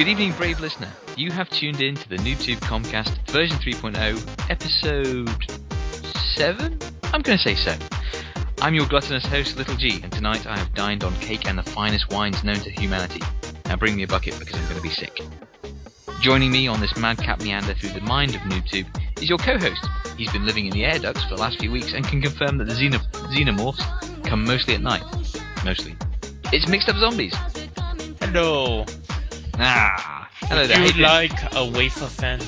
Good 0.00 0.08
evening, 0.08 0.32
brave 0.32 0.60
listener. 0.60 0.88
You 1.14 1.30
have 1.30 1.50
tuned 1.50 1.82
in 1.82 1.94
to 1.94 2.08
the 2.08 2.16
NoobTube 2.16 2.60
Comcast 2.60 3.30
version 3.30 3.58
3.0, 3.58 4.48
episode 4.48 5.28
7? 6.36 6.78
I'm 7.12 7.20
going 7.20 7.36
to 7.36 7.44
say 7.44 7.54
so. 7.54 7.76
I'm 8.62 8.72
your 8.72 8.86
gluttonous 8.86 9.26
host, 9.26 9.58
Little 9.58 9.76
G, 9.76 10.00
and 10.02 10.10
tonight 10.10 10.46
I 10.46 10.56
have 10.56 10.72
dined 10.72 11.04
on 11.04 11.14
cake 11.16 11.46
and 11.46 11.58
the 11.58 11.62
finest 11.62 12.10
wines 12.10 12.42
known 12.42 12.54
to 12.54 12.70
humanity. 12.70 13.20
Now 13.66 13.76
bring 13.76 13.94
me 13.94 14.04
a 14.04 14.06
bucket 14.06 14.38
because 14.38 14.54
I'm 14.54 14.64
going 14.64 14.76
to 14.76 14.82
be 14.82 14.88
sick. 14.88 15.20
Joining 16.22 16.50
me 16.50 16.66
on 16.66 16.80
this 16.80 16.96
madcap 16.96 17.42
meander 17.42 17.74
through 17.74 17.90
the 17.90 18.00
mind 18.00 18.34
of 18.34 18.40
NoobTube 18.40 19.20
is 19.20 19.28
your 19.28 19.36
co-host. 19.36 19.86
He's 20.16 20.32
been 20.32 20.46
living 20.46 20.64
in 20.64 20.72
the 20.72 20.86
air 20.86 20.98
ducts 20.98 21.22
for 21.24 21.36
the 21.36 21.42
last 21.42 21.60
few 21.60 21.70
weeks 21.70 21.92
and 21.92 22.06
can 22.06 22.22
confirm 22.22 22.56
that 22.56 22.68
the 22.68 22.72
xeno- 22.72 23.06
xenomorphs 23.36 24.24
come 24.24 24.44
mostly 24.44 24.76
at 24.76 24.80
night. 24.80 25.04
Mostly. 25.62 25.94
It's 26.54 26.66
Mixed 26.70 26.88
Up 26.88 26.96
Zombies. 26.96 27.34
Hello. 28.18 28.86
Ah, 29.62 30.28
hello 30.44 30.62
Would 30.62 30.70
there. 30.70 30.86
you 30.86 31.02
like 31.02 31.54
a 31.54 31.66
wafer 31.66 32.08
mint? 32.22 32.42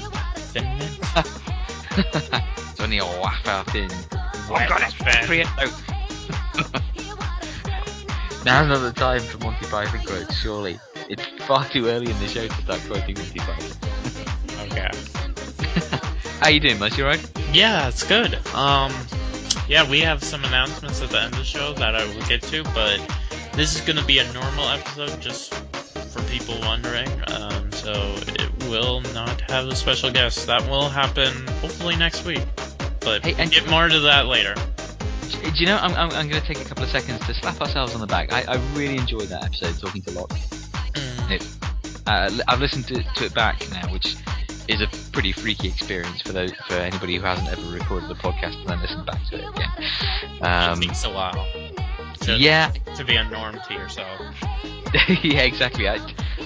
it's 1.95 2.81
only 2.81 2.99
a 2.99 3.05
wafer 3.05 3.65
thin. 3.71 3.91
Wafer 4.51 4.69
got 4.69 4.81
it. 4.81 4.95
thin. 4.95 5.27
Free. 5.27 5.45
Oh. 5.45 5.81
Now's 8.47 8.69
not 8.69 8.79
the 8.79 8.93
time 8.95 9.21
for 9.21 9.39
Monty 9.45 9.67
Python 9.67 10.01
quotes, 10.07 10.35
surely. 10.41 10.79
It's 11.11 11.23
far 11.45 11.69
too 11.69 11.87
early 11.89 12.11
in 12.11 12.19
the 12.19 12.29
show 12.29 12.49
to 12.49 12.55
start 12.63 12.81
quoting 12.87 13.17
Monty 13.17 13.39
Python. 13.41 13.79
Okay. 14.73 14.89
How 16.41 16.49
you 16.49 16.61
doing, 16.61 16.79
Mus? 16.79 16.97
You 16.97 17.05
alright? 17.05 17.31
Yeah, 17.53 17.89
it's 17.89 18.05
good. 18.05 18.35
Um, 18.55 18.91
yeah, 19.69 19.89
we 19.91 20.01
have 20.01 20.23
some 20.25 20.45
announcements 20.45 21.03
at 21.03 21.11
the 21.11 21.21
end 21.21 21.33
of 21.35 21.41
the 21.41 21.45
show 21.45 21.75
that 21.75 21.95
I 21.95 22.07
will 22.07 22.23
get 22.23 22.41
to, 22.45 22.63
but 22.65 22.99
this 23.53 23.75
is 23.75 23.83
gonna 23.83 24.05
be 24.05 24.19
a 24.19 24.33
normal 24.33 24.69
episode, 24.69 25.21
just 25.21 25.53
people 26.33 26.59
wondering. 26.61 27.09
Um, 27.31 27.71
so 27.73 27.93
it 27.93 28.51
will 28.69 29.03
not 29.13 29.41
have 29.51 29.69
a 29.69 29.77
special 29.77 30.11
guest. 30.11 30.47
That 30.47 30.67
will 30.69 30.89
happen 30.89 31.47
hopefully 31.61 31.95
next 31.97 32.25
week. 32.25 32.43
But 33.01 33.23
Hey, 33.25 33.35
we'll 33.37 33.49
get 33.49 33.69
more 33.69 33.89
to 33.89 34.01
that 34.01 34.27
later. 34.27 34.55
Do 35.43 35.51
you 35.61 35.67
know, 35.67 35.77
I'm, 35.77 35.93
I'm, 35.95 36.11
I'm 36.13 36.29
going 36.29 36.41
to 36.41 36.47
take 36.47 36.61
a 36.61 36.65
couple 36.65 36.85
of 36.85 36.89
seconds 36.91 37.21
to 37.27 37.35
slap 37.35 37.61
ourselves 37.61 37.95
on 37.95 38.01
the 38.01 38.07
back. 38.07 38.33
I, 38.33 38.45
I 38.49 38.57
really 38.75 38.97
enjoyed 38.97 39.29
that 39.29 39.45
episode, 39.45 39.79
talking 39.79 40.01
to 40.03 40.13
Locke. 40.13 40.31
Mm. 40.95 41.59
Uh, 42.07 42.43
I've 42.49 42.61
listened 42.61 42.87
to, 42.89 43.03
to 43.03 43.25
it 43.27 43.35
back 43.35 43.69
now, 43.71 43.93
which 43.93 44.17
is 44.69 44.81
a 44.81 44.89
pretty 45.11 45.33
freaky 45.33 45.69
experience 45.69 46.23
for 46.23 46.33
those 46.33 46.53
for 46.69 46.75
anybody 46.75 47.17
who 47.17 47.23
hasn't 47.23 47.49
ever 47.49 47.63
recorded 47.73 48.09
the 48.09 48.15
podcast 48.15 48.55
and 48.61 48.69
then 48.69 48.81
listened 48.81 49.05
back 49.07 49.25
to 49.31 49.37
it 49.37 49.49
again. 49.49 49.69
it 49.79 50.43
Um, 50.43 50.81
takes 50.81 51.05
a 51.05 51.11
while. 51.13 51.47
To, 52.23 52.37
yeah, 52.37 52.71
To 52.97 53.05
be 53.05 53.17
a 53.17 53.25
norm 53.25 53.59
to 53.69 53.75
yourself. 53.75 54.21
yeah, 55.25 55.43
exactly. 55.43 55.89
I, 55.89 55.97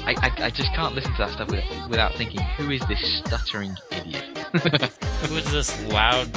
I, 0.06 0.32
I- 0.38 0.50
just 0.50 0.72
can't 0.74 0.94
listen 0.94 1.12
to 1.12 1.18
that 1.18 1.32
stuff 1.32 1.48
without, 1.50 1.90
without 1.90 2.14
thinking, 2.14 2.40
who 2.40 2.70
is 2.70 2.80
this 2.88 3.00
stuttering 3.24 3.74
idiot? 3.92 4.24
Who 5.26 5.36
is 5.36 5.50
this 5.52 5.82
loud, 5.86 6.28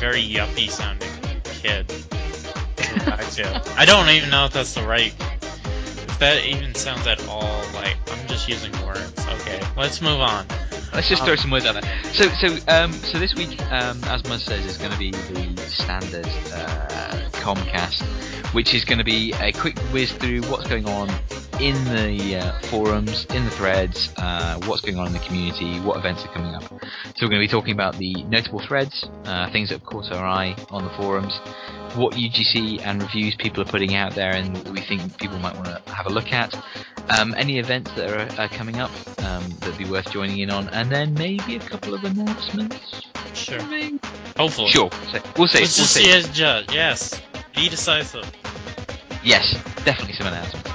very 0.00 0.22
yuppie 0.22 0.68
sounding 0.68 1.08
kid? 1.44 1.88
to 1.88 2.98
go 2.98 3.06
back 3.06 3.26
to? 3.30 3.62
I 3.78 3.84
don't 3.84 4.08
even 4.10 4.30
know 4.30 4.44
if 4.46 4.52
that's 4.52 4.74
the 4.74 4.82
right. 4.82 5.14
If 5.40 6.18
that 6.18 6.44
even 6.44 6.74
sounds 6.74 7.06
at 7.06 7.26
all 7.28 7.62
like 7.74 7.96
I'm 8.10 8.26
just 8.28 8.48
using 8.48 8.72
words. 8.86 9.12
Okay, 9.40 9.60
let's 9.76 10.00
move 10.02 10.20
on. 10.20 10.46
Let's 10.94 11.08
just 11.08 11.22
Um, 11.22 11.26
throw 11.26 11.36
some 11.36 11.50
words 11.50 11.66
out 11.66 11.74
there. 11.80 12.00
So, 12.12 12.28
so, 12.40 12.58
um, 12.68 12.92
so 12.92 13.18
this 13.18 13.34
week, 13.34 13.60
um, 13.70 14.02
as 14.04 14.22
Muzz 14.22 14.40
says, 14.40 14.64
is 14.64 14.78
going 14.78 14.92
to 14.92 14.98
be 14.98 15.10
the 15.10 15.58
standard 15.68 16.26
uh, 16.54 17.28
Comcast, 17.32 18.02
which 18.54 18.74
is 18.74 18.84
going 18.84 18.98
to 18.98 19.04
be 19.04 19.32
a 19.40 19.52
quick 19.52 19.78
whiz 19.92 20.12
through 20.12 20.42
what's 20.42 20.66
going 20.66 20.88
on 20.88 21.08
in 21.60 21.82
the 21.84 22.36
uh, 22.36 22.60
forums, 22.68 23.24
in 23.26 23.44
the 23.44 23.50
threads, 23.50 24.12
uh, 24.16 24.60
what's 24.66 24.82
going 24.82 24.98
on 24.98 25.06
in 25.06 25.12
the 25.12 25.18
community, 25.20 25.80
what 25.80 25.96
events 25.96 26.24
are 26.24 26.32
coming 26.32 26.54
up. 26.54 26.62
So 26.62 27.22
we're 27.22 27.30
going 27.30 27.42
to 27.42 27.48
be 27.48 27.48
talking 27.48 27.72
about 27.72 27.96
the 27.96 28.24
notable 28.24 28.60
threads, 28.60 29.08
uh, 29.24 29.50
things 29.50 29.70
that 29.70 29.78
have 29.78 29.86
caught 29.86 30.12
our 30.12 30.24
eye 30.24 30.54
on 30.70 30.84
the 30.84 30.90
forums, 30.90 31.38
what 31.96 32.14
UGC 32.14 32.82
and 32.84 33.02
reviews 33.02 33.36
people 33.36 33.62
are 33.62 33.66
putting 33.66 33.94
out 33.94 34.14
there, 34.14 34.32
and 34.32 34.68
we 34.68 34.80
think 34.82 35.16
people 35.18 35.38
might 35.38 35.54
want 35.54 35.66
to 35.66 35.92
have 35.92 36.06
a 36.06 36.10
look 36.10 36.32
at. 36.32 36.54
Um, 37.08 37.34
any 37.36 37.58
events 37.58 37.90
that 37.96 38.10
are, 38.10 38.42
are 38.42 38.48
coming 38.48 38.76
up 38.76 38.90
um, 39.20 39.48
that'd 39.60 39.78
be 39.78 39.88
worth 39.88 40.10
joining 40.10 40.40
in 40.40 40.50
on, 40.50 40.68
and 40.70 40.90
then 40.90 41.14
maybe 41.14 41.56
a 41.56 41.60
couple 41.60 41.94
of 41.94 42.04
announcements. 42.04 43.02
Sure. 43.32 43.60
Hopefully. 44.36 44.68
Sure. 44.68 44.90
So 45.12 45.20
we'll 45.36 45.48
see. 45.48 45.60
Let's 45.60 45.78
we'll 45.78 45.86
just 45.86 45.94
see. 45.94 46.10
as 46.10 46.28
judge. 46.30 46.72
Yes. 46.72 47.20
Be 47.54 47.68
decisive. 47.68 48.30
Yes, 49.22 49.52
definitely 49.84 50.14
some 50.14 50.26
announcements. 50.26 50.70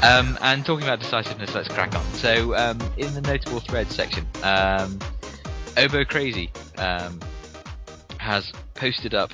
Um, 0.00 0.38
and 0.40 0.64
talking 0.64 0.84
about 0.84 1.00
decisiveness, 1.00 1.54
let's 1.54 1.66
crack 1.66 1.92
on. 1.92 2.04
So, 2.14 2.54
um, 2.54 2.80
in 2.96 3.14
the 3.14 3.20
notable 3.20 3.58
threads 3.58 3.96
section, 3.96 4.24
um, 4.44 5.00
Crazy 6.08 6.52
um, 6.76 7.20
has 8.18 8.52
posted 8.76 9.12
up 9.12 9.30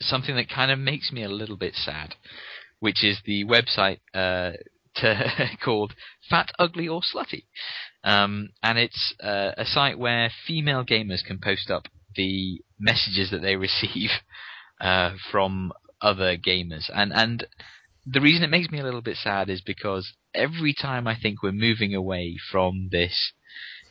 something 0.00 0.34
that 0.34 0.48
kind 0.48 0.72
of 0.72 0.80
makes 0.80 1.12
me 1.12 1.22
a 1.22 1.28
little 1.28 1.56
bit 1.56 1.74
sad, 1.74 2.16
which 2.80 3.04
is 3.04 3.20
the 3.26 3.44
website 3.44 4.00
uh, 4.12 4.52
to, 4.96 5.50
called 5.64 5.94
Fat, 6.28 6.50
Ugly, 6.58 6.88
or 6.88 7.00
Slutty. 7.00 7.44
Um, 8.02 8.50
and 8.64 8.78
it's 8.78 9.14
uh, 9.22 9.52
a 9.56 9.64
site 9.64 10.00
where 10.00 10.30
female 10.48 10.84
gamers 10.84 11.24
can 11.24 11.38
post 11.38 11.70
up 11.70 11.86
the 12.16 12.60
messages 12.78 13.30
that 13.30 13.40
they 13.40 13.54
receive 13.56 14.10
uh, 14.80 15.12
from 15.30 15.72
other 16.02 16.36
gamers. 16.36 16.90
And 16.92 17.12
and 17.12 17.46
the 18.06 18.20
reason 18.20 18.44
it 18.44 18.50
makes 18.50 18.70
me 18.70 18.78
a 18.78 18.84
little 18.84 19.02
bit 19.02 19.16
sad 19.16 19.50
is 19.50 19.60
because 19.60 20.12
every 20.32 20.72
time 20.72 21.06
I 21.06 21.16
think 21.20 21.42
we're 21.42 21.52
moving 21.52 21.94
away 21.94 22.36
from 22.50 22.88
this 22.90 23.32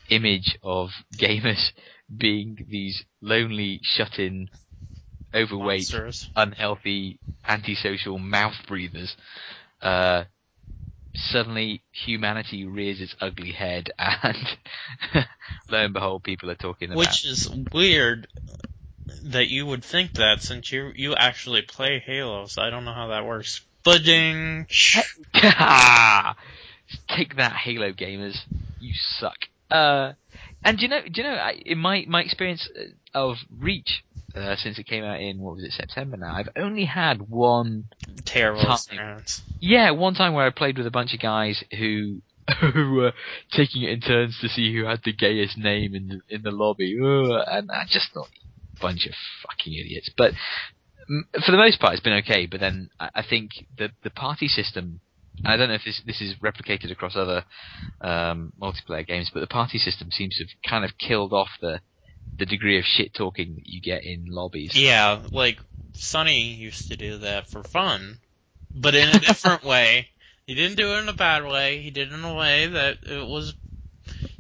image 0.10 0.58
of 0.64 0.90
gamers 1.18 1.72
being 2.16 2.58
these 2.70 3.04
lonely, 3.22 3.80
shut-in, 3.84 4.50
overweight, 5.34 5.92
Monsters. 5.92 6.30
unhealthy, 6.36 7.20
antisocial 7.46 8.18
mouth 8.18 8.56
breathers, 8.68 9.16
uh, 9.82 10.24
suddenly 11.16 11.84
humanity 11.92 12.66
rears 12.66 13.02
its 13.02 13.16
ugly 13.20 13.52
head, 13.52 13.90
and 13.98 14.58
lo 15.70 15.80
and 15.84 15.94
behold, 15.94 16.24
people 16.24 16.50
are 16.50 16.56
talking 16.56 16.90
about. 16.90 17.00
Which 17.00 17.26
is 17.26 17.50
weird 17.74 18.28
that 19.24 19.48
you 19.48 19.66
would 19.66 19.84
think 19.84 20.14
that 20.14 20.42
since 20.42 20.72
you 20.72 20.92
you 20.96 21.16
actually 21.16 21.64
play 21.64 22.00
Halo, 22.06 22.46
so 22.46 22.62
I 22.62 22.70
don't 22.70 22.86
know 22.86 22.94
how 22.94 23.08
that 23.08 23.26
works. 23.26 23.62
Budding. 23.86 24.66
Take 27.08 27.36
that, 27.38 27.54
Halo 27.64 27.94
gamers! 27.94 28.40
You 28.80 28.94
suck. 28.94 29.38
Uh, 29.72 30.14
and 30.64 30.78
do 30.78 30.84
you 30.84 30.90
know, 30.90 31.02
do 31.02 31.22
you 31.22 31.24
know, 31.24 31.36
I, 31.36 31.52
in 31.66 31.78
my 31.78 32.06
my 32.08 32.22
experience 32.22 32.68
uh, 32.76 33.18
of 33.18 33.38
Reach 33.58 34.04
uh, 34.36 34.56
since 34.58 34.78
it 34.78 34.88
came 34.88 35.04
out 35.04 35.22
in 35.22 35.40
what 35.40 35.56
was 35.56 35.64
it 35.64 35.72
September 35.72 36.18
now, 36.18 36.34
I've 36.36 36.50
only 36.56 36.86
had 36.86 37.30
one 37.30 37.86
Terrible 38.26 38.62
Time. 38.64 38.74
experience. 38.74 39.42
Yeah, 39.60 39.92
one 39.92 40.14
time 40.14 40.34
where 40.34 40.46
I 40.46 40.50
played 40.50 40.78
with 40.78 40.88
a 40.88 40.92
bunch 40.92 41.14
of 41.14 41.20
guys 41.20 41.64
who 41.78 42.22
who 42.74 42.94
were 42.94 43.14
taking 43.52 43.84
it 43.84 43.90
in 43.92 44.02
turns 44.02 44.38
to 44.42 44.50
see 44.50 44.74
who 44.76 44.86
had 44.86 45.02
the 45.04 45.14
gayest 45.14 45.58
name 45.58 45.96
in 45.96 46.08
the 46.08 46.36
in 46.36 46.42
the 46.42 46.52
lobby, 46.52 46.98
Ugh, 47.02 47.44
and 47.48 47.72
I 47.72 47.86
just 47.88 48.12
thought, 48.14 48.30
bunch 48.82 49.06
of 49.06 49.14
fucking 49.44 49.74
idiots. 49.74 50.10
But 50.16 50.34
for 51.08 51.52
the 51.52 51.58
most 51.58 51.80
part, 51.80 51.94
it's 51.94 52.04
been 52.04 52.22
okay. 52.24 52.46
But 52.46 52.60
then 52.60 52.90
I, 53.00 53.24
think 53.28 53.52
the 53.78 53.90
the 54.04 54.10
party 54.10 54.48
system. 54.48 55.00
I 55.46 55.58
don't 55.58 55.68
know 55.68 55.76
if 55.76 55.84
this 55.84 56.02
this 56.06 56.22
is 56.22 56.36
replicated 56.36 56.92
across 56.92 57.16
other 57.16 57.44
um, 58.02 58.54
multiplayer 58.60 59.06
games, 59.06 59.30
but 59.34 59.42
the 59.42 59.48
party 59.48 59.78
system 59.78 60.10
seems 60.12 60.38
to 60.38 60.44
have 60.44 60.50
kind 60.68 60.86
of 60.86 60.98
killed 60.98 61.34
off 61.34 61.50
the 61.62 61.82
the 62.38 62.46
degree 62.46 62.80
of 62.80 62.86
shit 62.86 63.14
talking 63.14 63.56
that 63.56 63.68
you 63.68 63.82
get 63.82 64.04
in 64.04 64.26
lobbies. 64.28 64.76
Yeah, 64.76 65.22
like 65.32 65.60
Sonny 65.94 66.54
used 66.54 66.90
to 66.90 66.98
do 66.98 67.18
that 67.20 67.50
for 67.50 67.64
fun, 67.64 68.20
but 68.74 68.96
in 68.96 69.10
a 69.10 69.20
different 69.20 69.64
way. 69.66 70.10
He 70.48 70.54
didn't 70.54 70.78
do 70.78 70.94
it 70.94 71.00
in 71.00 71.10
a 71.10 71.14
bad 71.14 71.44
way. 71.44 71.82
He 71.82 71.90
did 71.90 72.12
it 72.12 72.14
in 72.14 72.24
a 72.24 72.36
way 72.36 72.68
that 72.68 72.98
it 73.04 73.28
was. 73.28 73.56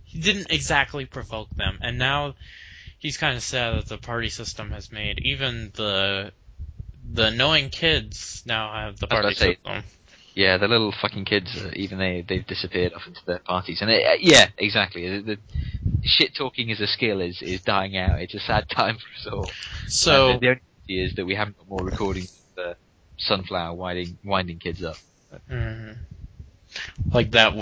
He 0.03 0.19
didn't 0.19 0.51
exactly 0.51 1.05
provoke 1.05 1.49
them, 1.55 1.79
and 1.81 1.97
now 1.97 2.35
he's 2.99 3.17
kind 3.17 3.35
of 3.35 3.43
sad 3.43 3.75
that 3.75 3.87
the 3.87 3.97
party 3.97 4.29
system 4.29 4.71
has 4.71 4.91
made 4.91 5.19
even 5.23 5.71
the 5.73 6.31
the 7.13 7.27
annoying 7.27 7.69
kids 7.69 8.43
now 8.45 8.73
have 8.73 8.99
the 8.99 9.07
party 9.07 9.35
say. 9.35 9.57
Yeah, 10.35 10.57
the 10.57 10.67
little 10.67 10.91
fucking 11.01 11.23
kids, 11.25 11.55
uh, 11.55 11.71
even 11.75 11.97
they 11.97 12.25
they've 12.27 12.45
disappeared 12.45 12.93
off 12.93 13.07
into 13.07 13.21
their 13.25 13.39
parties, 13.39 13.81
and 13.81 13.89
it, 13.89 14.05
uh, 14.05 14.17
yeah, 14.19 14.49
exactly. 14.57 15.07
The, 15.21 15.21
the 15.21 15.37
shit 16.03 16.35
talking 16.35 16.69
as 16.71 16.81
a 16.81 16.87
skill 16.87 17.21
is 17.21 17.41
is 17.41 17.61
dying 17.61 17.95
out. 17.95 18.21
It's 18.21 18.33
a 18.33 18.39
sad 18.39 18.67
time 18.69 18.97
for 18.97 19.29
us 19.29 19.33
all. 19.33 19.51
So 19.87 20.31
And 20.31 20.41
the, 20.41 20.47
only 20.47 20.61
pity 20.87 21.03
is 21.05 21.15
that 21.15 21.25
we 21.25 21.35
haven't 21.35 21.57
got 21.57 21.69
more 21.69 21.85
recordings 21.85 22.29
of 22.57 22.63
the 22.63 22.75
sunflower 23.17 23.75
winding 23.75 24.17
winding 24.25 24.59
kids 24.59 24.83
up. 24.83 24.97
Mhm. 25.49 25.99
Like 27.13 27.31
that. 27.31 27.53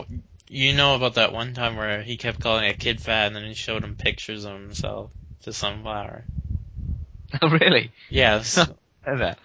You 0.49 0.73
know 0.73 0.95
about 0.95 1.15
that 1.15 1.31
one 1.31 1.53
time 1.53 1.77
where 1.77 2.01
he 2.01 2.17
kept 2.17 2.39
calling 2.39 2.65
a 2.65 2.73
kid 2.73 3.01
fat, 3.01 3.27
and 3.27 3.35
then 3.35 3.45
he 3.45 3.53
showed 3.53 3.83
him 3.83 3.95
pictures 3.95 4.45
of 4.45 4.59
himself 4.59 5.11
to 5.43 5.53
Sunflower. 5.53 6.25
Oh 7.41 7.49
really? 7.49 7.91
Yes. 8.11 8.59
That. 9.05 9.37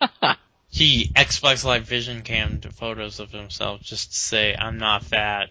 he 0.70 1.10
Xbox 1.14 1.64
Live 1.64 1.84
Vision 1.84 2.22
cammed 2.22 2.66
photos 2.74 3.20
of 3.20 3.30
himself 3.30 3.82
just 3.82 4.10
to 4.12 4.16
say 4.16 4.56
I'm 4.58 4.78
not 4.78 5.04
fat. 5.04 5.48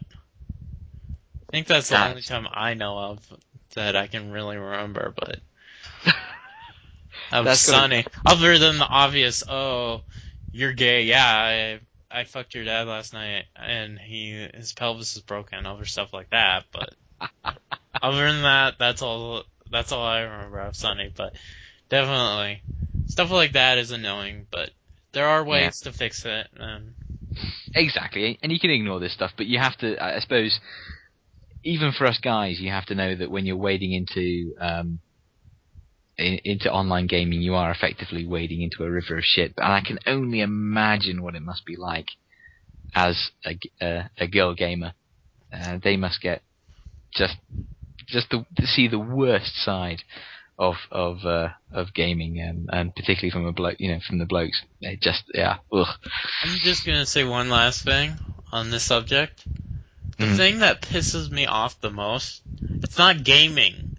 I 1.50 1.52
think 1.52 1.68
that's 1.68 1.90
the 1.90 2.10
only 2.10 2.22
time 2.24 2.48
I 2.52 2.74
know 2.74 2.98
of 2.98 3.20
that 3.76 3.96
I 3.96 4.08
can 4.08 4.32
really 4.32 4.58
remember, 4.58 5.14
but 5.16 5.40
of 7.32 7.46
That's 7.46 7.70
gonna- 7.70 8.04
Other 8.26 8.58
than 8.58 8.80
the 8.80 8.86
obvious, 8.88 9.44
oh, 9.48 10.02
you're 10.52 10.74
gay, 10.74 11.04
yeah, 11.04 11.26
I 11.26 11.80
I 12.20 12.24
fucked 12.26 12.54
your 12.54 12.66
dad 12.66 12.88
last 12.88 13.14
night 13.14 13.46
and 13.56 13.98
he 13.98 14.48
his 14.54 14.74
pelvis 14.74 15.16
is 15.16 15.22
broken, 15.22 15.66
other 15.66 15.86
stuff 15.86 16.12
like 16.14 16.30
that, 16.32 16.66
but 16.72 16.94
other 18.02 18.32
than 18.32 18.42
that, 18.44 18.76
that's 18.78 19.02
all 19.02 19.44
that's 19.72 19.92
all 19.92 20.06
I 20.06 20.22
remember 20.22 20.60
of 20.60 20.76
Sonny, 20.76 21.12
but 21.16 21.36
definitely 21.90 22.62
stuff 23.14 23.30
like 23.30 23.54
that 23.54 23.78
is 23.78 23.92
annoying, 23.92 24.48
but 24.52 24.72
there 25.14 25.28
are 25.28 25.44
ways 25.44 25.80
to 25.82 25.94
fix 25.94 26.26
it 26.26 26.48
and 26.56 26.96
Exactly, 27.76 28.38
and 28.42 28.52
you 28.52 28.60
can 28.60 28.70
ignore 28.70 29.00
this 29.00 29.14
stuff, 29.14 29.32
but 29.38 29.48
you 29.48 29.58
have 29.60 29.78
to. 29.78 30.02
I 30.04 30.20
suppose, 30.20 30.60
even 31.64 31.92
for 31.92 32.06
us 32.06 32.20
guys, 32.20 32.60
you 32.60 32.70
have 32.70 32.86
to 32.88 32.96
know 32.96 33.16
that 33.16 33.32
when 33.32 33.46
you're 33.46 33.58
wading 33.58 33.94
into 33.94 34.54
um, 34.60 35.00
in, 36.18 36.40
into 36.44 36.72
online 36.72 37.08
gaming, 37.08 37.42
you 37.42 37.56
are 37.56 37.72
effectively 37.72 38.28
wading 38.28 38.62
into 38.62 38.84
a 38.84 38.92
river 38.92 39.18
of 39.18 39.24
shit. 39.24 39.54
And 39.58 39.74
I 39.74 39.82
can 39.82 39.98
only 40.06 40.42
imagine 40.42 41.24
what 41.24 41.36
it 41.36 41.42
must 41.42 41.66
be 41.66 41.76
like 41.76 42.08
as 42.94 43.32
a 43.44 44.10
a 44.20 44.28
girl 44.28 44.54
gamer. 44.54 44.94
Uh, 45.52 45.80
they 45.84 45.98
must 45.98 46.22
get 46.22 46.44
just 47.16 47.38
just 48.08 48.30
to 48.30 48.46
see 48.66 48.88
the 48.88 49.00
worst 49.00 49.56
side 49.64 50.04
of 50.58 50.76
of 50.92 51.26
uh, 51.26 51.50
of 51.72 51.94
gaming, 51.94 52.40
and, 52.40 52.70
and 52.72 52.96
particularly 52.96 53.32
from 53.32 53.46
a 53.46 53.52
bloke, 53.52 53.78
you 53.80 53.92
know, 53.92 54.00
from 54.08 54.20
the 54.20 54.26
blokes. 54.26 54.62
They 54.82 54.96
just 54.96 55.24
yeah, 55.34 55.58
ugh. 55.72 55.88
I'm 56.44 56.58
just 56.60 56.86
gonna 56.86 57.06
say 57.06 57.24
one 57.24 57.50
last 57.50 57.84
thing 57.84 58.20
on 58.52 58.70
this 58.70 58.84
subject. 58.84 59.46
The 60.18 60.26
Mm. 60.26 60.38
thing 60.38 60.60
that 60.60 60.82
pisses 60.84 61.32
me 61.32 61.48
off 61.48 61.82
the 61.82 61.90
most, 61.90 62.44
it's 62.84 62.98
not 63.00 63.24
gaming. 63.24 63.98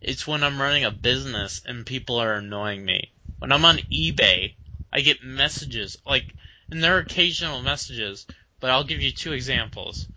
It's 0.00 0.26
when 0.26 0.44
I'm 0.44 0.60
running 0.62 0.84
a 0.84 0.90
business 0.92 1.60
and 1.66 1.84
people 1.84 2.16
are 2.16 2.34
annoying 2.34 2.84
me. 2.84 3.12
When 3.40 3.52
I'm 3.52 3.64
on 3.64 3.78
eBay, 3.92 4.54
I 4.92 5.00
get 5.00 5.22
messages, 5.22 5.98
like, 6.06 6.34
and 6.70 6.82
they're 6.82 6.98
occasional 6.98 7.62
messages, 7.62 8.26
but 8.60 8.70
I'll 8.70 8.84
give 8.84 9.02
you 9.02 9.10
two 9.10 9.32
examples. 9.32 10.08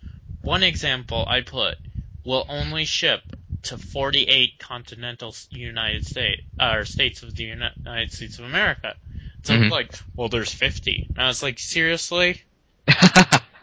One 0.42 0.64
example 0.64 1.26
I 1.28 1.42
put, 1.42 1.78
will 2.24 2.46
only 2.48 2.86
ship 2.86 3.36
to 3.64 3.78
48 3.78 4.60
continental 4.60 5.36
United 5.50 6.06
States, 6.06 6.42
or 6.60 6.86
states 6.86 7.24
of 7.24 7.36
the 7.36 7.44
United 7.44 8.12
States 8.12 8.40
of 8.40 8.46
America. 8.46 8.96
So 9.44 9.54
Mhm. 9.54 9.64
it's 9.64 9.72
like, 9.72 9.94
well, 10.16 10.30
there's 10.30 10.52
50. 10.52 11.10
And 11.16 11.24
I 11.24 11.28
was 11.28 11.44
like, 11.44 11.60
seriously? 11.60 12.42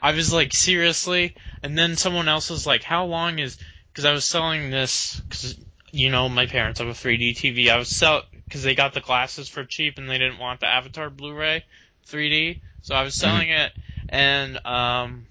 I 0.03 0.13
was 0.13 0.33
like, 0.33 0.53
seriously? 0.53 1.37
And 1.63 1.77
then 1.77 1.97
someone 1.97 2.29
else 2.29 2.51
was 2.51 2.67
like, 2.67 2.83
how 2.83 3.05
long 3.07 3.39
is, 3.39 3.59
cause 3.95 4.05
I 4.05 4.13
was 4.13 4.25
selling 4.25 4.71
this, 4.71 5.23
cause, 5.31 5.57
you 5.93 6.11
know, 6.11 6.29
my 6.29 6.47
parents 6.47 6.81
have 6.81 6.89
a 6.89 6.93
3D 6.93 7.35
TV. 7.35 7.71
I 7.71 7.77
was 7.77 7.89
sell, 7.89 8.23
cause 8.51 8.63
they 8.63 8.75
got 8.75 8.95
the 8.95 9.01
glasses 9.01 9.49
for 9.49 9.65
cheap 9.65 9.99
and 9.99 10.09
they 10.09 10.19
didn't 10.19 10.39
want 10.39 10.61
the 10.61 10.67
Avatar 10.67 11.11
Blu-ray 11.11 11.65
3D. 12.09 12.61
So 12.83 12.95
I 12.95 13.03
was 13.03 13.15
selling 13.15 13.51
it 13.51 13.73
and, 14.09 14.65
um, 14.67 15.27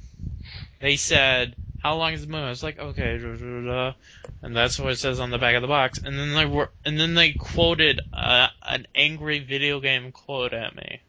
they 0.80 0.95
said, 0.95 1.56
how 1.80 1.95
long 1.95 2.13
is 2.13 2.22
the 2.22 2.31
movie? 2.31 2.44
I 2.45 2.50
was 2.50 2.63
like, 2.63 2.77
okay, 2.80 3.18
da, 3.18 3.36
da, 3.36 3.38
da, 3.38 3.62
da. 3.62 3.94
And 4.41 4.56
that's 4.56 4.80
what 4.80 4.91
it 4.91 5.00
says 5.00 5.19
on 5.19 5.31
the 5.31 5.38
back 5.38 5.56
of 5.56 5.62
the 5.62 5.68
box. 5.68 6.00
And 6.00 6.18
then 6.18 6.33
they 6.33 6.45
were, 6.45 6.69
and 6.86 7.00
then 7.00 7.13
they 7.13 7.33
quoted, 7.33 8.00
uh, 8.13 8.47
an 8.63 8.88
angry 8.95 9.39
video 9.39 9.80
game 9.80 10.12
quote 10.12 10.53
at 10.53 10.75
me. 10.75 11.01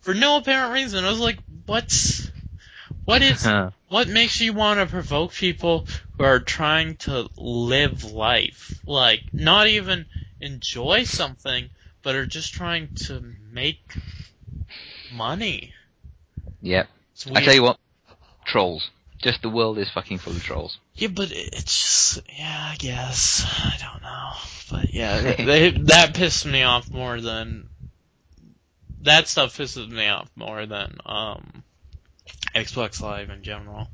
For 0.00 0.14
no 0.14 0.36
apparent 0.36 0.74
reason. 0.74 1.04
I 1.04 1.10
was 1.10 1.20
like, 1.20 1.38
what's, 1.66 2.30
what 3.04 3.22
is, 3.22 3.46
what 3.88 4.08
makes 4.08 4.40
you 4.40 4.52
want 4.52 4.80
to 4.80 4.86
provoke 4.86 5.32
people 5.32 5.86
who 6.18 6.24
are 6.24 6.40
trying 6.40 6.96
to 6.96 7.28
live 7.36 8.04
life? 8.04 8.80
Like, 8.84 9.22
not 9.32 9.68
even 9.68 10.06
enjoy 10.40 11.04
something, 11.04 11.70
but 12.02 12.16
are 12.16 12.26
just 12.26 12.52
trying 12.52 12.94
to 13.06 13.22
make 13.50 13.80
money. 15.12 15.72
yep. 16.60 16.88
I 17.32 17.40
tell 17.42 17.54
you 17.54 17.62
what, 17.62 17.78
trolls. 18.44 18.90
Just 19.22 19.42
the 19.42 19.48
world 19.48 19.78
is 19.78 19.88
fucking 19.90 20.18
full 20.18 20.34
of 20.34 20.42
trolls. 20.42 20.78
Yeah, 20.94 21.08
but 21.08 21.30
it's 21.30 21.80
just, 21.80 22.22
yeah, 22.36 22.70
I 22.72 22.76
guess. 22.76 23.44
I 23.46 23.76
don't 23.80 24.02
know. 24.02 24.30
But 24.70 24.92
yeah, 24.92 25.20
they, 25.36 25.70
that 25.70 26.14
pissed 26.14 26.44
me 26.44 26.62
off 26.62 26.90
more 26.90 27.20
than, 27.20 27.68
that 29.02 29.28
stuff 29.28 29.56
pisses 29.56 29.88
me 29.88 30.08
off 30.08 30.28
more 30.34 30.66
than, 30.66 30.98
um, 31.06 31.62
Xbox 32.54 33.00
Live 33.00 33.30
in 33.30 33.42
general. 33.44 33.88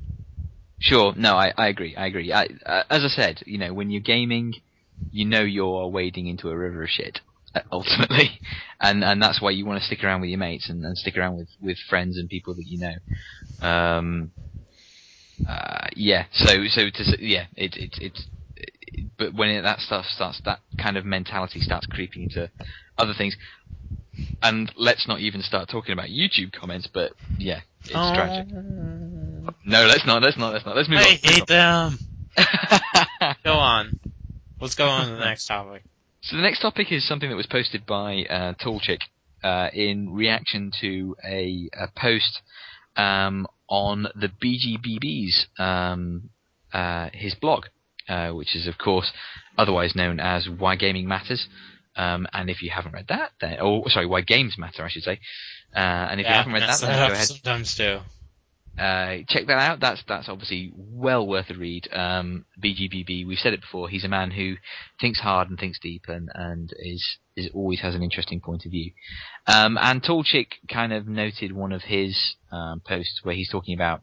Sure, 0.79 1.13
no, 1.15 1.35
I, 1.35 1.53
I 1.55 1.67
agree, 1.67 1.95
I 1.95 2.07
agree. 2.07 2.33
I, 2.33 2.47
uh, 2.65 2.83
as 2.89 3.03
I 3.03 3.09
said, 3.09 3.43
you 3.45 3.57
know, 3.57 3.73
when 3.73 3.91
you're 3.91 4.01
gaming, 4.01 4.53
you 5.11 5.25
know 5.25 5.41
you're 5.41 5.87
wading 5.87 6.27
into 6.27 6.49
a 6.49 6.57
river 6.57 6.83
of 6.83 6.89
shit, 6.89 7.19
ultimately. 7.71 8.39
And, 8.81 9.03
and 9.03 9.21
that's 9.21 9.41
why 9.41 9.51
you 9.51 9.65
want 9.65 9.79
to 9.79 9.85
stick 9.85 10.03
around 10.03 10.21
with 10.21 10.29
your 10.29 10.39
mates 10.39 10.69
and, 10.69 10.83
and 10.83 10.97
stick 10.97 11.17
around 11.17 11.37
with, 11.37 11.49
with 11.61 11.77
friends 11.89 12.17
and 12.17 12.29
people 12.29 12.55
that 12.55 12.65
you 12.65 12.79
know. 12.79 13.67
Um, 13.67 14.31
uh, 15.47 15.87
yeah, 15.95 16.25
so, 16.31 16.47
so 16.67 16.89
to, 16.93 17.03
yeah, 17.19 17.45
it, 17.55 17.75
it, 17.75 17.97
it's, 18.01 18.27
it, 18.55 19.05
but 19.17 19.33
when 19.33 19.49
it, 19.49 19.61
that 19.61 19.79
stuff 19.79 20.05
starts, 20.05 20.41
that 20.45 20.59
kind 20.77 20.97
of 20.97 21.05
mentality 21.05 21.59
starts 21.59 21.85
creeping 21.87 22.23
into 22.23 22.49
other 22.97 23.13
things, 23.17 23.35
and 24.41 24.71
let's 24.75 25.07
not 25.07 25.19
even 25.19 25.41
start 25.41 25.69
talking 25.69 25.93
about 25.93 26.07
YouTube 26.07 26.51
comments, 26.51 26.87
but 26.93 27.13
yeah, 27.37 27.61
it's 27.83 27.93
tragic. 27.93 28.45
Oh, 28.53 29.53
No, 29.65 29.85
let's 29.85 30.05
not, 30.05 30.21
let's 30.21 30.37
not, 30.37 30.53
let's 30.53 30.65
not, 30.65 30.75
let's 30.75 30.89
move 30.89 30.99
I 30.99 31.03
on. 31.03 31.09
move 31.11 31.19
hate 31.21 31.47
them. 31.47 31.99
Go 33.43 33.53
on. 33.53 33.99
Let's 34.61 34.75
go 34.75 34.87
on 34.87 35.07
to 35.07 35.13
the 35.13 35.19
next 35.19 35.47
topic. 35.47 35.83
So 36.21 36.35
the 36.35 36.41
next 36.41 36.59
topic 36.61 36.91
is 36.91 37.07
something 37.07 37.29
that 37.29 37.35
was 37.35 37.47
posted 37.47 37.85
by 37.85 38.23
uh, 38.29 38.53
Toolchick 38.55 38.99
uh, 39.41 39.69
in 39.73 40.13
reaction 40.13 40.71
to 40.81 41.15
a, 41.25 41.69
a 41.73 41.87
post 41.95 42.41
um, 42.97 43.47
on 43.69 44.07
the 44.15 44.27
BGBB's 44.27 45.47
um, 45.57 46.29
uh, 46.73 47.09
his 47.13 47.35
blog, 47.35 47.65
uh, 48.07 48.31
which 48.31 48.55
is 48.55 48.67
of 48.67 48.77
course 48.77 49.11
otherwise 49.57 49.95
known 49.95 50.19
as 50.19 50.49
Why 50.49 50.75
Gaming 50.75 51.07
Matters. 51.07 51.47
Um, 51.95 52.27
and 52.31 52.49
if 52.49 52.61
you 52.61 52.69
haven't 52.69 52.93
read 52.93 53.07
that, 53.09 53.31
then, 53.41 53.57
oh, 53.59 53.83
sorry, 53.87 54.05
Why 54.05 54.21
Games 54.21 54.57
Matter, 54.57 54.83
I 54.83 54.89
should 54.89 55.03
say. 55.03 55.19
Uh, 55.75 55.79
and 55.79 56.19
if 56.21 56.25
you 56.25 56.31
haven't 56.33 56.53
read 56.53 56.63
that, 56.63 56.79
then 56.81 57.07
go 57.07 57.13
ahead 57.13 57.27
sometimes 57.27 57.75
too. 57.75 57.99
Uh, 58.79 59.23
check 59.27 59.47
that 59.47 59.59
out. 59.59 59.79
That's 59.79 60.01
that's 60.07 60.29
obviously 60.29 60.71
well 60.75 61.27
worth 61.27 61.49
a 61.49 61.53
read. 61.53 61.89
Um, 61.91 62.45
BGBB. 62.63 63.27
We've 63.27 63.37
said 63.37 63.53
it 63.53 63.61
before. 63.61 63.89
He's 63.89 64.05
a 64.05 64.09
man 64.09 64.31
who 64.31 64.55
thinks 65.01 65.19
hard 65.19 65.49
and 65.49 65.59
thinks 65.59 65.79
deep, 65.79 66.03
and 66.07 66.29
and 66.33 66.71
is 66.79 67.17
is 67.35 67.49
always 67.53 67.81
has 67.81 67.95
an 67.95 68.03
interesting 68.03 68.39
point 68.39 68.65
of 68.65 68.71
view. 68.71 68.91
Um, 69.47 69.77
and 69.81 70.01
Tallchick 70.01 70.47
kind 70.71 70.93
of 70.93 71.07
noted 71.07 71.51
one 71.51 71.73
of 71.73 71.81
his 71.83 72.35
um, 72.51 72.81
posts 72.85 73.19
where 73.23 73.35
he's 73.35 73.49
talking 73.49 73.73
about 73.73 74.01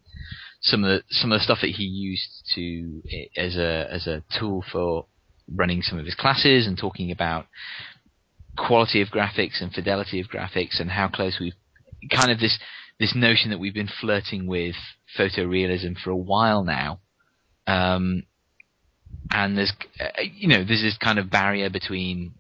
some 0.61 0.85
of 0.85 0.91
the 0.91 1.03
some 1.09 1.33
of 1.33 1.39
the 1.39 1.45
stuff 1.45 1.59
that 1.63 1.71
he 1.71 1.85
used 1.85 2.45
to 2.55 3.03
as 3.37 3.57
a 3.57 3.87
as 3.91 4.07
a 4.07 4.23
tool 4.39 4.63
for 4.71 5.07
running 5.51 5.81
some 5.81 5.99
of 5.99 6.05
his 6.05 6.15
classes 6.15 6.67
and 6.67 6.77
talking 6.77 7.11
about 7.11 7.47
quality 8.59 9.01
of 9.01 9.09
graphics 9.09 9.63
and 9.63 9.73
fidelity 9.73 10.21
of 10.21 10.27
graphics 10.29 10.81
and 10.81 10.91
how 10.91 11.09
close 11.09 11.39
we've 11.41 11.55
kind 12.11 12.31
of 12.31 12.41
this 12.41 12.59
this 12.99 13.15
notion 13.15 13.51
that 13.51 13.59
we've 13.59 13.75
been 13.75 13.91
flirting 14.01 14.47
with 14.47 14.75
photorealism 15.19 15.97
for 15.99 16.11
a 16.11 16.17
while 16.17 16.65
now. 16.65 17.01
Um, 17.67 18.23
and 19.31 19.59
there's, 19.59 19.73
uh, 20.01 20.23
you 20.23 20.49
know, 20.49 20.65
there's 20.65 20.83
this 20.83 20.97
kind 20.99 21.19
of 21.19 21.31
barrier 21.31 21.69
between, 21.69 22.35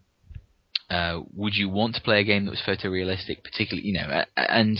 uh, 0.89 1.21
would 1.35 1.55
you 1.55 1.69
want 1.69 1.97
to 1.97 2.01
play 2.01 2.21
a 2.21 2.25
game 2.25 2.45
that 2.45 2.53
was 2.53 2.63
photorealistic, 2.67 3.43
particularly, 3.43 3.87
you 3.87 3.95
know, 3.95 4.25
and, 4.37 4.79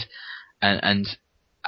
and, 0.61 0.79
and 0.83 1.07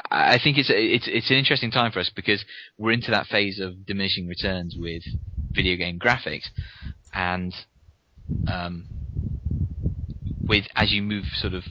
I 0.10 0.40
think 0.42 0.58
it's, 0.58 0.70
it's, 0.74 1.08
it's 1.08 1.30
an 1.30 1.38
interesting 1.38 1.72
time 1.72 1.92
for 1.92 2.00
us 2.00 2.12
because 2.16 2.44
we're 2.78 2.94
into 2.94 3.12
that 3.12 3.28
phase 3.28 3.60
of 3.60 3.86
diminishing 3.86 4.28
returns 4.28 4.76
with 4.78 5.04
video 5.52 5.76
game 5.76 6.00
graphics 6.00 6.48
and, 7.14 7.54
um, 8.48 8.86
with, 10.42 10.66
as 10.76 10.92
you 10.92 11.02
move 11.02 11.26
sort 11.36 11.54
of, 11.54 11.64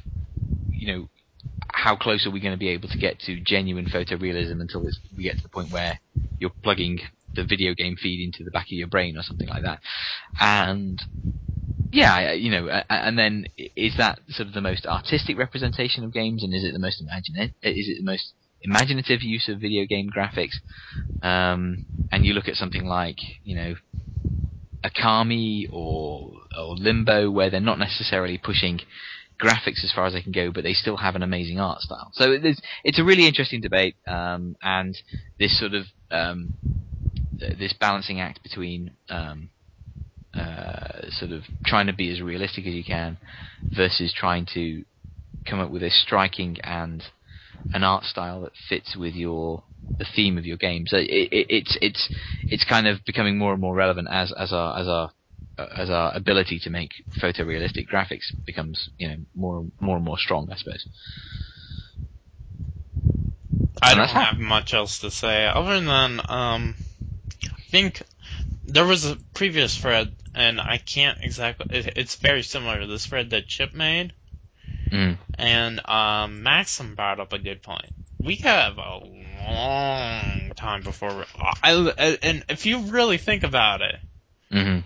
you 0.71 0.93
know, 0.93 1.09
how 1.79 1.95
close 1.95 2.27
are 2.27 2.31
we 2.31 2.41
going 2.41 2.53
to 2.53 2.59
be 2.59 2.71
able 2.71 2.89
to 2.89 2.99
get 2.99 3.21
to 3.21 3.39
genuine 3.39 3.87
photorealism 3.87 4.61
until 4.61 4.83
we 5.17 5.23
get 5.23 5.37
to 5.37 5.43
the 5.45 5.49
point 5.49 5.71
where 5.71 6.01
you're 6.41 6.51
plugging 6.63 6.99
the 7.37 7.45
video 7.45 7.73
game 7.73 7.95
feed 7.95 8.25
into 8.25 8.43
the 8.43 8.51
back 8.51 8.67
of 8.67 8.73
your 8.73 8.89
brain 8.89 9.17
or 9.17 9.23
something 9.23 9.49
like 9.49 9.63
that? 9.63 9.79
And 10.41 11.01
yeah, 11.93 12.33
you 12.33 12.51
know, 12.51 12.69
and 12.91 13.17
then 13.17 13.47
is 13.77 13.95
that 13.97 14.19
sort 14.29 14.49
of 14.49 14.55
the 14.55 14.61
most 14.61 14.87
artistic 14.87 15.39
representation 15.39 16.03
of 16.03 16.13
games, 16.13 16.43
and 16.43 16.53
is 16.53 16.65
it 16.65 16.73
the 16.73 16.81
most 16.81 17.01
imaginative? 17.01 17.55
Is 17.63 17.89
it 17.89 17.99
the 17.99 18.05
most 18.05 18.35
imaginative 18.61 19.23
use 19.23 19.49
of 19.49 19.61
video 19.61 19.87
game 19.87 20.11
graphics? 20.11 20.57
Um, 21.23 21.87
and 22.11 22.27
you 22.27 22.33
look 22.33 22.49
at 22.49 22.57
something 22.57 22.87
like, 22.87 23.19
you 23.45 23.55
know, 23.55 23.75
Okami 24.85 25.69
or 25.73 26.33
or 26.59 26.75
Limbo, 26.75 27.31
where 27.31 27.51
they're 27.51 27.61
not 27.61 27.79
necessarily 27.79 28.37
pushing 28.37 28.81
graphics 29.41 29.85
as 29.85 29.93
far 29.95 30.07
as 30.07 30.13
they 30.13 30.23
can 30.23 30.33
go, 30.33 30.51
but 30.51 30.65
they 30.65 30.73
still 30.73 30.97
have 30.97 31.15
an 31.15 31.23
amazing 31.23 31.61
art 31.61 31.81
style. 31.81 32.11
So 32.15 32.33
it's 32.33 32.61
it's 32.85 32.99
a 32.99 33.05
really 33.05 33.27
interesting 33.27 33.61
debate, 33.61 33.97
um, 34.07 34.57
and 34.63 34.97
this 35.39 35.59
sort 35.59 35.75
of 35.75 35.85
um, 36.11 36.55
th- 37.39 37.59
this 37.59 37.73
balancing 37.73 38.21
act 38.21 38.43
between 38.43 38.93
um, 39.09 39.51
uh, 40.35 41.09
sort 41.11 41.33
of 41.33 41.43
trying 41.65 41.87
to 41.87 41.93
be 41.93 42.11
as 42.13 42.21
realistic 42.21 42.67
as 42.67 42.75
you 42.75 42.85
can 42.85 43.19
versus 43.77 44.13
trying 44.17 44.47
to 44.55 44.85
come 45.47 45.61
up 45.61 45.71
with 45.71 45.83
a 45.83 45.91
striking 45.91 46.57
and 46.63 47.03
an 47.73 47.85
art 47.85 48.05
style 48.05 48.43
that 48.43 48.53
fits 48.69 48.97
with 48.97 49.15
your 49.15 49.63
the 49.99 50.07
theme 50.15 50.39
of 50.39 50.47
your 50.47 50.57
game. 50.57 50.87
So 50.87 50.97
it, 50.97 51.07
it, 51.09 51.47
it's 51.49 51.79
it's 51.81 52.09
it's 52.49 52.65
kind 52.65 52.87
of 52.87 53.05
becoming 53.05 53.39
more 53.39 53.53
and 53.53 53.61
more 53.61 53.75
relevant 53.75 54.09
as 54.11 54.33
as 54.33 54.53
our 54.53 54.79
as 54.79 54.89
our 54.89 55.11
as 55.59 55.91
our 55.91 56.15
ability 56.17 56.61
to 56.61 56.71
make 56.71 56.93
photorealistic 57.21 57.89
graphics 57.89 58.27
becomes 58.47 58.89
you 58.99 59.09
know 59.09 59.17
more 59.35 59.67
more 59.81 59.97
and 59.97 60.05
more 60.05 60.19
strong, 60.19 60.49
I 60.53 60.57
suppose. 60.57 60.87
I 63.83 63.95
And 63.95 63.97
don't 63.97 64.11
have 64.11 64.39
much 64.39 64.75
else 64.75 65.01
to 65.01 65.11
say 65.11 65.47
other 65.47 65.81
than 65.81 66.21
um, 66.29 66.77
I 67.55 67.61
think 67.71 68.03
there 68.65 68.87
was 68.87 69.07
a 69.07 69.17
previous 69.35 69.77
thread, 69.77 70.15
and 70.35 70.61
I 70.61 70.79
can't 70.79 71.19
exactly. 71.23 71.67
It, 71.71 71.93
it's 71.97 72.17
very 72.17 72.43
similar 72.43 72.81
to 72.81 72.87
this 72.87 73.07
thread 73.07 73.31
that 73.31 73.49
Chip 73.49 73.75
made, 73.75 74.15
Mm. 74.93 75.19
and 75.35 75.87
um, 75.89 76.43
Maxim 76.43 76.95
brought 76.95 77.21
up 77.21 77.33
a 77.33 77.39
good 77.39 77.63
point. 77.63 77.91
We 78.21 78.37
have 78.37 78.79
a 78.79 78.99
long 78.99 80.55
time 80.55 80.83
before, 80.83 81.27
I, 81.63 81.93
I- 81.99 82.19
and 82.23 82.45
if 82.49 82.67
you 82.67 82.81
really 82.81 83.19
think 83.19 83.45
about 83.45 83.83
it, 83.83 83.97
hmm 84.51 84.79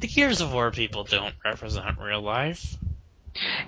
the 0.00 0.08
Gears 0.08 0.40
of 0.40 0.52
War 0.52 0.70
people 0.70 1.04
don't 1.04 1.34
represent 1.44 1.98
real 1.98 2.20
life. 2.22 2.76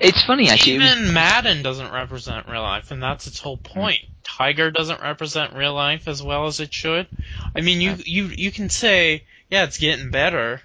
It's 0.00 0.22
funny 0.24 0.48
actually. 0.50 0.74
it 0.76 0.78
was- 0.80 0.92
Even 0.92 1.14
Madden 1.14 1.62
doesn't 1.62 1.92
represent 1.92 2.48
real 2.48 2.62
life, 2.62 2.90
and 2.90 3.02
that's 3.02 3.26
its 3.26 3.38
whole 3.38 3.56
point. 3.56 4.00
Tiger 4.24 4.70
doesn't 4.70 5.00
represent 5.00 5.52
real 5.54 5.74
life 5.74 6.08
as 6.08 6.22
well 6.22 6.46
as 6.46 6.58
it 6.60 6.72
should. 6.74 7.06
I 7.54 7.60
mean, 7.60 7.80
you 7.80 7.96
you 8.04 8.26
you 8.26 8.50
can 8.50 8.70
say, 8.70 9.24
yeah, 9.50 9.64
it's 9.64 9.78
getting 9.78 10.10
better, 10.10 10.60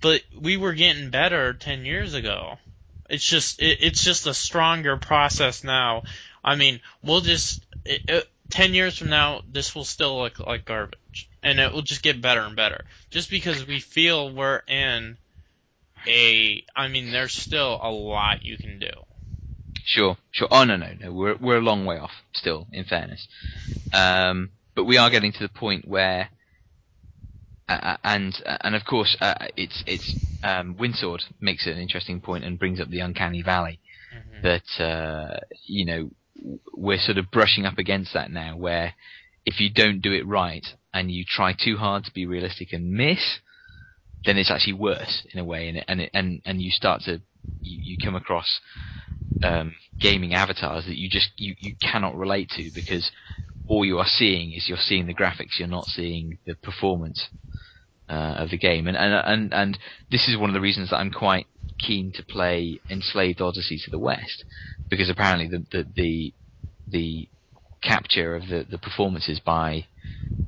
but 0.00 0.22
we 0.38 0.56
were 0.56 0.72
getting 0.74 1.10
better 1.10 1.52
ten 1.54 1.84
years 1.84 2.14
ago. 2.14 2.58
It's 3.08 3.24
just 3.24 3.60
it, 3.62 3.78
it's 3.80 4.02
just 4.04 4.26
a 4.26 4.34
stronger 4.34 4.96
process 4.96 5.64
now. 5.64 6.02
I 6.44 6.56
mean, 6.56 6.80
we'll 7.02 7.20
just 7.20 7.62
it, 7.84 8.02
it, 8.08 8.28
ten 8.52 8.74
years 8.74 8.98
from 8.98 9.08
now, 9.08 9.42
this 9.50 9.74
will 9.74 9.84
still 9.84 10.18
look 10.20 10.38
like 10.38 10.66
garbage, 10.66 11.28
and 11.42 11.58
it 11.58 11.72
will 11.72 11.82
just 11.82 12.02
get 12.02 12.20
better 12.20 12.42
and 12.42 12.54
better. 12.54 12.84
Just 13.10 13.30
because 13.30 13.66
we 13.66 13.80
feel 13.80 14.32
we're 14.32 14.62
in 14.68 15.16
a, 16.06 16.64
I 16.76 16.88
mean, 16.88 17.10
there's 17.10 17.32
still 17.34 17.80
a 17.82 17.90
lot 17.90 18.44
you 18.44 18.58
can 18.58 18.78
do. 18.78 18.90
Sure, 19.84 20.16
sure. 20.30 20.48
Oh 20.50 20.64
no, 20.64 20.76
no, 20.76 20.92
no. 21.00 21.12
We're 21.12 21.36
we're 21.36 21.58
a 21.58 21.62
long 21.62 21.86
way 21.86 21.98
off 21.98 22.12
still. 22.34 22.68
In 22.72 22.84
fairness, 22.84 23.26
um, 23.92 24.50
but 24.76 24.84
we 24.84 24.98
are 24.98 25.10
getting 25.10 25.32
to 25.32 25.40
the 25.40 25.48
point 25.48 25.88
where, 25.88 26.28
uh, 27.68 27.96
and 28.04 28.34
and 28.44 28.74
of 28.74 28.84
course, 28.84 29.16
uh, 29.20 29.48
it's 29.56 29.82
it's 29.86 30.14
um, 30.42 30.76
Windsword 30.76 31.24
makes 31.40 31.66
an 31.66 31.78
interesting 31.78 32.20
point 32.20 32.44
and 32.44 32.58
brings 32.58 32.80
up 32.80 32.90
the 32.90 33.00
uncanny 33.00 33.42
valley 33.42 33.80
Mhm. 34.14 34.42
that 34.42 34.84
uh, 34.84 35.40
you 35.66 35.84
know 35.86 36.10
we're 36.72 36.98
sort 36.98 37.18
of 37.18 37.30
brushing 37.30 37.66
up 37.66 37.78
against 37.78 38.14
that 38.14 38.30
now, 38.30 38.56
where 38.56 38.94
if 39.44 39.60
you 39.60 39.70
don't 39.72 40.00
do 40.00 40.12
it 40.12 40.26
right 40.26 40.66
and 40.94 41.10
you 41.10 41.24
try 41.26 41.52
too 41.52 41.76
hard 41.76 42.04
to 42.04 42.12
be 42.12 42.26
realistic 42.26 42.72
and 42.72 42.92
miss, 42.92 43.38
then 44.24 44.38
it's 44.38 44.50
actually 44.50 44.74
worse 44.74 45.26
in 45.32 45.40
a 45.40 45.44
way, 45.44 45.68
and 45.68 45.84
and 45.88 46.10
and 46.14 46.42
and 46.44 46.62
you 46.62 46.70
start 46.70 47.02
to 47.02 47.20
you, 47.62 47.78
you 47.82 47.96
come 48.02 48.14
across 48.14 48.60
um, 49.42 49.74
gaming 50.00 50.34
avatars 50.34 50.86
that 50.86 50.96
you 50.96 51.08
just 51.10 51.30
you, 51.36 51.54
you 51.58 51.74
cannot 51.82 52.16
relate 52.16 52.48
to 52.50 52.70
because 52.72 53.10
all 53.66 53.84
you 53.84 53.98
are 53.98 54.06
seeing 54.06 54.52
is 54.52 54.68
you're 54.68 54.78
seeing 54.78 55.06
the 55.06 55.14
graphics, 55.14 55.58
you're 55.58 55.68
not 55.68 55.86
seeing 55.86 56.38
the 56.46 56.54
performance 56.54 57.28
uh, 58.08 58.34
of 58.38 58.50
the 58.50 58.58
game, 58.58 58.86
and, 58.86 58.96
and 58.96 59.14
and 59.14 59.54
and 59.54 59.78
this 60.10 60.28
is 60.28 60.36
one 60.36 60.50
of 60.50 60.54
the 60.54 60.60
reasons 60.60 60.90
that 60.90 60.96
I'm 60.96 61.10
quite 61.10 61.46
keen 61.78 62.12
to 62.14 62.24
play 62.24 62.80
Enslaved 62.90 63.40
Odyssey 63.40 63.78
to 63.84 63.90
the 63.90 63.98
West 63.98 64.44
because 64.90 65.08
apparently 65.10 65.48
the 65.48 65.64
the 65.70 65.86
the, 65.94 66.34
the 66.88 67.28
capture 67.82 68.36
of 68.36 68.48
the, 68.48 68.66
the 68.70 68.78
performances 68.78 69.40
by 69.40 69.86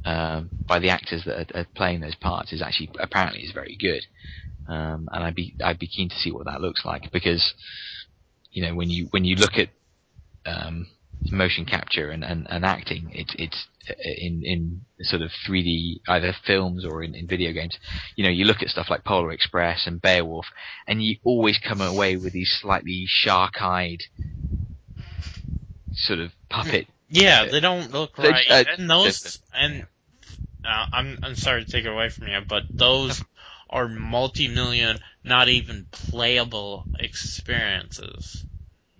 um, 0.05 0.51
by 0.69 0.79
the 0.79 0.91
actors 0.91 1.25
that 1.25 1.51
are, 1.55 1.61
are 1.61 1.67
playing 1.75 2.01
those 2.01 2.15
parts 2.17 2.53
is 2.53 2.63
actually 2.63 2.91
apparently 3.01 3.43
is 3.43 3.53
very 3.53 3.77
good, 3.81 4.03
um, 4.67 5.09
and 5.13 5.25
I'd 5.25 5.35
be 5.35 5.55
I'd 5.63 5.79
be 5.79 5.89
keen 5.89 6.09
to 6.09 6.17
see 6.17 6.31
what 6.31 6.47
that 6.47 6.61
looks 6.61 6.85
like 6.85 7.11
because 7.13 7.55
you 8.51 8.63
know 8.63 8.75
when 8.75 8.91
you 8.91 9.09
when 9.11 9.25
you 9.25 9.37
look 9.37 9.55
at 9.55 9.69
um, 10.47 10.87
motion 11.31 11.65
capture 11.65 12.11
and, 12.11 12.25
and, 12.25 12.47
and 12.51 12.65
acting, 12.65 13.11
it's 13.13 13.35
it's 13.39 13.67
in 14.03 14.43
in 14.45 14.81
sort 15.03 15.23
of 15.23 15.31
3D 15.49 16.01
either 16.09 16.35
films 16.47 16.85
or 16.85 17.03
in, 17.03 17.15
in 17.15 17.27
video 17.27 17.53
games. 17.53 17.77
You 18.17 18.25
know, 18.25 18.31
you 18.31 18.45
look 18.45 18.63
at 18.63 18.69
stuff 18.69 18.91
like 18.91 19.05
Polar 19.05 19.33
Express 19.33 19.87
and 19.87 20.01
Beowulf, 20.01 20.47
and 20.87 21.03
you 21.03 21.17
always 21.25 21.59
come 21.59 21.81
away 21.81 22.17
with 22.17 22.33
these 22.33 22.57
slightly 22.61 23.05
shark-eyed 23.07 24.03
sort 25.93 26.21
of 26.21 26.33
puppet. 26.49 26.87
Yeah, 27.09 27.47
they 27.47 27.61
don't 27.61 27.93
look 27.93 28.17
right, 28.19 28.45
uh, 28.49 28.65
and 28.77 28.91
those 28.91 29.39
and 29.53 29.87
uh, 30.65 30.87
I'm 30.93 31.19
I'm 31.23 31.37
sorry 31.37 31.65
to 31.65 31.71
take 31.71 31.85
it 31.85 31.93
away 31.93 32.09
from 32.09 32.29
you, 32.29 32.41
but 32.47 32.65
those 32.71 33.23
are 33.71 33.89
multi-million, 33.89 34.99
not 35.23 35.49
even 35.49 35.87
playable 35.91 36.85
experiences. 36.99 38.45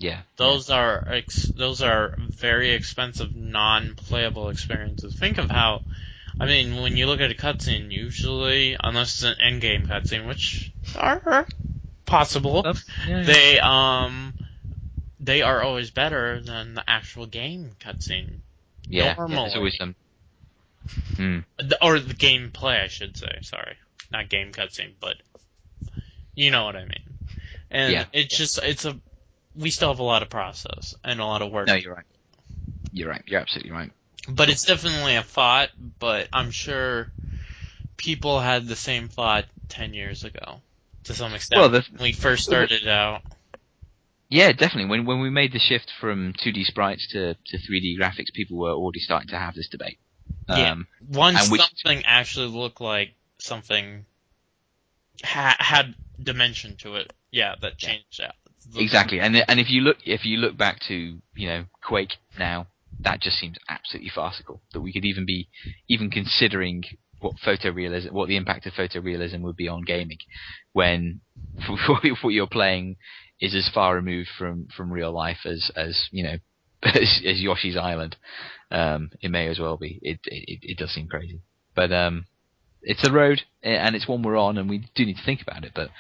Yeah, 0.05 0.21
Those 0.37 0.69
are 0.69 1.03
ex- 1.09 1.51
those 1.57 1.81
are 1.81 2.15
very 2.19 2.73
expensive 2.73 3.35
non-playable 3.35 4.51
experiences. 4.51 5.15
Think 5.15 5.39
of 5.39 5.51
how, 5.51 5.81
I 6.39 6.45
mean, 6.45 6.83
when 6.83 6.99
you 6.99 7.07
look 7.07 7.23
at 7.23 7.31
a 7.31 7.35
cutscene, 7.35 7.91
usually, 7.91 8.77
unless 8.79 9.15
it's 9.15 9.23
an 9.23 9.37
end-game 9.41 9.87
cutscene, 9.87 10.29
which 10.29 10.71
are 10.95 11.47
possible, 12.05 12.61
yeah. 12.67 12.73
Yeah, 13.07 13.17
yeah. 13.17 13.25
they 13.25 13.61
um 13.61 14.35
they 15.21 15.41
are 15.41 15.63
always 15.63 15.91
better 15.91 16.39
than 16.39 16.75
the 16.75 16.85
actual 16.87 17.25
game 17.25 17.71
cutscene, 17.81 18.41
yeah, 18.87 19.17
yeah, 19.17 19.27
there's 19.27 19.57
always 19.57 19.79
some. 19.79 19.95
Hmm. 21.17 21.39
Or 21.81 21.99
the 21.99 22.13
gameplay, 22.13 22.83
I 22.85 22.89
should 22.89 23.17
say. 23.17 23.39
Sorry, 23.41 23.79
not 24.13 24.29
game 24.29 24.53
cutscene, 24.53 24.93
but 25.01 25.17
you 26.35 26.51
know 26.51 26.67
what 26.67 26.77
I 26.77 26.83
mean. 26.85 27.05
And 27.71 27.93
Yeah, 27.95 28.05
it's 28.13 28.35
yeah. 28.35 28.39
just 28.39 28.63
it's 28.63 28.85
a 28.85 29.01
we 29.57 29.71
still 29.71 29.89
have 29.89 29.99
a 30.01 30.03
lot 30.05 30.23
of 30.23 30.31
process 30.31 30.95
and 31.05 31.21
a 31.21 31.25
lot 31.25 31.43
of 31.43 31.51
work, 31.53 31.67
No, 31.69 31.75
you're 31.75 31.95
right. 31.95 32.05
You're 32.93 33.09
right. 33.11 33.23
You're 33.27 33.41
absolutely 33.41 33.73
right. 33.73 33.91
but 34.29 34.49
it's 34.49 34.65
definitely 34.65 35.17
a 35.17 35.23
thought. 35.23 35.71
But 35.99 36.29
I'm 36.33 36.51
sure 36.51 37.11
people 37.97 38.41
had 38.41 38.67
the 38.67 38.77
same 38.77 39.09
thought 39.09 39.45
ten 39.69 39.95
years 39.95 40.25
ago 40.25 40.61
to 41.05 41.15
some 41.15 41.35
extent. 41.35 41.61
Well, 41.61 41.69
the- 41.71 41.85
when 41.93 42.03
we 42.03 42.13
first 42.13 42.45
started 42.45 42.87
out. 42.89 43.23
Yeah, 44.29 44.53
definitely. 44.53 44.87
When 44.87 45.05
when 45.07 45.21
we 45.21 45.31
made 45.31 45.53
the 45.53 45.59
shift 45.59 45.91
from 46.01 46.33
2D 46.33 46.65
sprites 46.65 47.07
to, 47.13 47.35
to 47.35 47.59
3D 47.59 47.99
graphics, 47.99 48.33
people 48.33 48.57
were 48.59 48.71
already 48.73 48.99
starting 49.01 49.29
to 49.29 49.39
have 49.39 49.55
this 49.55 49.69
debate. 49.69 49.99
Yeah. 50.49 50.73
Um, 50.73 50.87
Once 51.09 51.51
which- 51.51 51.61
something 51.61 52.05
actually 52.07 52.47
looked 52.49 52.81
like 52.81 53.15
something 53.39 54.07
ha- 55.23 55.57
had 55.59 55.95
dimension 56.21 56.77
to 56.79 56.97
it, 56.97 57.13
yeah, 57.31 57.55
that 57.61 57.75
Yeah. 57.83 57.89
changed 57.89 58.19
that. 58.21 58.35
The- 58.44 58.44
Exactly, 58.77 59.21
and 59.21 59.37
and 59.49 59.61
if 59.61 59.71
you 59.71 59.83
look 59.83 59.99
if 60.05 60.25
you 60.25 60.39
look 60.39 60.57
back 60.57 60.81
to 60.89 60.95
you 61.35 61.49
know 61.49 61.65
Quake 61.83 62.15
now, 62.39 62.67
that 63.01 63.21
just 63.21 63.39
seems 63.39 63.57
absolutely 63.69 64.11
farcical 64.15 64.63
that 64.73 64.81
we 64.81 64.93
could 64.93 65.05
even 65.05 65.27
be 65.27 65.49
even 65.89 66.11
considering 66.11 66.85
what 67.21 67.37
photorealism, 67.37 68.13
what 68.13 68.29
the 68.29 68.37
impact 68.37 68.67
of 68.67 68.73
photorealism 68.73 69.41
would 69.43 69.57
be 69.57 69.69
on 69.69 69.83
gaming, 69.83 70.19
when 70.73 71.21
what 71.87 72.33
you're 72.33 72.47
playing 72.47 72.97
is 73.41 73.55
as 73.55 73.69
far 73.73 73.95
removed 73.95 74.29
from 74.39 74.67
from 74.77 74.93
real 74.93 75.13
life 75.13 75.45
as 75.45 75.71
as 75.77 76.09
you 76.11 76.23
know 76.25 76.37
as, 76.83 77.21
as 77.27 77.41
Yoshi's 77.41 77.77
Island. 77.77 78.17
Um, 78.71 79.11
it 79.21 79.31
may 79.31 79.49
as 79.49 79.59
well 79.59 79.77
be. 79.77 79.99
It 80.03 80.21
it, 80.25 80.61
it 80.63 80.79
does 80.79 80.91
seem 80.93 81.07
crazy, 81.07 81.41
but 81.75 81.93
um, 81.93 82.27
it's 82.83 83.07
a 83.07 83.13
road 83.13 83.43
eh, 83.63 83.71
and 83.73 83.95
it's 83.95 84.09
one 84.09 84.23
we're 84.23 84.37
on, 84.37 84.59
and 84.59 84.69
we 84.69 84.89
do 84.95 85.05
need 85.05 85.17
to 85.17 85.25
think 85.25 85.43
about 85.43 85.65
it, 85.65 85.73
but 85.75 85.91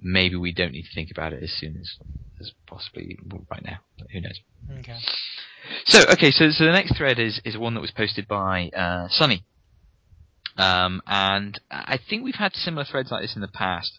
maybe 0.00 0.36
we 0.36 0.52
don't 0.52 0.72
need 0.72 0.84
to 0.84 0.94
think 0.94 1.10
about 1.10 1.32
it 1.32 1.42
as 1.42 1.52
soon 1.52 1.76
as, 1.76 1.96
as 2.40 2.52
possibly 2.66 3.18
right 3.50 3.64
now. 3.64 3.78
But 3.98 4.08
who 4.10 4.20
knows? 4.20 4.40
Okay. 4.80 4.98
So 5.86 6.04
okay, 6.12 6.30
so 6.30 6.50
so 6.50 6.64
the 6.64 6.72
next 6.72 6.96
thread 6.96 7.18
is 7.18 7.40
is 7.44 7.56
one 7.56 7.74
that 7.74 7.80
was 7.80 7.90
posted 7.90 8.28
by 8.28 8.68
uh, 8.68 9.08
Sunny, 9.10 9.44
um, 10.56 11.02
and 11.06 11.58
I 11.70 11.98
think 11.98 12.24
we've 12.24 12.34
had 12.34 12.54
similar 12.54 12.84
threads 12.84 13.10
like 13.10 13.22
this 13.22 13.34
in 13.34 13.42
the 13.42 13.48
past. 13.48 13.98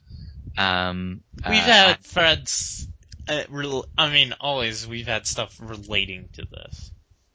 Um, 0.58 1.22
We've 1.38 1.60
uh, 1.60 1.88
had 1.90 2.00
threads. 2.02 2.88
Uh, 3.28 3.44
rel- 3.50 3.86
I 3.98 4.12
mean, 4.12 4.34
always 4.40 4.88
we've 4.88 5.06
had 5.08 5.28
stuff 5.28 5.56
relating 5.60 6.30
to 6.34 6.46
this. 6.46 6.92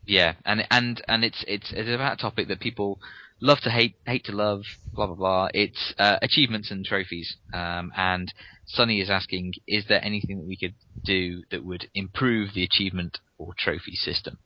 Yeah, 0.07 0.35
and 0.45 0.67
and 0.71 1.03
and 1.09 1.25
it's 1.25 1.45
it's 1.47 1.73
it's 1.73 1.89
about 1.89 2.15
a 2.15 2.23
topic 2.23 2.49
that 2.49 2.61
people 2.61 3.01
love 3.45 3.61
to 3.61 3.71
hate, 3.71 3.95
hate 4.07 4.25
to 4.25 4.33
love, 4.33 4.63
blah 4.95 5.07
blah 5.07 5.15
blah. 5.15 5.49
It's 5.53 5.95
uh, 5.99 6.19
achievements 6.23 6.71
and 6.71 6.85
trophies. 6.85 7.37
Um, 7.53 7.93
and 7.97 8.33
Sonny 8.67 9.01
is 9.01 9.11
asking, 9.11 9.53
is 9.69 9.85
there 9.89 10.03
anything 10.03 10.39
that 10.39 10.47
we 10.47 10.57
could 10.57 10.75
do 11.05 11.43
that 11.51 11.65
would 11.65 11.89
improve 11.95 12.55
the 12.55 12.65
achievement 12.65 13.19
or 13.37 13.53
trophy 13.57 13.93
system? 13.93 14.39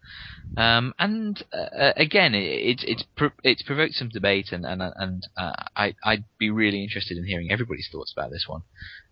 Um, 0.57 0.95
and 0.99 1.43
uh, 1.53 1.93
again, 1.97 2.35
it's 2.35 2.85
it's 2.87 3.05
it's 3.45 3.63
provoked 3.63 3.95
some 3.95 4.09
debate, 4.09 4.49
and 4.51 4.67
and 4.67 4.83
and 4.83 5.23
uh, 5.37 5.53
I 5.77 5.95
I'd 6.05 6.25
be 6.39 6.51
really 6.51 6.83
interested 6.83 7.17
in 7.17 7.25
hearing 7.25 7.53
everybody's 7.53 7.89
thoughts 7.91 8.13
about 8.13 8.31
this 8.31 8.47
one, 8.49 8.63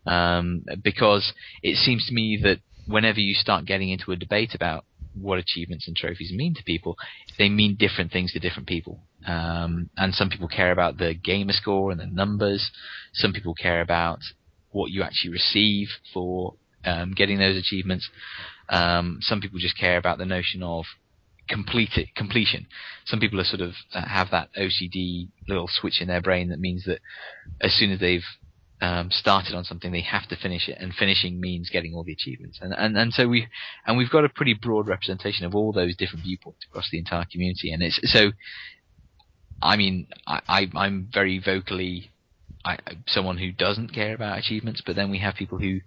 um, 0.07 0.65
because 0.83 1.33
it 1.63 1.77
seems 1.77 2.07
to 2.09 2.15
me 2.15 2.39
that 2.43 2.59
whenever 2.89 3.21
you 3.21 3.35
start 3.35 3.67
getting 3.67 3.91
into 3.91 4.13
a 4.13 4.17
debate 4.17 4.55
about 4.55 4.85
what 5.21 5.39
achievements 5.39 5.89
and 5.89 5.97
trophies 5.97 6.33
mean 6.33 6.55
to 6.55 6.63
people, 6.65 6.97
they 7.39 7.49
mean 7.49 7.77
different 7.79 8.13
things 8.13 8.33
to 8.33 8.39
different 8.39 8.69
people. 8.69 9.01
Um, 9.27 9.91
and 9.97 10.15
some 10.15 10.31
people 10.31 10.49
care 10.49 10.73
about 10.73 10.99
the 10.99 11.15
gamer 11.15 11.53
score 11.53 11.91
and 11.91 12.01
the 12.01 12.07
numbers. 12.07 12.71
Some 13.13 13.33
people 13.33 13.55
care 13.55 13.81
about 13.81 14.21
what 14.71 14.91
you 14.91 15.03
actually 15.03 15.31
receive 15.33 15.89
for 16.13 16.55
um, 16.85 17.13
getting 17.15 17.39
those 17.39 17.57
achievements. 17.57 18.09
Um, 18.69 19.19
some 19.21 19.41
people 19.41 19.59
just 19.59 19.79
care 19.79 19.97
about 19.97 20.19
the 20.19 20.27
notion 20.27 20.63
of 20.63 20.85
complete 21.49 21.97
it, 21.97 22.15
completion. 22.15 22.67
Some 23.05 23.21
people 23.21 23.41
are 23.41 23.45
sort 23.45 23.61
of 23.61 23.73
uh, 23.95 24.07
have 24.07 24.31
that 24.31 24.51
OCD 24.59 25.29
little 25.49 25.69
switch 25.71 26.01
in 26.01 26.09
their 26.09 26.21
brain 26.21 26.49
that 26.51 26.61
means 26.61 26.85
that 26.85 27.01
as 27.61 27.73
soon 27.75 27.91
as 27.93 28.01
they've 28.01 28.25
um, 28.81 29.11
started 29.11 29.55
on 29.55 29.65
something, 29.65 29.91
they 29.91 30.03
have 30.03 30.29
to 30.29 30.37
finish 30.37 30.69
it, 30.69 30.77
and 30.79 30.93
finishing 30.95 31.41
means 31.41 31.71
getting 31.71 31.95
all 31.95 32.05
the 32.05 32.13
achievements. 32.13 32.59
And 32.61 32.75
and 32.75 32.97
and 32.97 33.13
so 33.13 33.29
we 33.29 33.49
and 33.87 33.97
we've 33.97 34.11
got 34.11 34.25
a 34.25 34.29
pretty 34.29 34.55
broad 34.55 34.89
representation 34.89 35.47
of 35.47 35.55
all 35.55 35.73
those 35.73 35.97
different 35.97 36.25
viewpoints 36.25 36.67
across 36.69 36.89
the 36.91 36.99
entire 36.99 37.27
community. 37.31 37.73
And 37.73 37.83
it's 37.83 38.01
so. 38.05 38.33
I 39.63 39.77
mean, 39.77 40.09
I, 40.27 40.41
I 40.49 40.71
I'm 40.77 41.09
very 41.13 41.39
vocally 41.39 42.11
I, 42.67 42.79
someone 43.07 43.39
who 43.39 43.53
doesn't 43.53 43.95
care 43.95 44.15
about 44.15 44.39
achievements, 44.39 44.83
but 44.85 44.97
then 44.97 45.11
we 45.11 45.19
have 45.21 45.37
people 45.37 45.59
who 45.59 45.81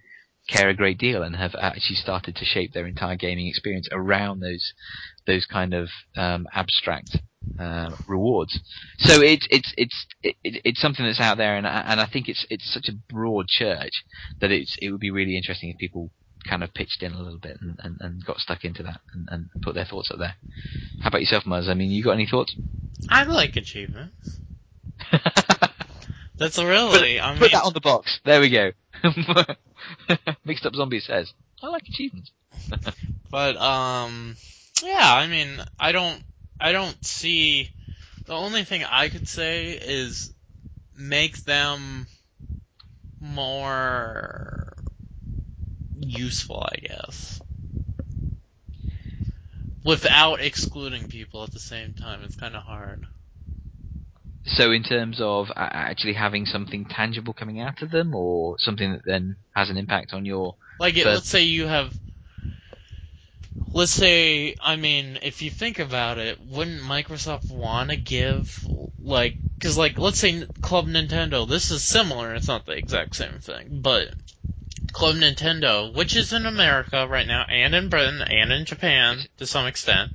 care 0.47 0.69
a 0.69 0.73
great 0.73 0.97
deal 0.97 1.21
and 1.21 1.35
have 1.35 1.53
actually 1.61 1.97
started 1.97 2.35
to 2.37 2.45
shape 2.45 2.73
their 2.73 2.87
entire 2.87 3.15
gaming 3.15 3.47
experience 3.47 3.87
around 3.91 4.39
those 4.39 4.73
those 5.27 5.45
kind 5.45 5.73
of 5.73 5.89
um, 6.17 6.47
abstract 6.53 7.17
uh, 7.59 7.95
rewards. 8.07 8.59
So 8.99 9.21
it's 9.21 9.47
it's 9.49 9.73
it's 9.77 10.05
it, 10.23 10.35
it's 10.43 10.81
something 10.81 11.05
that's 11.05 11.19
out 11.19 11.37
there, 11.37 11.55
and 11.55 11.65
and 11.65 11.99
I 11.99 12.05
think 12.05 12.29
it's 12.29 12.45
it's 12.49 12.71
such 12.71 12.89
a 12.89 13.13
broad 13.13 13.47
church 13.47 14.03
that 14.39 14.51
it's 14.51 14.77
it 14.81 14.91
would 14.91 14.99
be 14.99 15.11
really 15.11 15.35
interesting 15.35 15.69
if 15.69 15.77
people 15.77 16.11
kind 16.47 16.63
of 16.63 16.73
pitched 16.73 17.03
in 17.03 17.11
a 17.11 17.21
little 17.21 17.37
bit 17.37 17.57
and, 17.61 17.77
and, 17.83 17.97
and 17.99 18.25
got 18.25 18.37
stuck 18.37 18.63
into 18.63 18.81
that 18.81 19.01
and, 19.13 19.27
and 19.29 19.49
put 19.61 19.75
their 19.75 19.85
thoughts 19.85 20.09
up 20.09 20.19
there. 20.19 20.35
How 21.01 21.09
about 21.09 21.21
yourself, 21.21 21.43
Muzz? 21.43 21.67
I 21.67 21.73
mean, 21.73 21.91
you 21.91 22.03
got 22.03 22.11
any 22.11 22.27
thoughts? 22.27 22.55
I 23.09 23.23
like 23.23 23.55
achievements. 23.57 24.39
That's 26.37 26.57
really. 26.57 27.17
put, 27.17 27.23
I 27.23 27.31
mean, 27.31 27.39
put 27.39 27.51
that 27.51 27.63
on 27.63 27.73
the 27.73 27.81
box. 27.81 28.19
There 28.23 28.39
we 28.39 28.49
go. 28.49 28.71
Mixed 30.45 30.65
up 30.65 30.73
zombie 30.73 31.01
says, 31.01 31.33
"I 31.61 31.67
like 31.67 31.83
achievements." 31.87 32.31
but 33.31 33.57
um, 33.57 34.37
yeah. 34.81 35.13
I 35.15 35.27
mean, 35.27 35.59
I 35.79 35.91
don't. 35.91 36.23
I 36.59 36.71
don't 36.71 37.03
see. 37.05 37.69
The 38.25 38.33
only 38.33 38.63
thing 38.63 38.83
I 38.83 39.09
could 39.09 39.27
say 39.27 39.71
is 39.71 40.33
make 40.97 41.37
them 41.43 42.07
more 43.19 44.73
useful, 45.99 46.67
I 46.71 46.77
guess. 46.77 47.41
Without 49.83 50.41
excluding 50.41 51.07
people 51.07 51.43
at 51.43 51.51
the 51.51 51.59
same 51.59 51.93
time, 51.93 52.21
it's 52.23 52.35
kind 52.35 52.55
of 52.55 52.63
hard. 52.63 53.05
So, 54.45 54.71
in 54.71 54.83
terms 54.83 55.21
of 55.21 55.47
actually 55.55 56.13
having 56.13 56.45
something 56.45 56.85
tangible 56.85 57.33
coming 57.33 57.61
out 57.61 57.81
of 57.81 57.91
them, 57.91 58.13
or 58.13 58.57
something 58.59 58.91
that 58.91 59.05
then 59.05 59.37
has 59.55 59.69
an 59.69 59.77
impact 59.77 60.13
on 60.13 60.25
your 60.25 60.55
like, 60.79 60.97
it, 60.97 61.05
let's 61.05 61.29
say 61.29 61.43
you 61.43 61.67
have 61.67 61.93
let's 63.73 63.91
say, 63.91 64.55
I 64.61 64.75
mean, 64.75 65.19
if 65.21 65.41
you 65.41 65.49
think 65.49 65.79
about 65.79 66.17
it, 66.17 66.39
wouldn't 66.41 66.81
Microsoft 66.81 67.49
want 67.49 67.89
to 67.89 67.97
give, 67.97 68.67
like, 69.01 69.37
because, 69.57 69.77
like, 69.77 69.97
let's 69.99 70.19
say 70.19 70.47
Club 70.61 70.87
Nintendo, 70.87 71.47
this 71.47 71.69
is 71.71 71.83
similar, 71.83 72.33
it's 72.33 72.47
not 72.47 72.65
the 72.65 72.71
exact 72.71 73.15
same 73.15 73.39
thing, 73.39 73.81
but 73.81 74.13
Club 74.91 75.15
Nintendo, 75.15 75.93
which 75.93 76.15
is 76.15 76.33
in 76.33 76.45
America 76.45 77.07
right 77.07 77.27
now, 77.27 77.45
and 77.49 77.75
in 77.75 77.89
Britain, 77.89 78.21
and 78.21 78.51
in 78.51 78.65
Japan, 78.65 79.19
to 79.37 79.45
some 79.45 79.67
extent, 79.67 80.11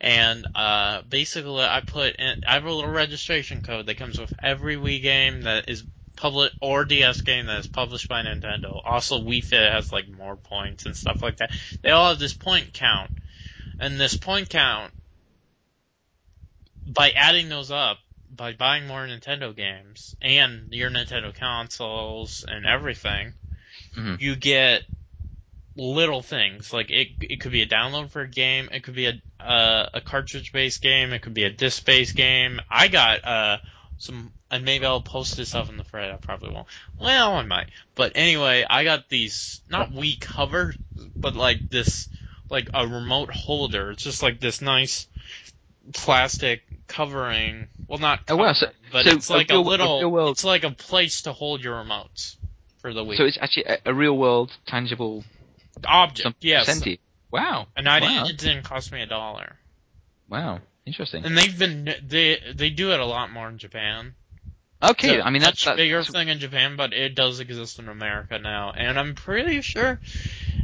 and, 0.00 0.46
uh, 0.54 1.02
basically 1.02 1.62
I 1.62 1.80
put 1.80 2.16
in, 2.16 2.36
I 2.46 2.54
have 2.54 2.64
a 2.64 2.72
little 2.72 2.90
registration 2.90 3.60
code 3.60 3.86
that 3.86 3.98
comes 3.98 4.18
with 4.18 4.34
every 4.42 4.76
Wii 4.76 5.02
game 5.02 5.42
that 5.42 5.68
is 5.68 5.84
public 6.16 6.52
or 6.60 6.84
DS 6.84 7.20
game 7.20 7.46
that 7.46 7.60
is 7.60 7.66
published 7.66 8.08
by 8.08 8.22
Nintendo. 8.22 8.80
Also, 8.84 9.20
Wii 9.20 9.44
Fit 9.44 9.72
has 9.72 9.92
like 9.92 10.08
more 10.08 10.36
points 10.36 10.86
and 10.86 10.96
stuff 10.96 11.22
like 11.22 11.38
that. 11.38 11.50
They 11.82 11.90
all 11.90 12.10
have 12.10 12.18
this 12.18 12.34
point 12.34 12.72
count, 12.72 13.10
and 13.78 14.00
this 14.00 14.16
point 14.16 14.48
count, 14.48 14.92
by 16.86 17.10
adding 17.10 17.48
those 17.48 17.70
up, 17.70 17.98
by 18.34 18.52
buying 18.52 18.86
more 18.86 19.06
Nintendo 19.06 19.54
games 19.54 20.16
and 20.20 20.72
your 20.72 20.90
Nintendo 20.90 21.34
consoles 21.34 22.44
and 22.46 22.66
everything, 22.66 23.34
mm-hmm. 23.96 24.16
you 24.18 24.36
get 24.36 24.82
little 25.76 26.22
things. 26.22 26.72
Like 26.72 26.90
it, 26.90 27.08
it 27.20 27.40
could 27.40 27.52
be 27.52 27.62
a 27.62 27.66
download 27.66 28.10
for 28.10 28.22
a 28.22 28.28
game. 28.28 28.68
It 28.72 28.82
could 28.82 28.94
be 28.94 29.06
a 29.06 29.20
uh, 29.40 29.90
a 29.94 30.00
cartridge 30.00 30.52
based 30.52 30.82
game. 30.82 31.12
It 31.12 31.22
could 31.22 31.34
be 31.34 31.44
a 31.44 31.50
disc 31.50 31.84
based 31.84 32.16
game. 32.16 32.60
I 32.70 32.88
got 32.88 33.24
uh 33.24 33.58
some 33.98 34.32
and 34.50 34.64
maybe 34.64 34.86
I'll 34.86 35.00
post 35.00 35.36
this 35.36 35.54
up 35.54 35.68
in 35.68 35.76
the 35.76 35.84
thread. 35.84 36.10
I 36.10 36.16
probably 36.16 36.50
won't. 36.50 36.66
Well, 37.00 37.34
I 37.34 37.42
might. 37.42 37.68
But 37.94 38.12
anyway, 38.14 38.64
I 38.68 38.84
got 38.84 39.08
these 39.08 39.60
not 39.68 39.92
Wii 39.92 40.20
cover, 40.20 40.74
but 41.14 41.34
like 41.34 41.68
this, 41.68 42.08
like 42.48 42.68
a 42.72 42.86
remote 42.86 43.30
holder. 43.30 43.90
It's 43.90 44.04
just 44.04 44.22
like 44.22 44.40
this 44.40 44.60
nice 44.60 45.08
plastic 45.92 46.62
covering. 46.86 47.68
Well, 47.88 47.98
not 47.98 48.20
oh, 48.28 48.36
wow, 48.36 48.52
so, 48.52 48.66
but 48.92 49.04
so 49.04 49.12
it's 49.12 49.30
like 49.30 49.50
a, 49.50 49.54
real, 49.54 49.64
little. 49.64 50.00
a 50.00 50.08
world, 50.08 50.32
it's 50.32 50.44
like 50.44 50.64
a 50.64 50.70
place 50.70 51.22
to 51.22 51.32
hold 51.32 51.62
your 51.62 51.74
remotes 51.82 52.36
for 52.78 52.92
the 52.92 53.04
Wii. 53.04 53.16
So 53.16 53.24
it's 53.24 53.38
actually 53.40 53.64
a, 53.64 53.78
a 53.86 53.94
real 53.94 54.16
world 54.16 54.52
tangible 54.66 55.24
object. 55.84 56.36
Yes. 56.40 56.66
Senti. 56.66 57.00
Wow. 57.30 57.66
And 57.76 57.88
I 57.88 58.00
wow. 58.00 58.08
didn't. 58.08 58.30
It 58.30 58.38
didn't 58.38 58.62
cost 58.62 58.92
me 58.92 59.02
a 59.02 59.06
dollar. 59.06 59.56
Wow. 60.28 60.60
Interesting. 60.84 61.24
And 61.24 61.36
they've 61.36 61.58
been 61.58 61.92
they 62.06 62.40
they 62.54 62.70
do 62.70 62.92
it 62.92 63.00
a 63.00 63.04
lot 63.04 63.32
more 63.32 63.48
in 63.48 63.58
Japan. 63.58 64.14
Okay, 64.90 65.20
I 65.20 65.30
mean 65.30 65.42
that's, 65.42 65.62
a 65.62 65.66
that's 65.66 65.76
bigger 65.76 66.02
thing 66.02 66.28
in 66.28 66.38
Japan, 66.38 66.76
but 66.76 66.92
it 66.92 67.14
does 67.14 67.40
exist 67.40 67.78
in 67.78 67.88
America 67.88 68.38
now, 68.38 68.72
and 68.76 68.98
I'm 68.98 69.14
pretty 69.14 69.60
sure 69.60 70.00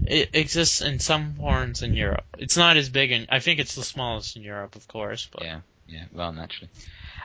it 0.06 0.30
exists 0.34 0.80
in 0.80 0.98
some 0.98 1.34
forms 1.34 1.82
in 1.82 1.94
Europe. 1.94 2.24
It's 2.38 2.56
not 2.56 2.76
as 2.76 2.88
big, 2.88 3.12
and 3.12 3.26
I 3.30 3.40
think 3.40 3.58
it's 3.60 3.74
the 3.74 3.84
smallest 3.84 4.36
in 4.36 4.42
Europe, 4.42 4.76
of 4.76 4.86
course. 4.88 5.28
But 5.32 5.44
yeah, 5.44 5.60
yeah, 5.86 6.04
well, 6.12 6.32
naturally. 6.32 6.70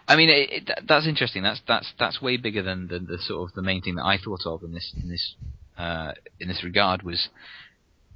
I 0.08 0.16
mean, 0.16 0.30
it, 0.30 0.70
it, 0.70 0.70
that's 0.88 1.06
interesting. 1.06 1.44
That's 1.44 1.62
that's 1.68 1.94
that's 2.00 2.22
way 2.22 2.38
bigger 2.38 2.64
than 2.64 2.88
the, 2.88 3.00
the 3.00 3.18
sort 3.20 3.50
of 3.50 3.56
the 3.56 3.62
main 3.62 3.82
thing 3.82 3.96
that 3.96 4.06
I 4.06 4.18
thought 4.18 4.46
of 4.46 4.64
in 4.64 4.74
this 4.74 4.94
in 5.02 5.10
this 5.10 5.36
uh, 5.78 6.14
in 6.40 6.48
this 6.48 6.64
regard 6.64 7.04
was 7.04 7.30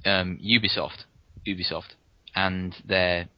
um, 0.04 0.38
Ubisoft, 0.42 1.04
Ubisoft, 1.46 1.94
and 2.34 2.74
their 2.84 3.28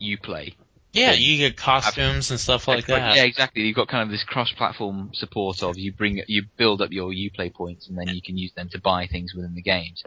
UPlay 0.00 0.54
yeah, 0.92 1.12
you 1.12 1.38
get 1.38 1.56
costumes 1.56 2.30
and 2.30 2.38
stuff 2.38 2.68
like 2.68 2.86
that. 2.86 3.16
Yeah, 3.16 3.24
exactly. 3.24 3.62
You've 3.62 3.76
got 3.76 3.88
kind 3.88 4.02
of 4.02 4.10
this 4.10 4.24
cross-platform 4.24 5.10
support 5.14 5.62
of 5.62 5.78
you 5.78 5.92
bring 5.92 6.22
you 6.26 6.44
build 6.56 6.82
up 6.82 6.92
your 6.92 7.10
UPlay 7.10 7.52
points 7.52 7.88
and 7.88 7.96
then 7.96 8.08
you 8.08 8.20
can 8.20 8.36
use 8.36 8.52
them 8.54 8.68
to 8.70 8.80
buy 8.80 9.06
things 9.06 9.32
within 9.34 9.54
the 9.54 9.62
games. 9.62 10.02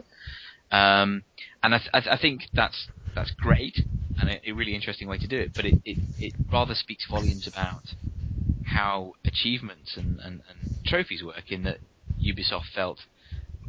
Um, 0.70 1.22
and 1.62 1.74
I, 1.74 1.78
th- 1.78 2.06
I, 2.06 2.16
think 2.16 2.48
that's 2.52 2.88
that's 3.14 3.30
great 3.30 3.84
and 4.18 4.30
a, 4.30 4.50
a, 4.50 4.52
really 4.52 4.74
interesting 4.74 5.08
way 5.08 5.18
to 5.18 5.26
do 5.26 5.38
it. 5.38 5.52
But 5.54 5.64
it, 5.64 5.76
it, 5.84 5.98
it 6.18 6.34
rather 6.52 6.74
speaks 6.74 7.06
volumes 7.08 7.46
about 7.46 7.82
how 8.64 9.14
achievements 9.24 9.96
and, 9.96 10.18
and, 10.20 10.42
and 10.48 10.84
trophies 10.84 11.22
work. 11.22 11.50
In 11.50 11.62
that 11.64 11.78
Ubisoft 12.20 12.72
felt, 12.74 12.98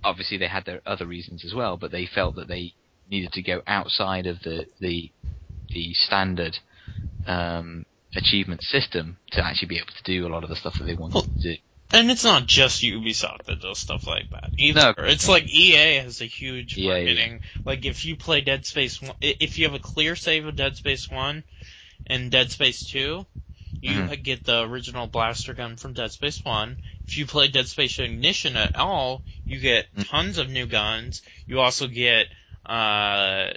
obviously 0.04 0.38
they 0.38 0.48
had 0.48 0.66
their 0.66 0.82
other 0.86 1.06
reasons 1.06 1.46
as 1.46 1.54
well, 1.54 1.78
but 1.78 1.92
they 1.92 2.08
felt 2.08 2.36
that 2.36 2.48
they 2.48 2.74
needed 3.10 3.32
to 3.34 3.42
go 3.42 3.62
outside 3.68 4.28
of 4.28 4.42
the 4.44 4.66
the 4.80 5.12
the 5.70 5.94
standard 5.94 6.60
um, 7.28 7.86
achievement 8.16 8.64
system 8.64 9.18
to 9.32 9.46
actually 9.46 9.68
be 9.68 9.78
able 9.78 9.94
to 9.96 10.04
do 10.04 10.26
a 10.26 10.30
lot 10.30 10.44
of 10.44 10.50
the 10.50 10.56
stuff 10.56 10.78
that 10.78 10.86
they 10.86 10.96
wanted 10.96 11.16
well, 11.16 11.24
to 11.24 11.30
do. 11.40 11.56
And 11.92 12.12
it's 12.12 12.24
not 12.24 12.46
just 12.46 12.84
Ubisoft 12.84 13.44
that 13.46 13.62
does 13.62 13.78
stuff 13.78 14.08
like 14.08 14.30
that 14.32 14.50
either. 14.58 14.94
No, 14.98 15.04
it's 15.06 15.30
like 15.30 15.48
EA 15.48 15.96
has 15.96 16.22
a 16.22 16.26
huge 16.26 16.78
EA, 16.78 16.88
marketing. 16.88 17.40
Yeah. 17.56 17.62
Like 17.66 17.86
if 17.86 18.04
you 18.04 18.18
play 18.18 18.42
Dead 18.42 18.66
Space, 18.66 19.02
1, 19.02 19.14
if 19.22 19.58
you 19.58 19.66
have 19.66 19.74
a 19.74 19.80
clear 19.80 20.16
save 20.16 20.46
of 20.46 20.56
Dead 20.56 20.76
Space 20.76 21.10
One 21.10 21.44
and 22.06 22.30
Dead 22.30 22.52
Space 22.52 22.86
Two, 22.86 23.26
you 23.80 23.92
mm-hmm. 23.92 24.22
get 24.22 24.44
the 24.44 24.64
original 24.64 25.08
blaster 25.08 25.54
gun 25.54 25.78
from 25.78 25.94
Dead 25.94 26.12
Space 26.12 26.44
One. 26.44 26.78
If 27.06 27.18
you 27.18 27.26
play 27.26 27.48
Dead 27.48 27.68
Space 27.68 28.00
Ignition 28.00 28.58
at 28.58 28.76
all, 28.76 29.22
you 29.46 29.60
get 29.60 29.86
mm-hmm. 29.94 30.02
tons 30.02 30.40
of 30.40 30.50
new 30.50 30.66
guns. 30.66 31.22
You 31.46 31.62
also 31.62 31.88
get 31.88 32.28
uh, 32.66 33.52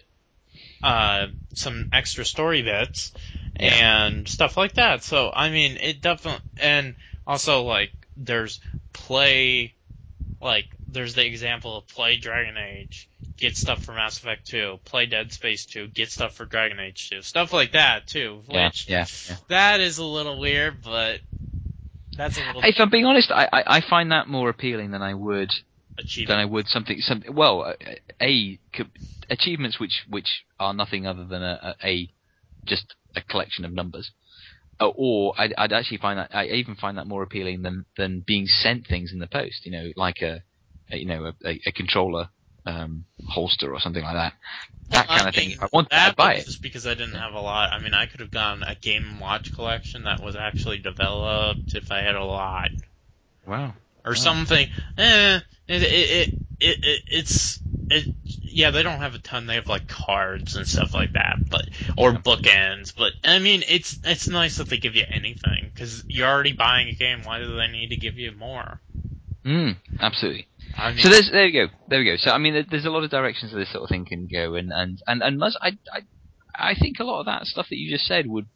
uh, 0.85 1.27
some 1.55 1.91
extra 1.93 2.25
story 2.25 2.63
bits 2.63 3.13
and 3.57 4.29
stuff 4.29 4.57
like 4.57 4.75
that. 4.75 5.03
So 5.03 5.31
I 5.33 5.51
mean, 5.51 5.77
it 5.77 6.01
definitely 6.01 6.47
and 6.59 6.97
also 7.27 7.63
like 7.63 7.93
there's 8.17 8.61
play 8.93 9.75
like 10.41 10.67
there's 10.89 11.15
the 11.15 11.25
example 11.25 11.77
of 11.77 11.87
play 11.89 12.17
Dragon 12.17 12.57
Age, 12.57 13.09
get 13.37 13.57
stuff 13.57 13.85
for 13.85 13.93
Mass 13.93 14.19
Effect 14.19 14.47
2, 14.47 14.81
play 14.85 15.07
Dead 15.07 15.33
Space 15.33 15.67
2, 15.67 15.89
get 15.89 16.11
stuff 16.11 16.35
for 16.35 16.45
Dragon 16.45 16.81
Age 16.81 17.11
2, 17.11 17.23
stuff 17.23 17.53
like 17.53 17.73
that 17.73 18.07
too. 18.07 18.43
Yeah, 18.49 18.67
Which 18.67 18.89
yeah, 18.89 19.07
yeah. 19.29 19.37
that 19.49 19.81
is 19.81 19.99
a 19.99 20.05
little 20.05 20.39
weird, 20.41 20.83
but 20.83 21.21
that's 22.17 22.39
a 22.39 22.41
little 22.45 22.63
If 22.65 22.77
I'm 22.79 22.91
being 22.91 23.07
honest, 23.07 23.31
I, 23.31 23.49
I, 23.53 23.63
I 23.77 23.81
find 23.81 24.13
that 24.13 24.29
more 24.29 24.49
appealing 24.49 24.91
than 24.91 25.03
I 25.03 25.15
would 25.15 25.51
than. 25.99 26.31
I 26.31 26.45
would 26.45 26.67
something 26.69 27.01
something. 27.01 27.35
Well, 27.35 27.63
uh, 27.63 27.75
a, 28.21 28.59
achievements 29.29 29.79
which 29.79 30.03
which 30.09 30.45
are 30.59 30.75
nothing 30.75 31.07
other 31.07 31.25
than 31.25 31.43
a, 31.43 31.77
a, 31.83 31.87
a 31.87 32.09
just 32.65 32.95
a 33.17 33.21
collection 33.23 33.65
of 33.65 33.73
numbers. 33.73 34.11
Uh, 34.81 34.89
Or 34.95 35.35
I'd, 35.39 35.53
I'd 35.59 35.73
actually 35.73 35.99
find 35.99 36.19
that 36.19 36.35
I 36.35 36.47
even 36.47 36.75
find 36.75 36.97
that 36.99 37.07
more 37.07 37.23
appealing 37.23 37.63
than 37.63 37.85
than 37.97 38.21
being 38.27 38.47
sent 38.47 38.87
things 38.87 39.13
in 39.13 39.19
the 39.19 39.27
post. 39.27 39.67
You 39.67 39.73
know, 39.73 39.91
like 39.97 40.23
a, 40.23 40.43
a 40.91 40.97
you 40.97 41.07
know 41.07 41.33
a, 41.45 41.61
a, 41.67 41.73
controller 41.73 42.29
um, 42.67 43.05
holster 43.29 43.73
or 43.73 43.81
something 43.81 44.03
like 44.03 44.15
that. 44.15 44.33
That 44.91 45.07
kind 45.07 45.29
of 45.29 45.37
mean, 45.37 45.51
thing. 45.51 45.59
I 45.61 45.69
wanted, 45.73 45.91
that 45.91 46.11
I'd 46.11 46.17
buy 46.17 46.35
it. 46.35 46.47
just 46.47 46.63
because 46.63 46.87
I 46.87 46.95
didn't 46.95 47.15
have 47.15 47.35
a 47.35 47.41
lot. 47.41 47.73
I 47.73 47.79
mean, 47.79 47.95
I 47.95 48.07
could 48.07 48.21
have 48.21 48.31
gotten 48.31 48.63
a 48.65 48.75
Game 48.75 49.21
Watch 49.21 49.55
collection 49.55 50.05
that 50.05 50.21
was 50.21 50.35
actually 50.35 50.79
developed 50.79 51.75
if 51.75 51.93
I 51.93 52.01
had 52.01 52.17
a 52.17 52.25
lot. 52.25 52.71
Wow. 53.47 53.75
or 54.05 54.13
Oh. 54.13 54.15
something. 54.15 54.69
Eh, 54.99 55.41
it, 55.69 55.83
it, 55.83 55.85
it, 55.89 56.35
it, 56.61 57.03
it's 57.07 57.61
it. 57.91 58.07
Yeah, 58.43 58.71
they 58.71 58.83
don't 58.83 58.99
have 59.01 59.15
a 59.15 59.19
ton. 59.19 59.47
They 59.47 59.57
have 59.57 59.69
like 59.69 59.87
cards 59.87 60.57
and 60.57 60.67
stuff 60.67 60.95
like 60.95 61.13
that, 61.15 61.41
but 61.51 61.69
or 61.97 62.13
bookends. 62.13 62.95
But 62.97 63.13
I 63.25 63.39
mean, 63.39 63.63
it's 63.69 63.99
it's 64.05 64.29
nice 64.29 64.59
that 64.59 64.69
they 64.69 64.79
give 64.79 64.97
you 64.97 65.05
anything 65.11 65.71
because 65.73 66.05
you're 66.09 66.29
already 66.29 66.53
buying 66.53 66.89
a 66.89 66.95
game. 66.95 67.23
Why 67.25 67.39
do 67.39 67.57
they 67.57 67.69
need 67.69 67.89
to 67.89 67.97
give 67.97 68.17
you 68.17 68.33
more? 68.33 68.81
Mm, 69.45 69.77
absolutely. 69.99 70.47
I 70.77 70.91
mean, 70.91 71.01
So 71.01 71.09
there's 71.09 71.31
there 71.31 71.47
you 71.47 71.67
go, 71.67 71.75
there 71.89 71.99
we 71.99 72.05
go. 72.05 72.17
So 72.17 72.31
I 72.31 72.39
mean, 72.39 72.67
there's 72.71 72.85
a 72.85 72.91
lot 72.91 73.05
of 73.05 73.11
directions 73.11 73.53
that 73.53 73.59
this 73.59 73.73
sort 73.73 73.85
of 73.85 73.89
thing 73.89 74.05
can 74.05 74.29
go, 74.33 74.55
and 74.55 74.71
and 74.73 74.99
and 75.07 75.23
and 75.23 75.39
must, 75.39 75.59
I 75.61 75.79
I 75.93 76.03
I 76.55 76.75
think 76.75 76.99
a 77.01 77.05
lot 77.05 77.21
of 77.21 77.27
that 77.27 77.47
stuff 77.47 77.67
that 77.71 77.77
you 77.77 77.91
just 77.91 78.07
said 78.07 78.27
would 78.27 78.47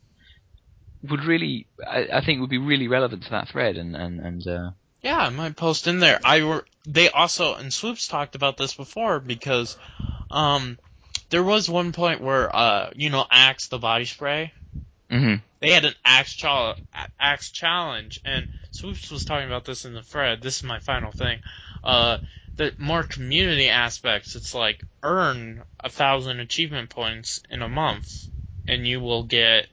would 1.02 1.24
really 1.24 1.68
I, 1.86 2.08
I 2.14 2.24
think 2.24 2.40
would 2.40 2.50
be 2.50 2.58
really 2.58 2.88
relevant 2.88 3.24
to 3.24 3.30
that 3.30 3.48
thread, 3.48 3.76
and 3.76 3.96
and 3.96 4.20
and 4.20 4.46
uh, 4.46 4.70
yeah, 5.04 5.18
I 5.18 5.28
might 5.28 5.54
post 5.54 5.86
in 5.86 6.00
there. 6.00 6.18
I 6.24 6.42
were 6.42 6.64
they 6.86 7.10
also 7.10 7.54
and 7.54 7.72
Swoops 7.72 8.08
talked 8.08 8.34
about 8.34 8.56
this 8.56 8.74
before 8.74 9.20
because 9.20 9.76
um 10.30 10.78
there 11.30 11.42
was 11.42 11.68
one 11.68 11.92
point 11.92 12.22
where 12.22 12.54
uh 12.54 12.90
you 12.96 13.10
know 13.10 13.26
Axe 13.30 13.68
the 13.68 13.78
body 13.78 14.06
spray 14.06 14.52
mhm. 15.10 15.42
they 15.60 15.70
had 15.70 15.84
an 15.84 15.94
axe, 16.04 16.34
chal- 16.34 16.76
axe 17.20 17.50
challenge, 17.50 18.20
and 18.24 18.48
Swoops 18.70 19.10
was 19.10 19.24
talking 19.24 19.46
about 19.46 19.64
this 19.64 19.84
in 19.84 19.94
the 19.94 20.02
thread. 20.02 20.42
This 20.42 20.58
is 20.58 20.64
my 20.64 20.78
final 20.78 21.12
thing. 21.12 21.40
Uh, 21.82 22.18
the 22.56 22.72
more 22.78 23.02
community 23.02 23.68
aspects, 23.68 24.36
it's 24.36 24.54
like 24.54 24.84
earn 25.02 25.62
a 25.80 25.88
thousand 25.88 26.40
achievement 26.40 26.90
points 26.90 27.40
in 27.50 27.62
a 27.62 27.68
month, 27.68 28.28
and 28.66 28.86
you 28.86 29.00
will 29.00 29.22
get 29.22 29.68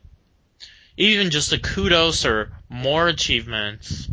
even 0.98 1.30
just 1.30 1.54
a 1.54 1.60
kudos 1.60 2.26
or 2.26 2.52
more 2.70 3.08
achievements 3.08 4.08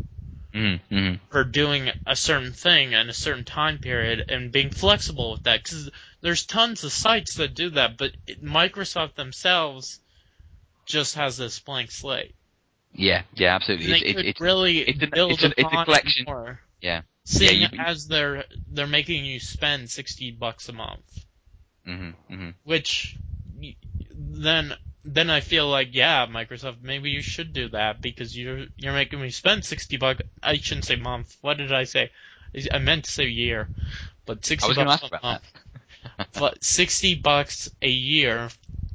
Mhm. 0.58 0.80
Mhm. 0.90 1.20
for 1.30 1.44
doing 1.44 1.90
a 2.06 2.16
certain 2.16 2.52
thing 2.52 2.92
in 2.92 3.08
a 3.08 3.12
certain 3.14 3.44
time 3.44 3.78
period 3.78 4.24
and 4.28 4.50
being 4.50 4.70
flexible 4.70 5.32
with 5.32 5.44
that. 5.44 5.62
Because 5.62 5.90
there's 6.20 6.44
tons 6.46 6.82
of 6.84 6.92
sites 6.92 7.34
that 7.36 7.54
do 7.54 7.70
that, 7.70 7.96
but 7.96 8.12
Microsoft 8.42 9.14
themselves 9.14 10.00
just 10.86 11.14
has 11.14 11.36
this 11.36 11.60
blank 11.60 11.90
slate. 11.90 12.34
Yeah, 12.92 13.22
yeah, 13.34 13.54
absolutely. 13.54 13.86
They 13.86 13.92
It's 13.98 14.02
it, 14.02 14.16
could 14.16 14.26
it's 14.26 14.40
really 14.40 14.78
it's 14.78 15.02
an- 15.02 15.10
build 15.10 15.32
it's 15.32 15.44
an- 15.44 15.54
it's 15.56 15.72
a 15.72 15.84
collection. 15.84 16.24
more. 16.26 16.60
Yeah. 16.80 17.02
Seeing 17.24 17.60
Yeah, 17.60 17.68
you- 17.72 17.78
as 17.80 18.06
they're 18.06 18.44
they're 18.68 18.86
making 18.86 19.24
you 19.26 19.38
spend 19.38 19.90
sixty 19.90 20.30
bucks 20.30 20.68
a 20.68 20.72
month, 20.72 21.24
mhm. 21.86 22.14
Mhm. 22.30 22.54
which 22.64 23.16
then 24.10 24.74
then 25.14 25.30
I 25.30 25.40
feel 25.40 25.68
like 25.68 25.88
yeah, 25.92 26.26
Microsoft, 26.26 26.82
maybe 26.82 27.10
you 27.10 27.22
should 27.22 27.52
do 27.52 27.68
that 27.70 28.00
because 28.02 28.36
you're 28.36 28.66
you're 28.76 28.92
making 28.92 29.20
me 29.20 29.30
spend 29.30 29.64
sixty 29.64 29.96
bucks. 29.96 30.22
I 30.42 30.56
shouldn't 30.56 30.84
say 30.84 30.96
month. 30.96 31.36
What 31.40 31.56
did 31.56 31.72
I 31.72 31.84
say? 31.84 32.10
I 32.72 32.78
meant 32.78 33.04
to 33.04 33.10
say 33.10 33.26
year, 33.26 33.68
but 34.26 34.44
sixty 34.44 34.74
bucks 34.74 35.02
a 35.02 35.20
month. 35.22 35.42
But 36.38 36.62
sixty 36.62 37.14
bucks 37.14 37.70
a 37.82 37.88
year, 37.88 38.50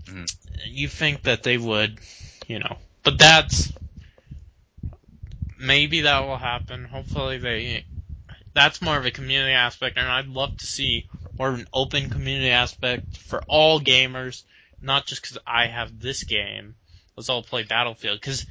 Mhm. 0.05 0.33
you 0.67 0.87
think 0.87 1.23
that 1.23 1.43
they 1.43 1.57
would, 1.57 1.99
you 2.47 2.59
know? 2.59 2.77
But 3.03 3.17
that's 3.17 3.71
maybe 5.57 6.01
that 6.01 6.19
will 6.21 6.37
happen. 6.37 6.85
Hopefully 6.85 7.37
they. 7.37 7.85
That's 8.53 8.81
more 8.81 8.97
of 8.97 9.05
a 9.05 9.11
community 9.11 9.53
aspect, 9.53 9.97
and 9.97 10.07
I'd 10.07 10.27
love 10.27 10.57
to 10.57 10.65
see 10.65 11.07
more 11.37 11.49
of 11.49 11.59
an 11.59 11.67
open 11.73 12.09
community 12.09 12.51
aspect 12.51 13.17
for 13.17 13.41
all 13.47 13.79
gamers, 13.81 14.43
not 14.83 15.05
just 15.05 15.21
because 15.21 15.37
I 15.47 15.67
have 15.67 15.99
this 15.99 16.23
game. 16.23 16.75
Let's 17.15 17.29
all 17.29 17.43
play 17.43 17.63
Battlefield. 17.63 18.19
Because 18.19 18.45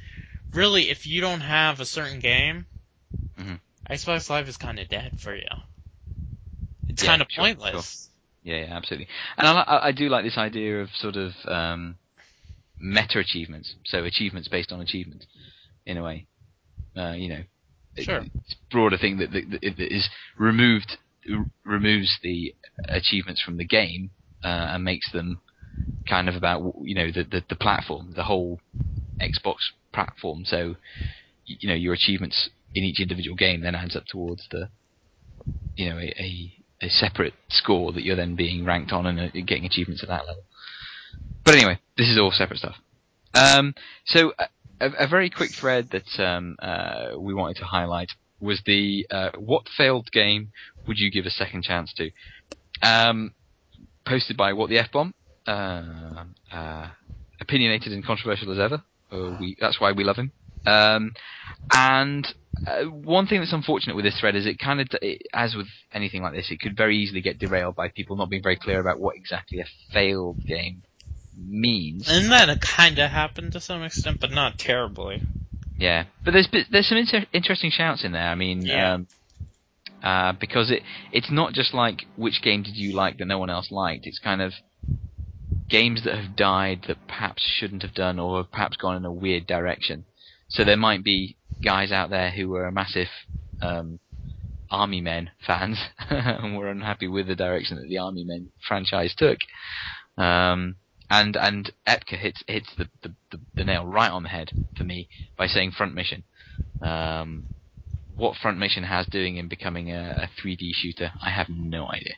really, 0.53 0.89
if 0.89 1.05
you 1.05 1.21
don't 1.21 1.41
have 1.41 1.79
a 1.79 1.85
certain 1.85 2.19
game, 2.19 2.65
Mhm. 3.37 3.59
Xbox 3.89 4.29
Live 4.29 4.47
is 4.47 4.57
kind 4.57 4.79
of 4.79 4.89
dead 4.89 5.19
for 5.19 5.35
you. 5.35 5.47
It's 6.89 7.03
Yeah, 7.03 7.09
kind 7.09 7.21
of 7.21 7.27
sure, 7.29 7.43
pointless. 7.43 8.09
Yeah, 8.43 8.57
yeah, 8.65 8.75
absolutely. 8.77 9.07
And 9.37 9.47
I, 9.47 9.61
I 9.61 9.87
I 9.87 9.91
do 9.91 10.09
like 10.09 10.23
this 10.23 10.37
idea 10.37 10.81
of 10.81 10.89
sort 10.95 11.15
of 11.15 11.33
um, 11.45 11.95
meta 12.79 13.19
achievements, 13.19 13.75
so 13.85 14.03
achievements 14.03 14.47
based 14.47 14.71
on 14.71 14.81
achievements, 14.81 15.25
in 15.85 15.97
a 15.97 16.03
way. 16.03 16.27
Uh, 16.95 17.13
you 17.13 17.29
know, 17.29 17.43
Sure. 17.97 18.25
it's 18.35 18.53
a 18.53 18.55
broader 18.71 18.97
thing 18.97 19.17
that, 19.17 19.31
that, 19.31 19.61
that 19.61 19.93
is 19.93 20.09
removed 20.37 20.97
removes 21.65 22.19
the 22.21 22.53
achievements 22.89 23.41
from 23.41 23.57
the 23.57 23.65
game 23.65 24.11
uh, 24.43 24.47
and 24.75 24.83
makes 24.83 25.09
them 25.11 25.39
kind 26.07 26.29
of 26.29 26.35
about 26.35 26.75
you 26.81 26.95
know 26.95 27.11
the, 27.11 27.23
the 27.23 27.43
the 27.49 27.55
platform, 27.55 28.13
the 28.15 28.23
whole 28.23 28.59
Xbox 29.19 29.57
platform. 29.93 30.43
So 30.45 30.75
you 31.45 31.67
know 31.67 31.75
your 31.75 31.93
achievements 31.93 32.49
in 32.75 32.83
each 32.83 32.99
individual 32.99 33.35
game 33.35 33.61
then 33.61 33.75
adds 33.75 33.95
up 33.95 34.05
towards 34.05 34.47
the 34.51 34.69
you 35.75 35.89
know 35.89 35.97
a, 35.97 36.13
a 36.19 36.53
a 36.81 36.89
separate 36.89 37.33
score 37.49 37.93
that 37.93 38.03
you're 38.03 38.15
then 38.15 38.35
being 38.35 38.65
ranked 38.65 38.91
on 38.91 39.05
and 39.05 39.19
uh, 39.19 39.27
getting 39.45 39.65
achievements 39.65 40.03
at 40.03 40.09
that 40.09 40.27
level. 40.27 40.43
But 41.45 41.55
anyway, 41.55 41.79
this 41.97 42.07
is 42.07 42.17
all 42.17 42.31
separate 42.31 42.59
stuff. 42.59 42.75
Um, 43.33 43.73
so 44.05 44.33
a, 44.79 44.91
a 44.99 45.07
very 45.07 45.29
quick 45.29 45.51
thread 45.51 45.89
that 45.91 46.23
um, 46.23 46.57
uh, 46.61 47.17
we 47.17 47.33
wanted 47.33 47.57
to 47.57 47.65
highlight 47.65 48.09
was 48.39 48.61
the 48.65 49.07
uh, 49.09 49.29
what 49.37 49.63
failed 49.77 50.11
game 50.11 50.51
would 50.87 50.99
you 50.99 51.09
give 51.09 51.25
a 51.25 51.29
second 51.29 51.63
chance 51.63 51.93
to? 51.93 52.11
Um, 52.81 53.33
posted 54.05 54.35
by 54.35 54.53
what 54.53 54.69
the 54.69 54.77
f 54.77 54.91
bomb, 54.91 55.13
uh, 55.47 56.23
uh, 56.51 56.87
opinionated 57.39 57.93
and 57.93 58.05
controversial 58.05 58.51
as 58.51 58.59
ever. 58.59 58.83
Uh, 59.11 59.37
we, 59.39 59.55
that's 59.59 59.79
why 59.79 59.91
we 59.91 60.03
love 60.03 60.17
him. 60.17 60.31
Um, 60.65 61.13
and 61.71 62.27
uh, 62.65 62.83
one 62.83 63.27
thing 63.27 63.39
that's 63.39 63.53
unfortunate 63.53 63.95
with 63.95 64.05
this 64.05 64.19
thread 64.19 64.35
is 64.35 64.45
it 64.45 64.59
kind 64.59 64.79
of, 64.81 64.87
it, 65.01 65.23
as 65.33 65.55
with 65.55 65.67
anything 65.93 66.21
like 66.21 66.33
this, 66.33 66.49
it 66.51 66.59
could 66.59 66.77
very 66.77 66.97
easily 66.97 67.21
get 67.21 67.39
derailed 67.39 67.75
by 67.75 67.89
people 67.89 68.15
not 68.15 68.29
being 68.29 68.43
very 68.43 68.55
clear 68.55 68.79
about 68.79 68.99
what 68.99 69.15
exactly 69.15 69.59
a 69.59 69.65
failed 69.91 70.45
game 70.45 70.83
means. 71.37 72.07
And 72.09 72.31
that 72.31 72.61
kind 72.61 72.99
of 72.99 73.09
happened 73.11 73.51
to 73.53 73.59
some 73.59 73.83
extent, 73.83 74.19
but 74.19 74.31
not 74.31 74.57
terribly. 74.57 75.21
Yeah, 75.77 76.05
but 76.23 76.31
there's 76.31 76.47
there's 76.71 76.87
some 76.87 76.97
inter- 76.99 77.25
interesting 77.33 77.71
shouts 77.71 78.03
in 78.03 78.11
there. 78.11 78.29
I 78.29 78.35
mean, 78.35 78.61
Yeah. 78.61 78.93
um, 78.93 79.07
uh, 80.03 80.33
because 80.33 80.69
it 80.69 80.83
it's 81.11 81.31
not 81.31 81.53
just 81.53 81.73
like 81.73 82.05
which 82.15 82.41
game 82.41 82.61
did 82.61 82.75
you 82.75 82.95
like 82.95 83.17
that 83.17 83.25
no 83.25 83.39
one 83.39 83.49
else 83.49 83.71
liked. 83.71 84.05
It's 84.05 84.19
kind 84.19 84.41
of 84.41 84.53
games 85.69 86.03
that 86.03 86.15
have 86.15 86.35
died 86.35 86.85
that 86.87 87.07
perhaps 87.07 87.43
shouldn't 87.43 87.81
have 87.81 87.93
done 87.93 88.19
or 88.19 88.37
have 88.37 88.51
perhaps 88.51 88.77
gone 88.77 88.97
in 88.97 89.05
a 89.05 89.11
weird 89.11 89.47
direction. 89.47 90.05
So 90.49 90.63
there 90.63 90.77
might 90.77 91.03
be 91.03 91.37
guys 91.63 91.91
out 91.91 92.09
there 92.09 92.31
who 92.31 92.49
were 92.49 92.69
massive 92.71 93.07
um, 93.61 93.99
Army 94.69 95.01
Men 95.01 95.31
fans 95.45 95.79
and 96.09 96.57
were 96.57 96.69
unhappy 96.69 97.07
with 97.07 97.27
the 97.27 97.35
direction 97.35 97.77
that 97.77 97.87
the 97.87 97.99
Army 97.99 98.23
Men 98.23 98.49
franchise 98.67 99.13
took. 99.15 99.37
Um, 100.17 100.75
and 101.09 101.35
and 101.35 101.71
Epka 101.87 102.17
hits 102.17 102.43
hits 102.47 102.69
the, 102.77 102.87
the, 103.01 103.13
the, 103.31 103.39
the 103.55 103.63
nail 103.63 103.85
right 103.85 104.09
on 104.09 104.23
the 104.23 104.29
head 104.29 104.51
for 104.77 104.83
me 104.83 105.09
by 105.37 105.47
saying 105.47 105.71
front 105.71 105.93
mission. 105.93 106.23
Um, 106.81 107.45
what 108.15 108.35
front 108.37 108.57
mission 108.57 108.83
has 108.83 109.07
doing 109.07 109.37
in 109.37 109.47
becoming 109.47 109.91
a, 109.91 110.27
a 110.29 110.41
3D 110.41 110.69
shooter, 110.73 111.11
I 111.21 111.29
have 111.29 111.49
no 111.49 111.89
idea. 111.89 112.13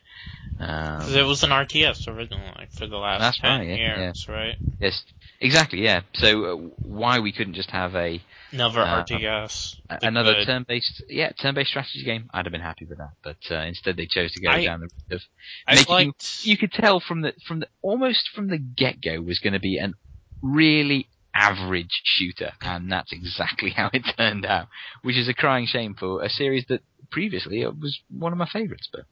Um, 0.58 1.14
it 1.14 1.24
was 1.26 1.44
an 1.44 1.50
RTS 1.50 2.08
originally 2.08 2.68
for 2.72 2.88
the 2.88 2.98
last 2.98 3.20
That's 3.22 3.40
10 3.40 3.60
right, 3.60 3.68
yeah, 3.68 3.98
years, 4.00 4.26
right? 4.30 4.56
yes, 4.80 5.04
exactly, 5.42 5.82
yeah. 5.84 6.02
So 6.14 6.46
uh, 6.46 6.56
why 6.82 7.20
we 7.20 7.34
couldn't 7.34 7.56
just 7.56 7.72
have 7.72 7.94
a 7.96 8.22
Another 8.54 8.82
Uh, 8.84 9.04
RTS. 9.04 9.76
a- 9.90 10.00
another 10.04 10.34
good- 10.36 10.46
turn-based, 10.46 11.04
yeah, 11.10 11.32
turn-based 11.42 11.72
strategy 11.72 12.04
game? 12.06 12.30
I'd 12.34 12.46
have 12.46 12.54
been 12.54 12.62
happy 12.62 12.86
with 12.86 13.00
that, 13.00 13.16
but 13.22 13.38
uh, 13.52 13.64
instead 13.66 13.98
they 13.98 14.06
chose 14.06 14.32
to 14.32 14.42
go 14.42 14.50
I- 14.50 14.64
down 14.64 14.80
the 14.80 14.86
route 15.10 15.16
of 15.18 15.22
I 15.68 15.76
making- 15.76 15.94
liked. 15.94 16.46
you 16.46 16.56
could 16.58 16.72
tell 16.72 17.02
from 17.02 17.20
the 17.22 17.34
from 17.46 17.60
the 17.60 17.68
almost 17.82 18.30
from 18.34 18.48
the 18.48 18.58
get 18.58 19.02
go 19.02 19.20
was 19.20 19.40
going 19.40 19.54
to 19.54 19.60
be 19.60 19.78
an 19.78 19.96
really 20.42 21.10
average 21.36 22.02
shooter, 22.04 22.54
and 22.62 22.92
that's 22.92 23.12
exactly 23.12 23.70
how 23.76 23.90
it 23.94 24.04
turned 24.18 24.46
out. 24.46 24.68
Which 25.04 25.18
is 25.18 25.28
a 25.28 25.34
crying 25.34 25.68
shame 25.68 25.94
for 25.94 26.24
a 26.24 26.30
series 26.30 26.66
that 26.70 26.82
previously 27.12 27.66
was 27.66 28.00
one 28.10 28.32
of 28.32 28.38
my 28.38 28.48
favourites. 28.52 28.90
But 28.92 29.06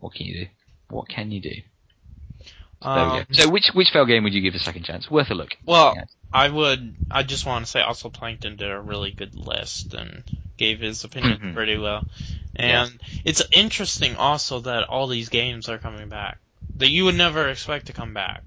what 0.00 0.14
can 0.14 0.26
you 0.26 0.44
do? 0.44 0.50
What 0.90 1.08
can 1.08 1.30
you 1.30 1.40
do? 1.40 1.54
So, 2.82 2.94
there 2.94 3.04
we 3.06 3.10
go. 3.12 3.18
Um, 3.18 3.26
so 3.32 3.50
which 3.50 3.70
which 3.72 3.88
fail 3.90 4.04
game 4.04 4.24
would 4.24 4.34
you 4.34 4.42
give 4.42 4.54
a 4.54 4.58
second 4.58 4.84
chance? 4.84 5.10
Worth 5.10 5.30
a 5.30 5.34
look. 5.34 5.56
Well, 5.64 5.94
Yeah. 5.96 6.04
I 6.32 6.48
would. 6.48 6.96
I 7.10 7.22
just 7.22 7.46
want 7.46 7.64
to 7.64 7.70
say 7.70 7.80
also 7.80 8.10
Plankton 8.10 8.56
did 8.56 8.70
a 8.70 8.80
really 8.80 9.12
good 9.12 9.36
list 9.36 9.94
and 9.94 10.24
gave 10.56 10.80
his 10.80 11.04
opinion 11.04 11.38
Mhm. 11.38 11.54
pretty 11.54 11.78
well. 11.78 12.04
And 12.56 13.00
it's 13.24 13.42
interesting 13.52 14.16
also 14.16 14.60
that 14.60 14.84
all 14.84 15.06
these 15.06 15.28
games 15.28 15.68
are 15.68 15.78
coming 15.78 16.08
back 16.08 16.38
that 16.76 16.90
you 16.90 17.04
would 17.04 17.14
never 17.14 17.48
expect 17.48 17.86
to 17.86 17.92
come 17.92 18.14
back. 18.14 18.42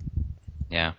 Yeah. 0.69 0.93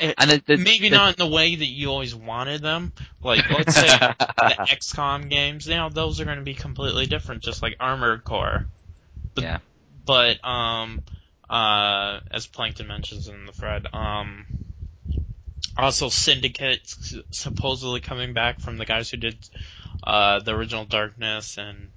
And 0.00 0.30
the, 0.30 0.42
the, 0.46 0.56
maybe 0.56 0.88
the- 0.88 0.96
not 0.96 1.18
in 1.18 1.28
the 1.28 1.34
way 1.34 1.54
that 1.54 1.66
you 1.66 1.88
always 1.88 2.14
wanted 2.14 2.62
them. 2.62 2.92
Like 3.22 3.48
let's 3.50 3.74
say 3.74 3.86
the 3.86 4.56
XCOM 4.70 5.28
games. 5.28 5.66
Now 5.68 5.88
those 5.88 6.20
are 6.20 6.24
going 6.24 6.38
to 6.38 6.44
be 6.44 6.54
completely 6.54 7.06
different, 7.06 7.42
just 7.42 7.62
like 7.62 7.76
Armored 7.80 8.24
Core. 8.24 8.66
But, 9.34 9.44
Yeah. 9.44 9.58
But 10.04 10.44
um, 10.44 11.00
uh, 11.48 12.20
as 12.30 12.46
Plankton 12.46 12.86
mentions 12.86 13.28
in 13.28 13.46
the 13.46 13.52
thread, 13.52 13.86
um, 13.92 14.46
also 15.76 16.08
Syndicate 16.08 16.94
supposedly 17.30 18.00
coming 18.00 18.32
back 18.32 18.60
from 18.60 18.76
the 18.78 18.84
guys 18.84 19.10
who 19.10 19.16
did 19.16 19.36
uh 20.04 20.40
the 20.40 20.52
original 20.54 20.84
Darkness 20.84 21.58
and 21.58 21.90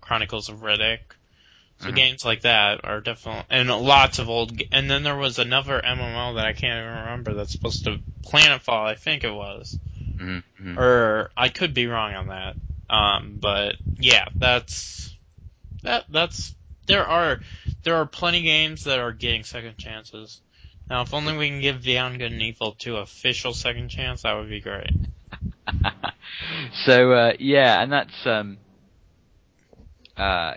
Chronicles 0.00 0.48
of 0.48 0.60
Riddick. 0.60 1.00
So 1.82 1.90
Mhm. 1.90 1.96
games 1.96 2.24
like 2.24 2.42
that 2.42 2.84
are 2.84 3.00
definitely 3.00 3.44
and 3.50 3.68
lots 3.68 4.20
of 4.20 4.28
old. 4.28 4.62
And 4.70 4.88
then 4.88 5.02
there 5.02 5.16
was 5.16 5.38
another 5.38 5.80
MMO 5.80 6.36
that 6.36 6.46
I 6.46 6.52
can't 6.52 6.78
even 6.78 6.94
remember 7.04 7.34
that's 7.34 7.52
supposed 7.52 7.84
to 7.84 8.00
Planetfall, 8.24 8.86
I 8.86 8.94
think 8.94 9.24
it 9.24 9.32
was 9.34 9.80
Mhm, 10.20 10.44
mhm. 10.60 10.78
or 10.78 11.30
I 11.36 11.48
could 11.48 11.74
be 11.74 11.86
wrong 11.86 12.14
on 12.14 12.28
that. 12.28 12.56
Um, 12.88 13.38
but 13.40 13.76
yeah, 13.98 14.28
that's 14.38 15.16
that. 15.82 16.04
That's 16.08 16.54
there 16.86 17.04
are 17.06 17.40
there 17.82 17.96
are 17.96 18.06
plenty 18.06 18.38
of 18.38 18.44
games 18.44 18.84
that 18.84 19.00
are 19.00 19.12
getting 19.12 19.44
second 19.44 19.78
chances. 19.78 20.40
Now, 20.88 21.02
if 21.02 21.14
only 21.14 21.36
we 21.36 21.48
can 21.48 21.60
give 21.60 21.82
Beyond 21.82 22.18
Good 22.18 22.32
and 22.32 22.42
Evil 22.42 22.72
two 22.72 22.96
official 22.96 23.54
second 23.54 23.88
chance, 23.88 24.22
that 24.22 24.34
would 24.34 24.50
be 24.50 24.60
great. 24.60 24.92
so 26.86 27.12
uh, 27.12 27.32
yeah, 27.38 27.82
and 27.82 27.92
that's 27.92 28.26
um, 28.26 28.58
uh, 30.16 30.54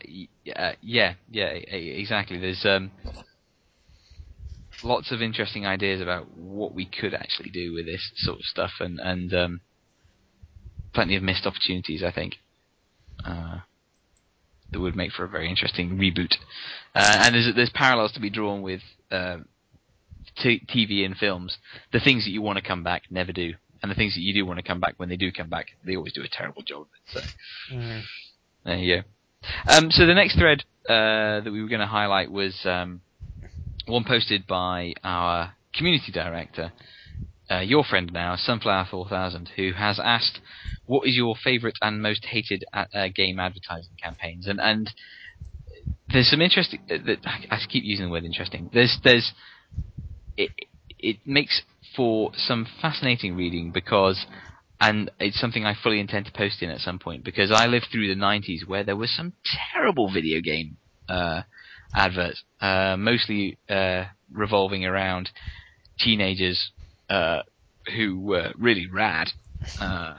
yeah, 0.82 1.14
yeah, 1.30 1.54
e- 1.54 1.96
exactly. 2.00 2.38
There's 2.38 2.64
um, 2.66 2.92
lots 4.84 5.12
of 5.12 5.22
interesting 5.22 5.66
ideas 5.66 6.02
about 6.02 6.38
what 6.38 6.74
we 6.74 6.86
could 6.86 7.14
actually 7.14 7.50
do 7.50 7.74
with 7.74 7.86
this 7.86 8.12
sort 8.18 8.38
of 8.40 8.46
stuff, 8.46 8.72
and 8.80 9.00
and 9.00 9.34
um, 9.34 9.62
plenty 10.94 11.16
of 11.16 11.24
missed 11.24 11.46
opportunities, 11.46 12.04
I 12.04 12.12
think. 12.12 12.36
Uh, 13.26 13.60
that 14.72 14.80
would 14.80 14.96
make 14.96 15.12
for 15.12 15.24
a 15.24 15.30
very 15.30 15.50
interesting 15.50 15.92
reboot, 15.98 16.34
uh, 16.96 17.22
and 17.24 17.34
there's 17.36 17.56
there's 17.56 17.70
parallels 17.74 18.12
to 18.14 18.20
be 18.20 18.30
drawn 18.30 18.62
with 18.62 18.82
uh, 19.10 19.38
t- 20.38 20.66
TV 20.70 21.06
and 21.06 21.16
films. 21.16 21.58
The 21.94 22.00
things 22.00 22.26
that 22.26 22.32
you 22.32 22.42
want 22.42 22.58
to 22.58 22.68
come 22.68 22.84
back 22.84 23.04
never 23.10 23.32
do, 23.32 23.54
and 23.82 23.90
the 23.92 23.96
things 23.96 24.16
that 24.16 24.22
you 24.22 24.34
do 24.34 24.46
want 24.46 24.60
to 24.60 24.64
come 24.68 24.80
back 24.80 24.96
when 24.98 25.10
they 25.10 25.18
do 25.18 25.32
come 25.32 25.50
back, 25.50 25.68
they 25.86 25.96
always 25.96 26.14
do 26.14 26.24
a 26.24 26.28
terrible 26.30 26.62
job 26.62 26.82
of 26.82 26.88
it. 26.88 27.14
So 27.14 27.74
Mm. 27.74 28.02
there 28.66 28.78
you 28.78 28.96
go. 28.98 29.14
Um, 29.68 29.92
so 29.92 30.06
the 30.06 30.14
next 30.14 30.38
thread 30.38 30.64
uh, 30.88 31.42
that 31.42 31.52
we 31.52 31.62
were 31.62 31.70
going 31.70 31.82
to 31.82 31.88
highlight 31.88 32.32
was 32.32 32.60
um, 32.66 33.02
one 33.86 34.04
posted 34.04 34.48
by 34.48 34.94
our 35.04 35.54
community 35.74 36.12
director, 36.12 36.72
uh, 37.50 37.60
your 37.60 37.84
friend 37.84 38.12
now, 38.14 38.36
Sunflower 38.36 38.88
4000, 38.90 39.52
who 39.56 39.74
has 39.74 40.00
asked, 40.04 40.40
"What 40.86 41.08
is 41.08 41.16
your 41.16 41.36
favourite 41.44 41.76
and 41.82 42.02
most 42.02 42.26
hated 42.26 42.66
uh, 42.74 42.86
game 43.14 43.40
advertising 43.40 43.94
campaigns?" 44.02 44.48
And 44.48 44.60
and 44.60 44.90
there's 46.12 46.30
some 46.30 46.42
interesting. 46.42 46.82
uh, 46.90 47.14
I 47.26 47.60
keep 47.70 47.84
using 47.84 48.06
the 48.06 48.12
word 48.12 48.26
interesting. 48.26 48.70
There's 48.74 48.98
there's 49.04 49.32
it 50.38 50.52
it 50.98 51.18
makes 51.26 51.62
for 51.96 52.32
some 52.36 52.68
fascinating 52.82 53.36
reading 53.36 53.72
because 53.72 54.26
and 54.80 55.12
it's 55.20 55.40
something 55.40 55.66
I 55.66 55.74
fully 55.82 56.00
intend 56.00 56.26
to 56.26 56.32
post 56.32 56.62
in 56.62 56.70
at 56.70 56.80
some 56.80 57.00
point 57.00 57.24
because 57.24 57.52
I 57.52 57.68
lived 57.68 57.88
through 57.92 58.08
the 58.08 58.20
90s 58.20 58.68
where 58.68 58.84
there 58.84 58.96
was 58.96 59.16
some 59.16 59.34
terrible 59.74 60.12
video 60.12 60.42
game 60.42 60.78
uh, 61.08 61.44
adverts, 61.94 62.44
uh, 62.62 62.96
mostly 62.98 63.58
uh, 63.70 64.06
revolving 64.32 64.86
around 64.86 65.30
teenagers 66.00 66.72
uh, 67.10 67.42
who 67.96 68.20
were 68.20 68.52
really 68.58 68.88
rad, 68.92 69.30
uh, 69.80 70.16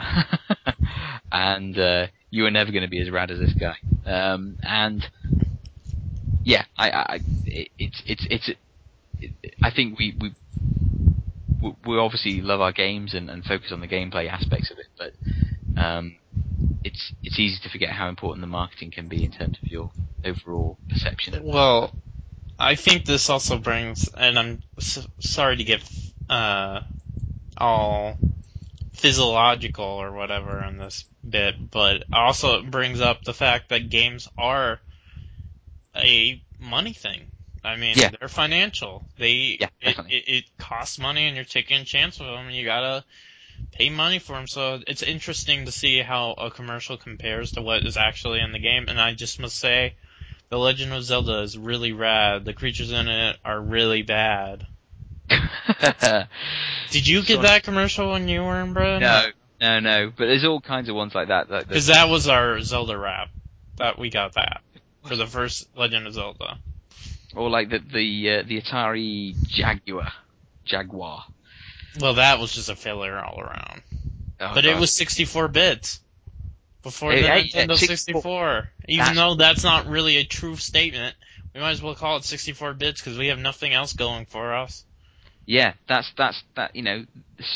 and 1.33 1.79
uh, 1.79 2.07
you 2.31 2.45
were 2.45 2.51
never 2.51 2.71
going 2.73 2.83
to 2.83 2.89
be 2.89 3.01
as 3.01 3.11
rad 3.11 3.31
as 3.31 3.39
this 3.39 3.55
guy. 3.55 3.77
Um, 4.05 4.57
and 4.63 5.05
yeah, 6.45 6.65
I, 6.79 6.91
I 6.91 7.21
it, 7.45 7.69
it's 7.79 8.03
it's 8.07 8.27
it's 8.31 8.51
it, 9.21 9.33
I 9.63 9.71
think 9.71 9.99
we 9.99 10.17
we 10.21 10.35
we- 11.87 11.99
obviously 11.99 12.41
love 12.43 12.61
our 12.61 12.73
games 12.73 13.15
and, 13.15 13.31
and 13.31 13.45
focus 13.45 13.73
on 13.73 13.81
the 13.81 13.89
gameplay 13.89 14.29
aspects 14.31 14.71
of 14.71 14.79
it, 14.79 14.87
but 14.97 15.13
um, 15.81 16.17
it's 16.85 17.13
it's 17.23 17.39
easy 17.39 17.59
to 17.63 17.69
forget 17.69 17.91
how 17.91 18.09
important 18.09 18.41
the 18.43 18.47
marketing 18.47 18.91
can 18.91 19.09
be 19.09 19.25
in 19.25 19.31
terms 19.33 19.59
of 19.63 19.69
your 19.69 19.91
overall 20.25 20.79
perception 20.89 21.35
of 21.35 21.43
Well, 21.43 21.95
I 22.59 22.75
think 22.75 23.05
this 23.05 23.29
also 23.31 23.59
brings, 23.59 24.09
and 24.09 24.39
I'm 24.39 24.61
s- 24.79 25.07
sorry 25.21 25.57
to 25.57 25.65
get 25.65 25.83
uh, 26.29 26.81
all 27.57 28.17
physiological 28.95 29.85
or 29.85 30.13
whatever 30.13 30.63
in 30.63 30.79
this 30.79 31.05
bit, 31.29 31.71
but 31.71 32.05
also 32.13 32.61
it 32.61 32.71
brings 32.71 33.01
up 33.01 33.23
the 33.25 33.35
fact 33.35 33.69
that 33.69 33.91
games 33.91 34.29
are 34.39 34.81
a 35.95 36.43
money 36.59 36.93
thing. 36.93 37.31
I 37.67 37.77
mean, 37.77 37.99
Yeah. 37.99 38.11
they're 38.19 38.29
financial. 38.29 39.05
They 39.19 39.59
Yeah, 39.61 39.69
it, 39.81 39.99
it, 40.09 40.29
it 40.29 40.45
costs 40.59 40.99
money, 40.99 41.27
and 41.27 41.35
you're 41.35 41.45
taking 41.45 41.81
a 41.81 41.85
chance 41.85 42.19
with 42.19 42.29
them, 42.29 42.47
and 42.47 42.55
you 42.55 42.65
gotta 42.65 43.05
pay 43.73 43.91
money 43.91 44.19
for 44.19 44.35
them. 44.35 44.47
So 44.47 44.81
it's 44.87 45.03
interesting 45.03 45.67
to 45.67 45.73
see 45.73 46.01
how 46.01 46.33
a 46.33 46.51
commercial 46.51 46.97
compares 46.97 47.53
to 47.53 47.63
what 47.63 47.85
is 47.85 47.97
actually 47.97 48.41
in 48.41 48.53
the 48.53 48.59
game. 48.59 48.87
And 48.89 49.01
I 49.01 49.15
just 49.15 49.41
must 49.41 49.59
say, 49.59 49.95
The 50.49 50.59
Legend 50.59 50.93
of 50.93 51.03
Zelda 51.03 51.41
is 51.41 51.59
really 51.59 51.93
rad. 51.93 52.45
The 52.45 52.53
creatures 52.53 52.93
in 52.93 53.09
it 53.09 53.37
are 53.45 53.61
really 53.61 54.03
bad. 54.03 54.67
Did 56.91 57.09
you 57.09 57.23
get 57.23 57.43
that 57.43 57.65
commercial 57.65 58.13
when 58.13 58.29
you 58.29 58.45
were 58.45 58.61
in 58.61 58.73
Britain? 58.73 59.01
no, 59.01 59.27
no, 59.61 59.81
no. 59.81 60.13
But 60.17 60.27
there's 60.27 60.45
all 60.45 60.61
kinds 60.61 60.89
of 60.89 60.95
ones 60.95 61.15
like 61.15 61.29
that. 61.29 61.49
that, 61.49 61.59
that 61.61 61.69
Because 61.69 61.89
that 61.89 62.09
was 62.09 62.29
our 62.29 62.61
Zelda 62.61 62.97
rap. 62.97 63.29
That 63.79 63.99
we 63.99 64.09
got 64.09 64.35
that 64.35 64.63
for 65.05 65.17
the 65.17 65.27
first 65.27 65.69
Legend 65.77 66.07
of 66.07 66.15
Zelda. 66.15 66.59
Or 67.37 67.51
like 67.51 67.69
the 67.69 67.79
the 67.79 68.31
uh, 68.31 68.43
the 68.47 68.61
Atari 68.61 69.35
Jaguar, 69.47 70.13
Jaguar. 70.65 71.25
Well, 72.01 72.15
that 72.15 72.39
was 72.39 72.53
just 72.53 72.69
a 72.69 72.77
failure 72.77 73.19
all 73.19 73.41
around. 73.41 73.83
Oh, 74.41 74.53
but 74.55 74.67
it 74.67 74.77
was 74.77 74.93
64 74.93 75.49
bits 75.49 76.01
before 76.83 77.15
the 77.15 77.23
hey, 77.23 77.45
Nintendo 77.45 77.69
yeah, 77.71 77.75
64. 77.77 78.23
64. 78.23 78.69
Even 78.89 78.99
That's- 78.99 79.17
though 79.17 79.35
that's 79.35 79.65
not 79.65 79.87
really 79.87 80.17
a 80.17 80.25
true 80.25 80.57
statement, 80.57 81.17
we 81.55 81.61
might 81.61 81.71
as 81.71 81.83
well 81.83 81.95
call 81.95 82.19
it 82.19 82.25
64 82.25 82.75
bits 82.75 83.01
because 83.01 83.17
we 83.19 83.29
have 83.29 83.39
nothing 83.39 83.73
else 83.73 83.95
going 83.95 84.27
for 84.27 84.55
us. 84.55 84.85
Yeah, 85.47 85.75
that's 85.89 86.11
that's 86.19 86.43
that. 86.57 86.75
You 86.75 86.83
know, 86.83 87.05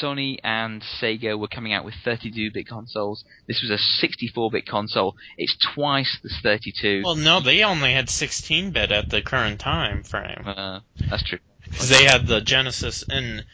Sony 0.01 0.39
and 0.45 0.81
Sega 0.81 1.37
were 1.39 1.49
coming 1.49 1.73
out 1.73 1.85
with 1.85 1.95
32-bit 2.07 2.69
consoles. 2.69 3.25
This 3.49 3.63
was 3.63 3.71
a 3.73 4.07
64-bit 4.07 4.65
console. 4.67 5.17
It's 5.37 5.57
twice 5.75 6.19
the 6.23 6.31
32. 6.43 7.03
Well, 7.05 7.17
no, 7.17 7.41
they 7.41 7.65
only 7.65 7.93
had 7.93 8.09
16 8.09 8.71
bit 8.71 8.93
at 8.93 9.11
the 9.11 9.23
current 9.23 9.59
time 9.59 10.05
frame 10.05 10.45
Uh, 10.47 10.81
that's 11.09 11.25
true. 11.25 11.41
because 11.65 11.89
they 11.89 12.05
had 12.05 12.29
the 12.29 12.41
Genesis, 12.41 13.03
and 13.11 13.45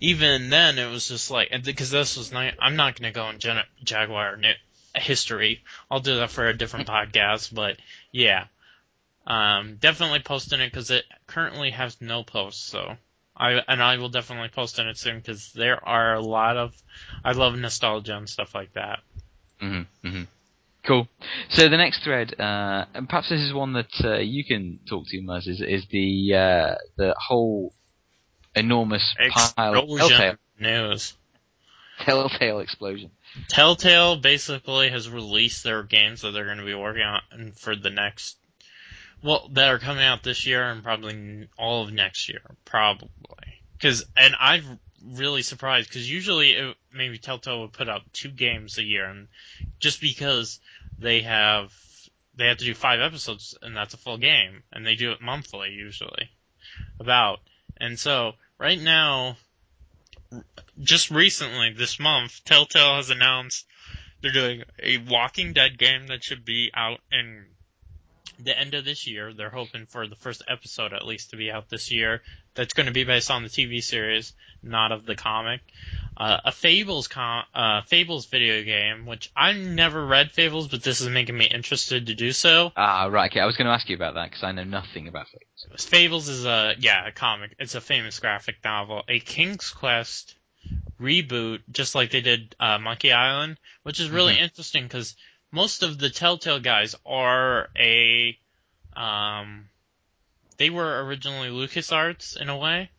even 0.00 0.50
then 0.50 0.78
it 0.78 0.88
was 0.88 1.08
just 1.08 1.30
like 1.32 1.50
because 1.64 1.90
this 1.90 2.16
was 2.16 2.32
ni- 2.32 2.52
I'm 2.60 2.76
not 2.76 2.98
going 2.98 3.12
to 3.12 3.14
go 3.14 3.28
in 3.30 3.40
Gen- 3.40 3.64
Jaguar 3.82 4.38
history. 4.94 5.62
I'll 5.90 5.98
do 6.00 6.16
that 6.18 6.30
for 6.30 6.46
a 6.46 6.56
different 6.56 6.86
podcast, 6.96 7.52
but 7.52 7.76
yeah, 8.12 8.44
um, 9.26 9.78
definitely 9.80 10.20
posting 10.20 10.60
it 10.60 10.70
because 10.70 10.92
it 10.92 11.04
currently 11.26 11.70
has 11.70 12.00
no 12.00 12.22
posts. 12.22 12.62
So 12.62 12.96
I 13.36 13.60
and 13.66 13.82
I 13.82 13.96
will 13.96 14.08
definitely 14.08 14.48
post 14.48 14.78
on 14.78 14.88
it 14.88 14.96
soon 14.96 15.18
because 15.18 15.52
there 15.52 15.86
are 15.86 16.14
a 16.14 16.20
lot 16.20 16.56
of 16.56 16.74
I 17.24 17.32
love 17.32 17.56
nostalgia 17.56 18.16
and 18.16 18.28
stuff 18.28 18.54
like 18.54 18.72
that. 18.74 19.00
hmm 19.60 19.82
hmm 20.02 20.22
Cool. 20.86 21.08
So 21.48 21.68
the 21.70 21.78
next 21.78 22.04
thread, 22.04 22.38
uh, 22.38 22.84
and 22.92 23.08
perhaps 23.08 23.30
this 23.30 23.40
is 23.40 23.54
one 23.54 23.72
that 23.72 23.88
uh, 24.04 24.18
you 24.18 24.44
can 24.44 24.80
talk 24.86 25.06
to, 25.08 25.22
Muzz, 25.22 25.48
is, 25.48 25.62
is 25.62 25.86
the 25.90 26.34
uh, 26.34 26.74
the 26.96 27.14
whole 27.16 27.72
enormous 28.54 29.14
pile 29.30 29.74
of 29.74 29.84
Explosion 29.84 30.08
Telltale, 30.08 30.36
news. 30.60 31.14
Telltale 32.00 32.58
explosion. 32.60 33.10
Telltale 33.48 34.16
basically 34.16 34.90
has 34.90 35.08
released 35.08 35.64
their 35.64 35.82
games 35.82 36.20
that 36.20 36.32
they're 36.32 36.44
going 36.44 36.58
to 36.58 36.64
be 36.64 36.74
working 36.74 37.02
on 37.02 37.52
for 37.56 37.74
the 37.74 37.90
next, 37.90 38.36
well, 39.24 39.48
that 39.52 39.70
are 39.70 39.78
coming 39.78 40.04
out 40.04 40.22
this 40.22 40.44
year 40.44 40.62
and 40.62 40.84
probably 40.84 41.48
all 41.58 41.82
of 41.82 41.92
next 41.92 42.28
year, 42.28 42.42
probably. 42.66 43.08
Cause, 43.80 44.04
and 44.16 44.34
I'm 44.38 44.78
really 45.02 45.40
surprised 45.40 45.88
because 45.88 46.08
usually 46.10 46.50
it, 46.52 46.76
maybe 46.92 47.16
Telltale 47.16 47.62
would 47.62 47.72
put 47.72 47.88
out 47.88 48.02
two 48.12 48.28
games 48.28 48.76
a 48.76 48.82
year, 48.82 49.06
and 49.06 49.28
just 49.78 50.02
because 50.02 50.60
they 50.98 51.22
have 51.22 51.72
they 52.36 52.48
have 52.48 52.58
to 52.58 52.64
do 52.64 52.74
five 52.74 53.00
episodes 53.00 53.56
and 53.62 53.74
that's 53.74 53.94
a 53.94 53.98
full 53.98 54.18
game, 54.18 54.62
and 54.72 54.86
they 54.86 54.94
do 54.94 55.12
it 55.12 55.22
monthly 55.22 55.70
usually, 55.70 56.28
about. 57.00 57.40
And 57.78 57.98
so 57.98 58.32
right 58.58 58.80
now, 58.80 59.38
just 60.78 61.10
recently 61.10 61.72
this 61.72 61.98
month, 61.98 62.44
Telltale 62.44 62.96
has 62.96 63.08
announced 63.08 63.64
they're 64.20 64.32
doing 64.32 64.64
a 64.82 64.98
Walking 64.98 65.54
Dead 65.54 65.78
game 65.78 66.08
that 66.08 66.22
should 66.22 66.44
be 66.44 66.70
out 66.74 67.00
in 67.10 67.46
the 68.38 68.58
end 68.58 68.74
of 68.74 68.84
this 68.84 69.06
year. 69.06 69.32
They're 69.32 69.50
hoping 69.50 69.86
for 69.86 70.06
the 70.06 70.16
first 70.16 70.42
episode 70.48 70.92
at 70.92 71.06
least 71.06 71.30
to 71.30 71.36
be 71.36 71.50
out 71.50 71.68
this 71.68 71.90
year. 71.90 72.22
That's 72.54 72.74
going 72.74 72.86
to 72.86 72.92
be 72.92 73.04
based 73.04 73.30
on 73.30 73.42
the 73.42 73.48
TV 73.48 73.82
series, 73.82 74.32
not 74.62 74.92
of 74.92 75.04
the 75.06 75.16
comic. 75.16 75.60
Uh, 76.16 76.38
a 76.44 76.52
Fables 76.52 77.08
com- 77.08 77.44
uh, 77.54 77.82
Fables 77.82 78.26
video 78.26 78.62
game, 78.62 79.06
which 79.06 79.30
I've 79.36 79.56
never 79.56 80.06
read 80.06 80.30
Fables, 80.30 80.68
but 80.68 80.82
this 80.82 81.00
is 81.00 81.08
making 81.08 81.36
me 81.36 81.46
interested 81.46 82.06
to 82.06 82.14
do 82.14 82.32
so. 82.32 82.72
Ah, 82.76 83.06
right. 83.06 83.30
Okay, 83.30 83.40
I 83.40 83.46
was 83.46 83.56
going 83.56 83.66
to 83.66 83.72
ask 83.72 83.88
you 83.88 83.96
about 83.96 84.14
that 84.14 84.30
because 84.30 84.44
I 84.44 84.52
know 84.52 84.62
nothing 84.64 85.08
about 85.08 85.26
Fables. 85.28 85.84
Fables 85.84 86.28
is 86.28 86.44
a 86.46 86.74
yeah 86.78 87.06
a 87.08 87.10
comic. 87.12 87.54
It's 87.58 87.74
a 87.74 87.80
famous 87.80 88.20
graphic 88.20 88.56
novel, 88.62 89.02
a 89.08 89.18
King's 89.18 89.70
Quest 89.70 90.36
reboot, 91.00 91.60
just 91.70 91.94
like 91.94 92.10
they 92.10 92.20
did 92.20 92.54
uh, 92.60 92.78
Monkey 92.78 93.12
Island, 93.12 93.58
which 93.82 94.00
is 94.00 94.10
really 94.10 94.34
Mhm. 94.36 94.42
interesting 94.42 94.84
because 94.84 95.16
most 95.54 95.84
of 95.84 95.98
the 95.98 96.10
Telltale 96.10 96.58
guys 96.58 96.96
are 97.06 97.68
a 97.78 98.36
um, 98.96 99.68
they 100.56 100.70
were 100.70 101.04
originally 101.04 101.48
LucasArts 101.48 102.36
in 102.40 102.48
a 102.48 102.58
way. 102.58 102.90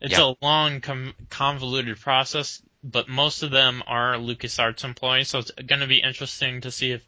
It's 0.00 0.16
a 0.16 0.36
long, 0.40 0.80
com- 0.80 1.14
convoluted 1.28 1.98
process, 2.00 2.62
but 2.82 3.08
most 3.08 3.42
of 3.42 3.50
them 3.50 3.82
are 3.86 4.14
LucasArts 4.14 4.84
employees, 4.84 5.28
so 5.28 5.40
it's 5.40 5.50
going 5.50 5.80
to 5.80 5.86
be 5.86 6.02
interesting 6.02 6.62
to 6.62 6.70
see 6.70 6.92
if 6.92 7.04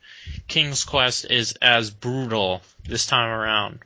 King's 0.47 0.85
Quest 0.85 1.25
is 1.31 1.55
as 1.63 1.91
brutal 1.91 2.61
this 2.85 3.07
time 3.07 3.31
around 3.31 3.81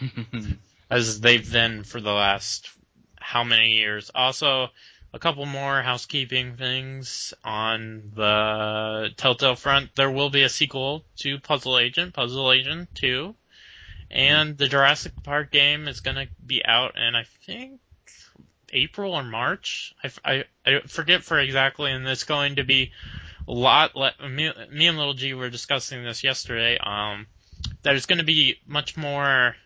as 0.90 1.20
they've 1.20 1.52
been 1.52 1.84
for 1.84 2.00
the 2.00 2.12
last 2.12 2.70
how 3.18 3.44
many 3.44 3.74
years. 3.74 4.10
Also, 4.14 4.70
a 5.16 5.18
couple 5.18 5.46
more 5.46 5.80
housekeeping 5.80 6.56
things 6.56 7.32
on 7.42 8.12
the 8.14 9.08
Telltale 9.16 9.56
front. 9.56 9.96
There 9.96 10.10
will 10.10 10.28
be 10.28 10.42
a 10.42 10.50
sequel 10.50 11.06
to 11.20 11.38
Puzzle 11.38 11.78
Agent, 11.78 12.12
Puzzle 12.12 12.52
Agent 12.52 12.94
2. 12.96 13.34
And 14.10 14.58
the 14.58 14.68
Jurassic 14.68 15.12
Park 15.22 15.50
game 15.50 15.88
is 15.88 16.00
going 16.00 16.16
to 16.16 16.28
be 16.46 16.62
out 16.62 16.98
in, 16.98 17.14
I 17.14 17.24
think, 17.46 17.80
April 18.70 19.14
or 19.14 19.22
March. 19.22 19.94
I 20.22 20.44
forget 20.86 21.24
for 21.24 21.40
exactly, 21.40 21.92
and 21.92 22.06
it's 22.06 22.24
going 22.24 22.56
to 22.56 22.64
be 22.64 22.92
a 23.48 23.52
lot. 23.52 23.96
Le- 23.96 24.28
me, 24.28 24.52
me 24.70 24.86
and 24.86 24.98
Little 24.98 25.14
G 25.14 25.32
were 25.32 25.48
discussing 25.48 26.04
this 26.04 26.24
yesterday. 26.24 26.76
Um, 26.76 27.26
there's 27.82 28.04
going 28.04 28.18
to 28.18 28.24
be 28.24 28.60
much 28.66 28.98
more 28.98 29.56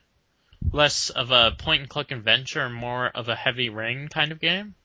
less 0.71 1.11
of 1.11 1.33
a 1.33 1.51
point 1.59 1.81
and 1.81 1.91
click 1.91 2.13
adventure 2.13 2.71
more 2.71 3.09
of 3.09 3.29
a 3.29 3.35
heavy 3.35 3.69
rain 3.69 4.07
kind 4.07 4.31
of 4.31 4.39
game. 4.39 4.77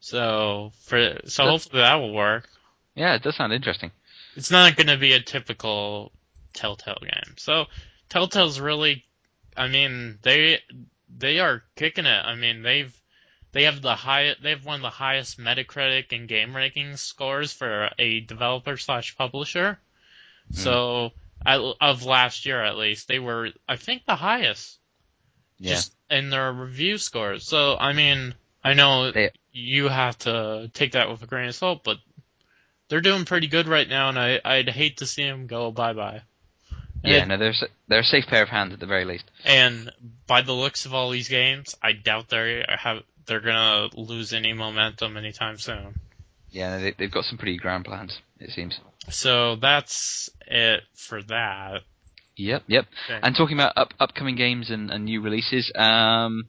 So 0.00 0.72
for 0.84 0.98
so 1.26 1.44
That's- 1.44 1.64
hopefully 1.64 1.82
that 1.82 1.94
will 1.96 2.12
work. 2.12 2.48
yeah, 2.94 3.14
it 3.14 3.22
does 3.22 3.36
sound 3.36 3.52
interesting. 3.52 3.90
It's 4.36 4.50
not 4.50 4.76
going 4.76 4.86
to 4.86 4.96
be 4.96 5.12
a 5.14 5.20
typical 5.20 6.12
Telltale 6.52 6.98
game. 7.00 7.34
So 7.36 7.66
Telltale's 8.08 8.60
really, 8.60 9.04
I 9.56 9.68
mean 9.68 10.18
they 10.22 10.60
they 11.08 11.40
are 11.40 11.62
kicking 11.76 12.06
it. 12.06 12.24
I 12.24 12.34
mean 12.36 12.62
they've 12.62 12.94
they 13.52 13.64
have 13.64 13.82
the 13.82 13.94
high 13.96 14.34
they 14.42 14.50
have 14.50 14.64
one 14.64 14.76
of 14.76 14.82
the 14.82 14.90
highest 14.90 15.38
Metacritic 15.38 16.12
and 16.12 16.28
game 16.28 16.54
ranking 16.54 16.96
scores 16.96 17.52
for 17.52 17.90
a 17.98 18.20
developer 18.20 18.76
slash 18.76 19.16
publisher. 19.16 19.78
Hmm. 20.50 20.54
So 20.56 21.12
I, 21.44 21.74
of 21.80 22.04
last 22.04 22.46
year 22.46 22.62
at 22.62 22.76
least, 22.76 23.08
they 23.08 23.18
were 23.18 23.50
I 23.68 23.76
think 23.76 24.04
the 24.06 24.16
highest 24.16 24.78
Yeah. 25.58 25.74
just 25.74 25.92
in 26.10 26.30
their 26.30 26.52
review 26.52 26.98
scores. 26.98 27.46
So 27.48 27.76
I 27.76 27.92
mean, 27.92 28.34
I 28.64 28.74
know 28.74 29.10
They- 29.12 29.30
you 29.52 29.88
have 29.88 30.18
to 30.20 30.70
take 30.74 30.92
that 30.92 31.10
with 31.10 31.22
a 31.22 31.26
grain 31.26 31.48
of 31.48 31.54
salt, 31.54 31.82
but 31.84 31.98
they're 32.88 33.00
doing 33.00 33.24
pretty 33.24 33.46
good 33.46 33.68
right 33.68 33.88
now, 33.88 34.08
and 34.08 34.18
I 34.18 34.40
I'd 34.44 34.68
hate 34.68 34.98
to 34.98 35.06
see 35.06 35.24
them 35.24 35.46
go 35.46 35.70
bye 35.70 35.92
bye. 35.92 36.22
yeah, 37.04 37.24
no, 37.24 37.36
they're, 37.36 37.54
they're 37.86 38.00
a 38.00 38.04
safe 38.04 38.26
pair 38.26 38.42
of 38.42 38.48
hands 38.48 38.72
at 38.72 38.80
the 38.80 38.86
very 38.86 39.04
least. 39.04 39.24
And 39.44 39.92
by 40.26 40.42
the 40.42 40.52
looks 40.52 40.84
of 40.86 40.94
all 40.94 41.10
these 41.10 41.28
games, 41.28 41.76
I 41.82 41.92
doubt 41.92 42.28
they 42.28 42.64
have 42.68 43.02
they're 43.26 43.40
gonna 43.40 43.88
lose 43.94 44.32
any 44.32 44.52
momentum 44.52 45.16
anytime 45.16 45.58
soon. 45.58 45.94
Yeah, 46.50 46.78
they, 46.78 46.92
they've 46.98 47.10
got 47.10 47.24
some 47.24 47.36
pretty 47.38 47.58
grand 47.58 47.84
plans, 47.84 48.18
it 48.40 48.50
seems. 48.50 48.80
So 49.10 49.56
that's 49.56 50.30
it 50.46 50.82
for 50.94 51.22
that. 51.24 51.82
Yep, 52.36 52.64
yep. 52.68 52.86
Okay. 53.04 53.20
And 53.22 53.36
talking 53.36 53.56
about 53.56 53.72
up, 53.76 53.92
upcoming 54.00 54.36
games 54.36 54.70
and, 54.70 54.90
and 54.90 55.04
new 55.04 55.20
releases, 55.20 55.70
um, 55.76 56.44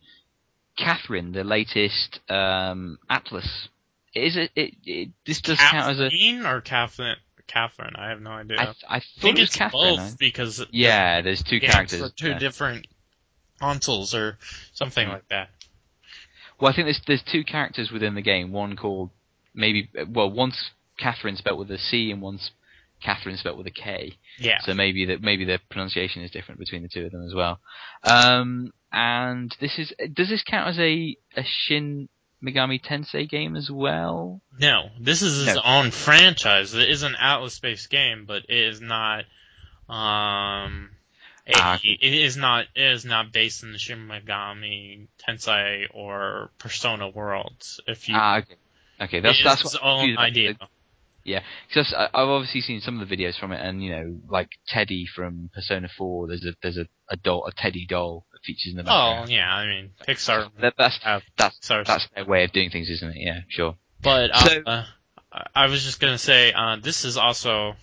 Catherine, 0.79 1.31
the 1.31 1.43
latest 1.43 2.19
um, 2.29 2.97
Atlus, 3.09 3.67
is 4.15 4.37
it, 4.37 4.51
it, 4.55 4.73
it? 4.85 5.09
This 5.25 5.41
does 5.41 5.57
count 5.59 5.91
as 5.91 5.99
a. 5.99 6.03
Kathleen 6.09 6.45
or 6.45 6.61
Catherine? 6.61 7.17
Catherine, 7.47 7.95
I 7.95 8.09
have 8.09 8.21
no 8.21 8.29
idea. 8.31 8.57
I, 8.59 8.63
I 8.87 8.97
I 8.97 9.01
think 9.21 9.39
it 9.39 9.43
it's 9.43 9.55
Catherine. 9.55 9.95
both 9.95 9.99
I- 9.99 10.15
because 10.19 10.63
yeah, 10.71 11.21
there's 11.21 11.41
two 11.43 11.59
characters. 11.59 11.99
for 11.99 12.09
two 12.09 12.29
yeah. 12.29 12.39
different 12.39 12.85
consoles 13.59 14.13
or 14.13 14.37
something 14.73 15.07
Mm. 15.07 15.13
like 15.13 15.27
that. 15.29 15.49
Well, 16.59 16.71
I 16.71 16.75
think 16.75 16.85
there's 16.85 17.01
there's 17.07 17.23
two 17.23 17.43
characters 17.43 17.89
within 17.91 18.13
the 18.15 18.21
game. 18.21 18.51
One 18.51 18.75
called 18.75 19.09
maybe 19.55 19.89
well, 20.09 20.29
one's 20.29 20.71
Catherine 20.97 21.37
spelled 21.37 21.57
with 21.59 21.71
a 21.71 21.77
C 21.79 22.11
and 22.11 22.21
one's 22.21 22.51
Catherine 23.01 23.37
spelt 23.37 23.57
with 23.57 23.67
a 23.67 23.71
K. 23.71 24.13
Yeah. 24.37 24.59
So 24.61 24.73
maybe 24.73 25.05
that 25.05 25.21
maybe 25.21 25.45
the 25.45 25.59
pronunciation 25.69 26.21
is 26.23 26.31
different 26.31 26.59
between 26.59 26.81
the 26.83 26.89
two 26.89 27.05
of 27.05 27.11
them 27.11 27.25
as 27.25 27.33
well. 27.33 27.59
Um, 28.03 28.73
and 28.91 29.55
this 29.61 29.77
is 29.79 29.93
does 30.13 30.29
this 30.29 30.43
count 30.43 30.69
as 30.69 30.79
a 30.79 31.15
a 31.35 31.43
Shin 31.43 32.09
Megami 32.43 32.81
Tensei 32.83 33.29
game 33.29 33.55
as 33.55 33.69
well? 33.69 34.41
No, 34.59 34.89
this 34.99 35.21
is 35.21 35.45
his 35.45 35.55
No. 35.55 35.61
own 35.63 35.91
franchise. 35.91 36.73
It 36.73 36.89
is 36.89 37.03
an 37.03 37.15
Atlus-based 37.19 37.89
game, 37.89 38.25
but 38.25 38.43
it 38.49 38.57
is 38.57 38.79
not. 38.81 39.25
Um, 39.87 40.91
a, 41.47 41.51
Ah, 41.55 41.79
it 41.83 42.01
is 42.13 42.37
not. 42.37 42.65
It 42.75 42.91
is 42.91 43.05
not 43.05 43.31
based 43.31 43.63
in 43.63 43.71
the 43.71 43.79
Shin 43.79 44.07
Megami 44.07 45.07
Tensei 45.27 45.87
or 45.91 46.51
Persona 46.59 47.09
worlds. 47.09 47.79
If 47.87 48.07
you, 48.07 48.15
Ah, 48.17 48.37
okay. 48.37 48.55
Okay, 49.01 49.19
that's 49.21 49.39
it 49.39 49.43
that's 49.43 49.61
his 49.63 49.73
what 49.75 49.83
own 49.83 50.17
idea. 50.17 50.53
the- 50.53 50.67
Because 51.67 51.93
I- 51.93 52.05
I've 52.13 52.27
obviously 52.29 52.61
seen 52.61 52.81
some 52.81 52.99
of 52.99 53.07
the 53.07 53.15
videos 53.15 53.37
from 53.39 53.51
it, 53.51 53.59
and 53.61 53.83
you 53.83 53.91
know, 53.91 54.19
like 54.29 54.49
Teddy 54.67 55.05
from 55.05 55.49
Persona 55.53 55.87
4. 55.97 56.27
There's 56.27 56.45
a 56.45 56.53
there's 56.61 56.77
a, 56.77 56.87
a 57.09 57.15
doll, 57.17 57.45
a 57.47 57.51
Teddy 57.51 57.85
doll 57.85 58.25
that 58.31 58.43
features 58.43 58.71
in 58.71 58.77
the 58.77 58.83
background. 58.83 59.29
Oh 59.29 59.33
yeah, 59.33 59.53
I 59.53 59.67
mean 59.67 59.91
Pixar. 60.07 60.49
That, 60.61 60.73
that's 60.77 60.97
have 61.03 61.23
that's 61.37 61.57
that's 61.87 62.07
their 62.15 62.25
way 62.25 62.43
of 62.43 62.51
doing 62.51 62.69
things, 62.69 62.89
isn't 62.89 63.09
it? 63.09 63.17
Yeah, 63.17 63.41
sure. 63.49 63.75
But 64.01 64.31
uh, 64.31 64.39
So- 64.45 64.61
uh, 64.65 64.85
I 65.55 65.67
was 65.67 65.83
just 65.83 65.99
gonna 65.99 66.17
say 66.17 66.51
uh, 66.53 66.77
this 66.81 67.05
is 67.05 67.17
also 67.17 67.75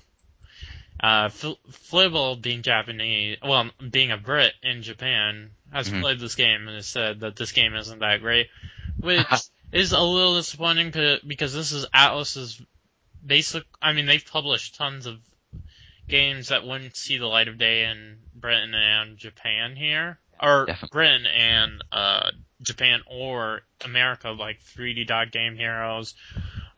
uh, 1.01 1.29
Fl- 1.29 1.53
Flibble 1.71 2.41
being 2.41 2.63
Japanese, 2.63 3.39
well, 3.45 3.71
being 3.91 4.11
a 4.11 4.17
Brit 4.17 4.55
in 4.63 4.83
Japan, 4.83 5.51
has 5.73 5.89
Mhm. 5.91 6.01
played 6.01 6.19
this 6.21 6.35
game 6.35 6.67
and 6.67 6.75
has 6.77 6.87
said 6.87 7.21
that 7.21 7.37
this 7.37 7.53
game 7.53 7.75
isn't 7.75 7.99
that 8.01 8.21
great, 8.21 8.49
which 8.99 9.27
is 9.73 9.93
a 9.93 10.01
little 10.01 10.37
disappointing 10.37 10.91
because 11.27 11.53
this 11.53 11.73
is 11.73 11.87
Atlus's 11.95 12.61
basic. 13.27 13.65
I 13.81 13.93
mean, 13.93 14.07
they've 14.07 14.25
published 14.25 14.77
tons 14.77 15.07
of 15.07 15.19
games 16.09 16.49
that 16.49 16.67
wouldn't 16.67 16.97
see 16.97 17.19
the 17.19 17.27
light 17.27 17.49
of 17.49 17.59
day 17.59 17.85
in 17.85 18.19
Britain 18.35 18.75
and 18.75 19.17
Japan 19.17 19.75
here, 19.77 20.19
or 20.41 20.67
Definitely. 20.67 20.97
Britain 20.97 21.27
and 21.27 21.85
uh, 21.91 22.31
Japan 22.63 23.01
or 23.07 23.63
America, 23.85 24.31
like 24.31 24.61
3D 24.63 25.07
Dot 25.07 25.33
Game 25.33 25.57
Heroes, 25.57 26.15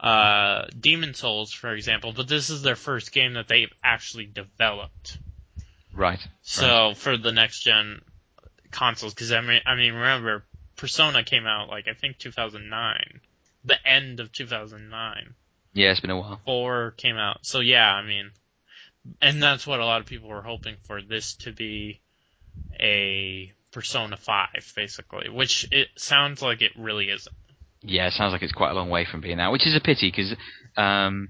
uh, 0.00 0.66
Demon 0.78 1.14
Souls, 1.14 1.52
for 1.52 1.72
example. 1.72 2.12
But 2.12 2.28
this 2.28 2.50
is 2.50 2.62
their 2.62 2.76
first 2.76 3.12
game 3.12 3.34
that 3.34 3.48
they've 3.48 3.72
actually 3.82 4.26
developed. 4.26 5.18
Right. 5.94 6.20
So 6.42 6.94
for 6.94 7.16
the 7.16 7.32
next 7.32 7.62
gen 7.62 8.00
consoles, 8.70 9.14
because 9.14 9.32
I 9.32 9.40
mean, 9.40 9.60
I 9.66 9.74
mean, 9.74 9.94
remember, 9.94 10.44
Persona 10.76 11.24
came 11.24 11.46
out 11.46 11.68
like 11.68 11.88
I 11.88 11.94
think 11.94 12.18
2009, 12.18 13.20
the 13.64 13.86
end 13.86 14.20
of 14.20 14.32
2009. 14.32 15.34
Yeah, 15.78 15.92
it's 15.92 16.00
been 16.00 16.10
a 16.10 16.18
while. 16.18 16.40
Four 16.44 16.90
came 16.96 17.16
out, 17.16 17.38
so 17.42 17.60
yeah, 17.60 17.94
I 17.94 18.04
mean, 18.04 18.32
and 19.22 19.40
that's 19.40 19.64
what 19.64 19.78
a 19.78 19.84
lot 19.84 20.00
of 20.00 20.08
people 20.08 20.28
were 20.28 20.42
hoping 20.42 20.74
for 20.88 21.00
this 21.00 21.36
to 21.42 21.52
be 21.52 22.00
a 22.80 23.52
Persona 23.70 24.16
5, 24.16 24.48
basically, 24.74 25.28
which 25.28 25.68
it 25.70 25.86
sounds 25.96 26.42
like 26.42 26.62
it 26.62 26.72
really 26.76 27.10
isn't. 27.10 27.36
Yeah, 27.80 28.08
it 28.08 28.14
sounds 28.14 28.32
like 28.32 28.42
it's 28.42 28.52
quite 28.52 28.72
a 28.72 28.74
long 28.74 28.90
way 28.90 29.06
from 29.08 29.20
being 29.20 29.36
that, 29.36 29.52
which 29.52 29.68
is 29.68 29.76
a 29.76 29.80
pity 29.80 30.10
because 30.10 30.34
um, 30.76 31.28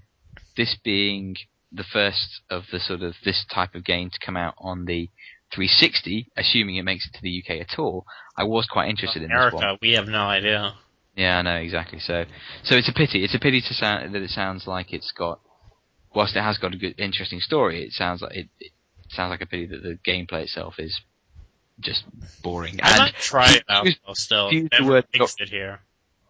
this 0.56 0.78
being 0.82 1.36
the 1.70 1.84
first 1.84 2.40
of 2.48 2.62
the 2.72 2.80
sort 2.80 3.02
of 3.02 3.16
this 3.26 3.44
type 3.52 3.74
of 3.74 3.84
game 3.84 4.08
to 4.08 4.18
come 4.24 4.38
out 4.38 4.54
on 4.56 4.86
the 4.86 5.10
360, 5.54 6.26
assuming 6.38 6.76
it 6.76 6.84
makes 6.84 7.06
it 7.06 7.12
to 7.12 7.22
the 7.22 7.44
UK 7.44 7.60
at 7.60 7.78
all, 7.78 8.06
I 8.34 8.44
was 8.44 8.66
quite 8.66 8.88
interested 8.88 9.22
in 9.22 9.28
this 9.28 9.52
one. 9.52 9.62
America, 9.62 9.78
we 9.82 9.92
have 9.92 10.08
no 10.08 10.22
idea. 10.22 10.74
Yeah, 11.18 11.38
I 11.38 11.42
know 11.42 11.56
exactly. 11.56 11.98
So, 11.98 12.24
so 12.62 12.76
it's 12.76 12.88
a 12.88 12.92
pity. 12.92 13.24
It's 13.24 13.34
a 13.34 13.40
pity 13.40 13.60
to 13.60 13.74
sound 13.74 14.14
that 14.14 14.22
it 14.22 14.30
sounds 14.30 14.68
like 14.68 14.92
it's 14.92 15.10
got, 15.10 15.40
whilst 16.14 16.36
it 16.36 16.42
has 16.42 16.58
got 16.58 16.72
a 16.72 16.76
good, 16.76 16.94
interesting 16.96 17.40
story. 17.40 17.82
It 17.82 17.92
sounds 17.92 18.22
like 18.22 18.36
it, 18.36 18.48
it 18.60 18.70
sounds 19.08 19.30
like 19.30 19.40
a 19.40 19.46
pity 19.46 19.66
that 19.66 19.82
the 19.82 19.98
gameplay 20.06 20.44
itself 20.44 20.74
is 20.78 21.00
just 21.80 22.04
boring. 22.44 22.78
I 22.80 22.90
and 22.90 22.98
might 22.98 23.14
try 23.14 23.50
it 23.50 23.64
out 23.68 23.88
though. 24.06 24.14
Still, 24.14 24.52
never 24.70 25.02
fixed 25.02 25.40
it 25.40 25.48
here. 25.48 25.80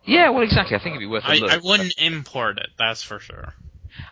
yeah, 0.07 0.31
well, 0.31 0.43
exactly. 0.43 0.75
I 0.75 0.79
think 0.79 0.97
it'd 0.97 1.01
be 1.01 1.07
worth 1.07 1.25
a 1.25 1.33
I, 1.33 1.35
look. 1.35 1.51
I 1.53 1.59
wouldn't 1.59 1.95
import 1.99 2.57
it. 2.57 2.71
That's 2.79 3.03
for 3.03 3.19
sure. 3.19 3.53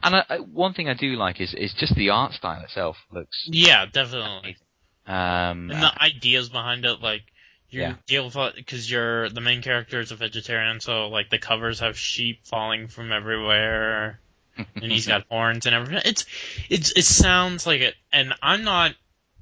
And 0.03 0.15
I, 0.15 0.41
one 0.41 0.75
thing 0.75 0.91
I 0.91 0.95
do 0.95 1.17
like 1.17 1.41
is 1.41 1.55
is 1.55 1.73
just 1.73 1.95
the 1.95 2.11
art 2.11 2.35
style 2.35 2.63
itself 2.63 2.99
looks. 3.11 3.49
Yeah, 3.51 3.87
definitely. 3.87 4.59
Um, 5.07 5.71
And 5.71 5.83
the 5.83 6.03
ideas 6.03 6.51
behind 6.51 6.85
it, 6.85 7.01
like 7.01 7.23
you 7.71 7.81
Yeah. 7.83 7.95
deal 8.07 8.25
with 8.31 8.55
because 8.55 8.91
you're 8.91 9.29
the 9.29 9.41
main 9.41 9.63
character 9.63 10.01
is 10.01 10.13
a 10.13 10.17
vegetarian, 10.17 10.81
so 10.81 11.09
like 11.09 11.31
the 11.31 11.39
covers 11.39 11.81
have 11.81 11.99
sheep 11.99 12.47
falling 12.47 12.89
from 12.89 13.13
everywhere, 13.13 14.21
and 14.57 14.91
he's 14.93 15.07
got 15.07 15.25
horns 15.29 15.67
and 15.67 15.75
everything. 15.75 16.03
It's 16.05 16.25
it's 16.69 16.93
it 16.93 17.05
sounds 17.05 17.67
like 17.67 17.81
it, 17.81 17.95
and 18.13 18.33
I'm 18.43 18.65
not 18.65 18.95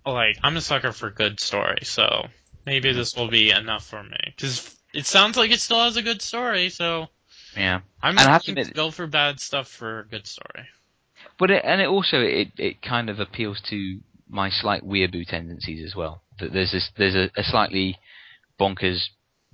like 0.06 0.38
I'm 0.42 0.56
a 0.56 0.60
sucker 0.60 0.92
for 0.92 1.10
good 1.10 1.40
story, 1.40 1.78
so 1.82 2.26
maybe 2.66 2.92
this 2.92 3.16
will 3.16 3.28
be 3.28 3.50
enough 3.50 3.86
for 3.86 4.02
me 4.02 4.16
because 4.24 4.74
it 4.92 5.06
sounds 5.06 5.36
like 5.36 5.50
it 5.50 5.60
still 5.60 5.82
has 5.84 5.96
a 5.96 6.02
good 6.02 6.22
story. 6.22 6.68
So 6.70 7.08
yeah. 7.56 7.80
I'm 8.02 8.10
And 8.18 8.20
I 8.20 8.32
have 8.32 8.42
to 8.44 8.50
willing 8.52 8.56
to 8.56 8.60
admit- 8.70 8.74
go 8.76 8.90
for 8.90 9.06
bad 9.06 9.38
stuff 9.40 9.68
for 9.68 10.00
a 10.00 10.04
good 10.06 10.26
story. 10.26 10.66
But 11.38 11.50
it, 11.50 11.62
and 11.64 11.80
it 11.80 11.86
also 11.88 12.20
it 12.20 12.52
it 12.58 12.82
kind 12.82 13.08
of 13.10 13.20
appeals 13.20 13.60
to 13.62 14.00
my 14.34 14.50
slight 14.50 14.82
weeaboo 14.82 15.26
tendencies 15.26 15.84
as 15.84 15.94
well. 15.96 16.22
That 16.40 16.52
there's 16.52 16.72
this 16.72 16.90
there's 16.98 17.14
a, 17.14 17.30
a 17.36 17.44
slightly 17.44 17.98
bonkers 18.60 19.06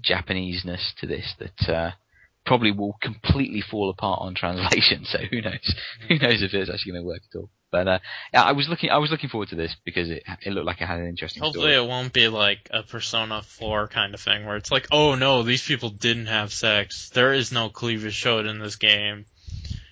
Japaneseness 0.02 0.94
to 1.00 1.06
this 1.06 1.34
that 1.38 1.68
uh, 1.68 1.90
probably 2.46 2.72
will 2.72 2.96
completely 3.02 3.60
fall 3.60 3.90
apart 3.90 4.20
on 4.22 4.34
translation. 4.34 5.04
So 5.10 5.18
who 5.30 5.42
knows? 5.42 5.74
Who 6.08 6.18
knows 6.18 6.42
if 6.42 6.54
it's 6.54 6.70
actually 6.70 6.92
going 6.92 7.02
to 7.02 7.06
work 7.06 7.20
at 7.32 7.38
all? 7.38 7.50
But 7.70 7.86
uh, 7.86 7.98
I 8.34 8.52
was 8.52 8.68
looking 8.68 8.90
I 8.90 8.96
was 8.98 9.10
looking 9.10 9.28
forward 9.30 9.50
to 9.50 9.54
this 9.56 9.76
because 9.84 10.10
it 10.10 10.24
it 10.42 10.50
looked 10.50 10.66
like 10.66 10.80
it 10.80 10.86
had 10.86 10.98
an 10.98 11.06
interesting 11.06 11.42
Hopefully, 11.42 11.74
story. 11.74 11.84
it 11.84 11.88
won't 11.88 12.12
be 12.12 12.26
like 12.28 12.68
a 12.72 12.82
Persona 12.82 13.42
4 13.42 13.86
kind 13.88 14.14
of 14.14 14.20
thing 14.20 14.44
where 14.44 14.56
it's 14.56 14.72
like, 14.72 14.88
oh 14.90 15.14
no, 15.14 15.42
these 15.44 15.64
people 15.64 15.90
didn't 15.90 16.26
have 16.26 16.52
sex. 16.52 17.10
There 17.10 17.32
is 17.32 17.52
no 17.52 17.68
cleavage 17.68 18.14
showed 18.14 18.46
in 18.46 18.58
this 18.58 18.76
game, 18.76 19.26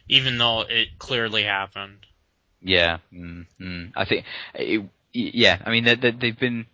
even 0.09 0.39
though 0.39 0.63
it 0.63 0.99
clearly 0.99 1.45
happened. 1.45 2.05
Yeah, 2.61 2.99
mm, 3.13 3.47
mm. 3.61 3.93
I 3.95 4.05
think 4.05 4.25
it, 4.55 4.89
yeah. 5.13 5.61
I 5.65 5.71
mean, 5.71 5.85
they, 5.85 5.95
they, 5.95 6.11
they've 6.11 6.39
been 6.39 6.67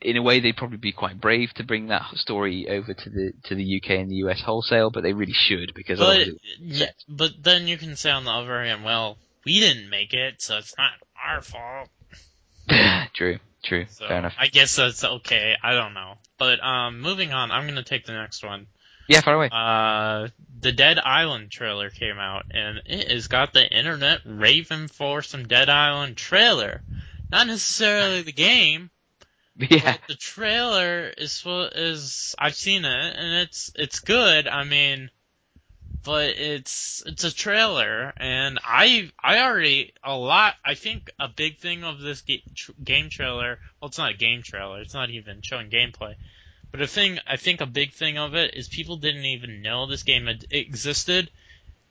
in 0.00 0.16
a 0.16 0.22
way 0.22 0.40
they'd 0.40 0.56
probably 0.56 0.78
be 0.78 0.92
quite 0.92 1.20
brave 1.20 1.52
to 1.54 1.64
bring 1.64 1.88
that 1.88 2.02
story 2.14 2.68
over 2.68 2.94
to 2.94 3.10
the 3.10 3.32
to 3.44 3.54
the 3.54 3.76
UK 3.76 3.90
and 3.90 4.10
the 4.10 4.16
US 4.26 4.40
wholesale, 4.40 4.90
but 4.90 5.02
they 5.02 5.12
really 5.12 5.32
should 5.34 5.72
because 5.74 5.98
But 5.98 6.28
yeah, 6.60 6.86
but 7.08 7.32
then 7.42 7.66
you 7.68 7.76
can 7.76 7.96
say 7.96 8.10
on 8.10 8.24
the 8.24 8.30
other 8.30 8.62
hand, 8.62 8.84
well, 8.84 9.18
we 9.44 9.60
didn't 9.60 9.90
make 9.90 10.12
it, 10.12 10.42
so 10.42 10.58
it's 10.58 10.74
not 10.76 10.92
our 11.24 11.42
fault. 11.42 11.88
true, 13.14 13.38
true, 13.64 13.86
So 13.90 14.08
fair 14.08 14.18
enough. 14.18 14.34
I 14.38 14.48
guess 14.48 14.76
that's 14.76 15.04
okay. 15.04 15.56
I 15.62 15.74
don't 15.74 15.94
know. 15.94 16.14
But 16.38 16.62
um, 16.62 17.00
moving 17.00 17.32
on, 17.32 17.50
I'm 17.50 17.66
gonna 17.66 17.82
take 17.82 18.06
the 18.06 18.12
next 18.12 18.44
one. 18.44 18.66
Yeah, 19.08 19.20
far 19.20 19.34
away. 19.34 19.48
Uh, 19.50 20.28
the 20.60 20.72
Dead 20.72 20.98
Island 20.98 21.50
trailer 21.50 21.90
came 21.90 22.18
out, 22.18 22.46
and 22.50 22.82
it 22.86 23.10
has 23.10 23.28
got 23.28 23.52
the 23.52 23.66
internet 23.66 24.20
raving 24.24 24.88
for 24.88 25.22
some 25.22 25.46
Dead 25.46 25.68
Island 25.68 26.16
trailer. 26.16 26.82
Not 27.30 27.46
necessarily 27.46 28.22
the 28.22 28.32
game, 28.32 28.90
yeah, 29.58 29.96
the 30.06 30.14
trailer 30.14 31.08
is 31.16 31.42
what 31.44 31.72
is 31.74 32.34
I've 32.38 32.54
seen 32.54 32.84
it, 32.84 33.16
and 33.16 33.40
it's 33.40 33.72
it's 33.74 34.00
good. 34.00 34.46
I 34.46 34.64
mean, 34.64 35.10
but 36.04 36.36
it's 36.36 37.02
it's 37.06 37.24
a 37.24 37.34
trailer, 37.34 38.12
and 38.18 38.58
I 38.62 39.10
I 39.18 39.40
already 39.40 39.94
a 40.04 40.14
lot. 40.14 40.56
I 40.62 40.74
think 40.74 41.10
a 41.18 41.28
big 41.28 41.58
thing 41.58 41.84
of 41.84 42.00
this 42.00 42.22
game 42.22 43.08
trailer. 43.08 43.58
Well, 43.80 43.88
it's 43.88 43.98
not 43.98 44.12
a 44.12 44.16
game 44.16 44.42
trailer. 44.42 44.80
It's 44.82 44.94
not 44.94 45.08
even 45.08 45.40
showing 45.40 45.70
gameplay. 45.70 46.16
But 46.76 46.84
a 46.84 46.88
thing, 46.88 47.18
I 47.26 47.36
think 47.38 47.62
a 47.62 47.66
big 47.66 47.94
thing 47.94 48.18
of 48.18 48.34
it 48.34 48.52
is 48.54 48.68
people 48.68 48.98
didn't 48.98 49.24
even 49.24 49.62
know 49.62 49.86
this 49.86 50.02
game 50.02 50.26
had 50.26 50.44
existed. 50.50 51.30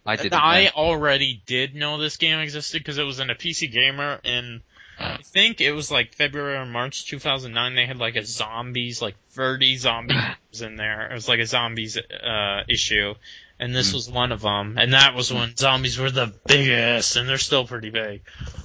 I 0.06 0.16
did. 0.16 0.32
I 0.32 0.68
already 0.68 1.42
did 1.48 1.74
know 1.74 1.98
this 1.98 2.18
game 2.18 2.38
existed 2.38 2.82
because 2.82 3.00
it 3.00 3.04
was 3.04 3.20
in 3.20 3.32
a 3.32 3.36
PC 3.36 3.72
Gamer 3.72 4.20
in, 4.24 4.62
I 5.00 5.24
think 5.24 5.60
it 5.60 5.72
was 5.72 5.90
like 5.90 6.14
February 6.14 6.58
or 6.58 6.68
March 6.68 7.08
2009. 7.08 7.74
They 7.74 7.88
had 7.88 7.98
like 7.98 8.16
a 8.16 8.24
zombies, 8.24 9.02
like 9.02 9.16
30 9.32 9.78
zombies 9.78 10.22
in 10.62 10.76
there. 10.76 11.10
It 11.10 11.16
was 11.16 11.28
like 11.28 11.40
a 11.40 11.48
zombies 11.48 11.98
uh, 11.98 12.62
issue, 12.70 13.16
and 13.60 13.76
this 13.76 13.90
Hmm. 13.90 13.96
was 13.96 14.12
one 14.12 14.32
of 14.32 14.42
them. 14.42 14.78
And 14.78 14.94
that 14.94 15.16
was 15.16 15.34
when 15.34 15.58
zombies 15.58 15.98
were 15.98 16.12
the 16.12 16.32
biggest, 16.46 17.16
and 17.16 17.28
they're 17.28 17.40
still 17.40 17.66
pretty 17.66 17.90
big. 17.90 18.22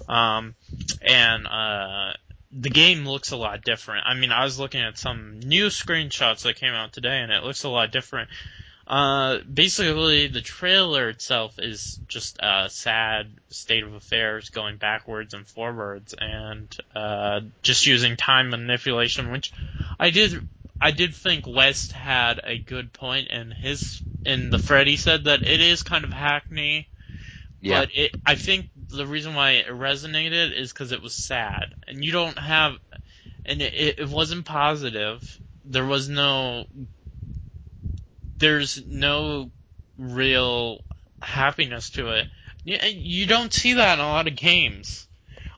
Um, 0.06 0.54
and 1.00 1.46
uh, 1.46 2.12
the 2.52 2.70
game 2.70 3.06
looks 3.06 3.30
a 3.30 3.36
lot 3.36 3.62
different. 3.62 4.06
I 4.06 4.14
mean, 4.14 4.32
I 4.32 4.44
was 4.44 4.58
looking 4.58 4.82
at 4.82 4.98
some 4.98 5.40
new 5.40 5.66
screenshots 5.66 6.42
that 6.42 6.56
came 6.56 6.72
out 6.72 6.92
today, 6.92 7.18
and 7.18 7.30
it 7.30 7.44
looks 7.44 7.64
a 7.64 7.68
lot 7.68 7.92
different. 7.92 8.28
Uh, 8.86 9.38
basically, 9.38 10.26
the 10.26 10.40
trailer 10.40 11.10
itself 11.10 11.60
is 11.60 12.00
just 12.08 12.38
a 12.40 12.68
sad 12.68 13.28
state 13.48 13.84
of 13.84 13.94
affairs 13.94 14.50
going 14.50 14.78
backwards 14.78 15.32
and 15.32 15.46
forwards, 15.46 16.12
and 16.18 16.76
uh, 16.96 17.40
just 17.62 17.86
using 17.86 18.16
time 18.16 18.50
manipulation, 18.50 19.30
which 19.30 19.52
I 19.98 20.10
did. 20.10 20.48
I 20.80 20.90
did 20.90 21.14
think 21.14 21.46
West 21.46 21.92
had 21.92 22.40
a 22.42 22.58
good 22.58 22.92
point 22.92 23.28
in 23.28 23.52
his 23.52 24.02
in 24.24 24.50
the. 24.50 24.82
He 24.84 24.96
said 24.96 25.24
that 25.24 25.42
it 25.46 25.60
is 25.60 25.84
kind 25.84 26.02
of 26.02 26.12
hackney, 26.12 26.88
yeah, 27.60 27.80
but 27.80 27.90
it, 27.94 28.16
I 28.26 28.34
think 28.34 28.70
the 28.90 29.06
reason 29.06 29.34
why 29.34 29.52
it 29.52 29.68
resonated 29.68 30.56
is 30.56 30.72
because 30.72 30.92
it 30.92 31.02
was 31.02 31.14
sad, 31.14 31.66
and 31.86 32.04
you 32.04 32.12
don't 32.12 32.38
have, 32.38 32.76
and 33.44 33.62
it, 33.62 33.98
it, 33.98 34.08
wasn't 34.08 34.44
positive. 34.44 35.38
There 35.64 35.86
was 35.86 36.08
no, 36.08 36.66
there's 38.38 38.82
no 38.86 39.50
real 39.98 40.80
happiness 41.22 41.90
to 41.90 42.12
it. 42.12 42.26
You, 42.64 42.78
you 42.88 43.26
don't 43.26 43.52
see 43.52 43.74
that 43.74 43.98
in 43.98 44.04
a 44.04 44.08
lot 44.08 44.26
of 44.26 44.36
games. 44.36 45.06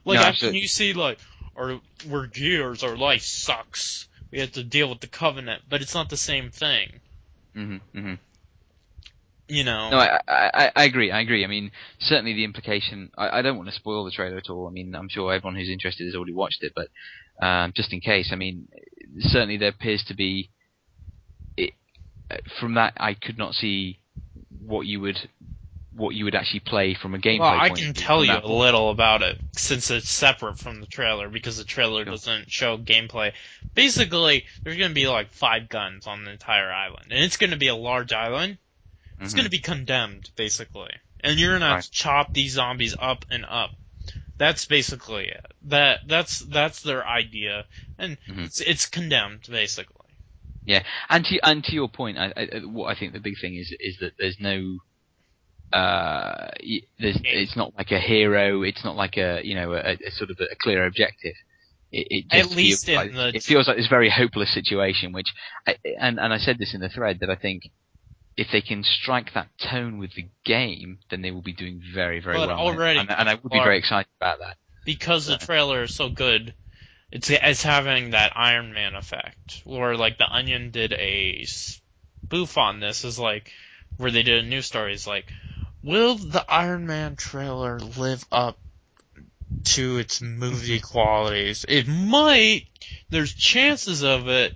Like 0.05 0.19
No, 0.19 0.25
absolutely. 0.25 0.61
you 0.61 0.67
see 0.67 0.93
like, 0.93 1.19
or 1.55 1.79
we're 2.07 2.27
gears, 2.27 2.83
our 2.83 2.97
life 2.97 3.23
sucks. 3.23 4.07
We 4.31 4.39
have 4.39 4.53
to 4.53 4.63
deal 4.63 4.89
with 4.89 4.99
the 4.99 5.07
covenant, 5.07 5.63
but 5.69 5.81
it's 5.81 5.93
not 5.93 6.09
the 6.09 6.17
same 6.17 6.49
thing. 6.49 6.99
hmm 7.53 7.77
hmm 7.93 8.13
You 9.49 9.63
know. 9.65 9.89
No, 9.89 9.97
I, 9.97 10.19
I, 10.27 10.51
I- 10.53 10.71
I 10.75 10.83
agree. 10.85 11.11
I 11.11 11.19
agree. 11.21 11.43
I 11.43 11.47
mean, 11.47 11.71
certainly 11.99 12.33
the 12.33 12.43
implication. 12.45 13.11
I, 13.17 13.39
I 13.39 13.41
don't 13.41 13.57
want 13.57 13.69
to 13.69 13.75
spoil 13.75 14.05
the 14.05 14.11
trailer 14.11 14.37
at 14.37 14.49
all. 14.49 14.67
I 14.67 14.71
mean, 14.71 14.95
I'm 14.95 15.09
sure 15.09 15.33
everyone 15.33 15.55
who's 15.55 15.69
interested 15.69 16.05
has 16.05 16.15
already 16.15 16.33
watched 16.33 16.63
it, 16.63 16.73
but 16.75 16.87
um, 17.45 17.73
just 17.75 17.91
in 17.91 17.99
case, 17.99 18.29
I 18.31 18.35
mean, 18.35 18.67
certainly 19.19 19.57
there 19.57 19.69
appears 19.69 20.03
to 20.05 20.13
be. 20.15 20.49
It, 21.57 21.73
uh, 22.31 22.37
from 22.59 22.75
that, 22.75 22.93
I 22.97 23.13
could 23.15 23.37
not 23.37 23.53
see 23.53 23.99
what 24.65 24.85
you 24.87 25.01
would, 25.01 25.17
what 25.93 26.15
you 26.15 26.23
would 26.25 26.35
actually 26.35 26.61
play 26.61 26.93
from 26.93 27.13
a 27.13 27.17
gameplay. 27.17 27.39
Well, 27.39 27.59
I 27.59 27.69
can 27.69 27.93
tell 27.93 28.23
you 28.23 28.31
a 28.31 28.47
little 28.47 28.89
about 28.91 29.23
it 29.23 29.39
since 29.57 29.91
it's 29.91 30.09
separate 30.09 30.57
from 30.57 30.79
the 30.79 30.87
trailer 30.87 31.27
because 31.27 31.57
the 31.57 31.63
trailer 31.65 32.05
Sure. 32.05 32.13
doesn't 32.13 32.49
show 32.49 32.77
gameplay. 32.77 33.33
Basically, 33.75 34.45
there's 34.63 34.77
going 34.77 34.91
to 34.91 34.95
be 34.95 35.07
like 35.07 35.33
five 35.33 35.67
guns 35.69 36.07
on 36.07 36.23
the 36.23 36.31
entire 36.31 36.71
island, 36.71 37.07
and 37.11 37.23
it's 37.23 37.37
going 37.37 37.51
to 37.51 37.57
be 37.57 37.67
a 37.67 37.75
large 37.75 38.13
island. 38.13 38.57
It's 39.23 39.33
Mhm. 39.33 39.37
going 39.37 39.45
to 39.45 39.51
be 39.51 39.59
condemned, 39.59 40.29
basically, 40.35 40.91
and 41.21 41.39
you're 41.39 41.51
going 41.51 41.61
to 41.61 41.67
have 41.67 41.75
Right. 41.75 41.83
to 41.83 41.91
chop 41.91 42.33
these 42.33 42.53
zombies 42.53 42.93
up 42.99 43.25
and 43.29 43.45
up. 43.45 43.71
That's 44.37 44.65
basically 44.65 45.27
it. 45.27 45.45
That 45.63 46.01
that's 46.07 46.39
that's 46.39 46.81
their 46.81 47.05
idea, 47.07 47.65
and 47.97 48.17
Mhm. 48.27 48.45
it's 48.45 48.59
it's 48.61 48.85
condemned 48.87 49.45
basically. 49.49 49.95
Yeah, 50.65 50.83
and 51.09 51.23
to 51.25 51.39
and 51.47 51.63
to 51.65 51.73
your 51.73 51.87
point, 51.89 52.17
I, 52.17 52.33
I, 52.35 52.59
what 52.65 52.87
I 52.95 52.95
think 52.99 53.13
the 53.13 53.19
big 53.19 53.39
thing 53.39 53.55
is 53.55 53.73
is 53.79 53.97
that 53.99 54.13
there's 54.17 54.39
no, 54.39 54.79
uh, 55.71 56.49
there's 56.99 57.19
it's 57.23 57.55
not 57.55 57.73
like 57.77 57.91
a 57.91 57.99
hero. 57.99 58.63
It's 58.63 58.83
not 58.83 58.95
like 58.95 59.17
a 59.17 59.41
you 59.43 59.55
know 59.55 59.73
a, 59.73 59.93
a 59.93 60.11
sort 60.11 60.29
of 60.31 60.37
a 60.39 60.55
clear 60.61 60.85
objective. 60.85 61.35
It, 61.91 62.07
it 62.09 62.25
At 62.31 62.43
just 62.43 62.55
least 62.55 62.85
feels 62.87 62.89
in 63.07 63.15
like, 63.15 63.31
the- 63.33 63.37
it 63.37 63.43
feels 63.43 63.67
like 63.67 63.77
this 63.77 63.87
very 63.87 64.09
hopeless 64.09 64.53
situation. 64.53 65.11
Which, 65.13 65.27
I, 65.67 65.77
and 65.99 66.19
and 66.19 66.33
I 66.33 66.37
said 66.37 66.57
this 66.57 66.73
in 66.73 66.81
the 66.81 66.89
thread 66.89 67.19
that 67.21 67.29
I 67.29 67.35
think 67.35 67.63
if 68.35 68.47
they 68.51 68.61
can 68.61 68.83
strike 68.83 69.33
that 69.33 69.49
tone 69.59 69.97
with 69.97 70.13
the 70.15 70.27
game, 70.43 70.99
then 71.09 71.21
they 71.21 71.31
will 71.31 71.41
be 71.41 71.53
doing 71.53 71.81
very 71.93 72.19
very 72.19 72.35
But 72.37 72.49
well. 72.49 72.57
already 72.57 72.99
and, 72.99 73.11
and 73.11 73.29
I 73.29 73.35
would 73.35 73.51
be 73.51 73.59
very 73.59 73.77
excited 73.77 74.09
about 74.19 74.39
that. 74.39 74.57
because 74.85 75.25
the 75.27 75.37
trailer 75.37 75.83
is 75.83 75.93
so 75.93 76.09
good, 76.09 76.53
it's 77.11 77.29
it's 77.29 77.63
having 77.63 78.11
that 78.11 78.33
Iron 78.35 78.73
Man 78.73 78.95
effect, 78.95 79.61
where 79.65 79.95
like 79.95 80.17
the 80.17 80.29
Onion 80.29 80.71
did 80.71 80.93
a 80.93 81.45
spoof 81.45 82.57
on 82.57 82.79
this, 82.79 83.03
is 83.03 83.19
like 83.19 83.51
where 83.97 84.11
they 84.11 84.23
did 84.23 84.43
a 84.43 84.47
news 84.47 84.65
story. 84.65 84.93
Is 84.93 85.05
like, 85.05 85.25
will 85.83 86.15
the 86.15 86.43
Iron 86.49 86.87
Man 86.87 87.15
trailer 87.15 87.79
live 87.79 88.25
up 88.31 88.57
to 89.65 89.97
its 89.97 90.21
movie 90.21 90.79
qualities? 90.79 91.65
It 91.67 91.87
might. 91.87 92.65
There's 93.09 93.33
chances 93.33 94.03
of 94.03 94.27
it, 94.27 94.55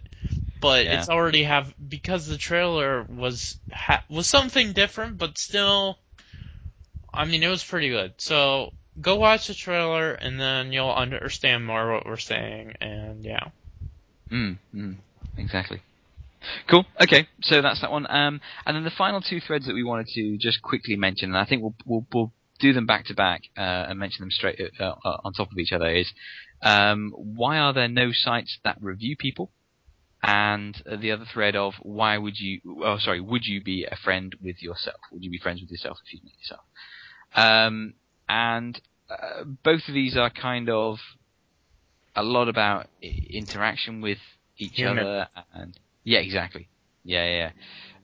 but 0.62 0.86
Yeah. 0.86 1.00
it's 1.00 1.10
already 1.10 1.44
have 1.44 1.74
because 1.90 2.28
the 2.28 2.38
trailer 2.38 3.04
was 3.04 3.58
ha, 3.72 4.04
was 4.10 4.28
something 4.28 4.74
different, 4.74 5.18
but 5.18 5.38
still, 5.38 6.00
I 7.14 7.26
mean, 7.26 7.44
it 7.44 7.48
was 7.48 7.64
pretty 7.64 7.90
good. 7.90 8.14
So 8.18 8.74
go 9.00 9.16
watch 9.16 9.48
the 9.48 9.54
trailer, 9.54 10.14
and 10.14 10.40
then 10.40 10.72
you'll 10.72 10.92
understand 10.92 11.66
more 11.66 11.92
what 11.92 12.06
we're 12.06 12.18
saying. 12.18 12.74
And 12.82 13.24
yeah, 13.24 13.50
Mm, 14.32 14.58
mm, 14.76 14.96
exactly. 15.38 15.82
Cool. 16.70 16.86
Okay, 17.02 17.28
so 17.42 17.62
that's 17.62 17.82
that 17.82 17.92
one. 17.92 18.06
Um, 18.10 18.42
and 18.66 18.76
then 18.76 18.84
the 18.84 18.92
final 18.92 19.22
two 19.22 19.40
threads 19.40 19.66
that 19.66 19.74
we 19.74 19.84
wanted 19.84 20.08
to 20.08 20.38
just 20.38 20.62
quickly 20.62 20.96
mention, 20.96 21.30
and 21.30 21.38
I 21.38 21.46
think 21.46 21.62
we'll 21.62 21.76
we'll, 21.86 22.06
we'll 22.14 22.34
do 22.60 22.74
them 22.74 22.86
back 22.86 23.06
to 23.06 23.14
back 23.14 23.42
uh, 23.58 23.86
and 23.90 24.00
mention 24.00 24.24
them 24.24 24.32
straight 24.32 24.60
uh, 24.80 24.84
uh, 24.84 25.18
on 25.24 25.34
top 25.34 25.52
of 25.52 25.58
each 25.58 25.72
other. 25.72 25.90
Is 25.90 26.12
um, 26.62 27.12
why 27.16 27.58
are 27.58 27.74
there 27.74 27.88
no 27.88 28.12
sites 28.12 28.58
that 28.64 28.78
review 28.82 29.16
people? 29.18 29.52
And 30.24 30.82
the 31.00 31.12
other 31.12 31.26
thread 31.32 31.56
of 31.56 31.74
why 31.82 32.18
would 32.18 32.38
you? 32.38 32.60
Oh, 32.84 32.98
sorry. 33.00 33.22
Would 33.22 33.46
you 33.46 33.64
be 33.64 33.86
a 33.86 33.96
friend 33.96 34.36
with 34.42 34.62
yourself? 34.62 34.98
Would 35.12 35.24
you 35.24 35.30
be 35.30 35.38
friends 35.38 35.62
with 35.62 35.70
yourself 35.70 35.98
if 36.06 36.14
you 36.14 36.20
met 36.24 36.34
yourself? 36.40 36.64
Um, 37.36 37.94
and 38.28 38.82
uh, 39.10 39.44
both 39.64 39.82
of 39.88 39.94
these 39.94 40.18
are 40.18 40.30
kind 40.30 40.70
of 40.70 40.98
a 42.16 42.24
lot 42.24 42.50
about 42.50 42.88
interaction 43.30 44.02
with 44.02 44.18
each 44.58 44.74
Human. 44.74 44.98
other 44.98 45.28
and 45.54 45.80
yeah, 46.04 46.20
exactly. 46.20 46.70
Yeah, 47.04 47.26
yeah. 47.26 47.52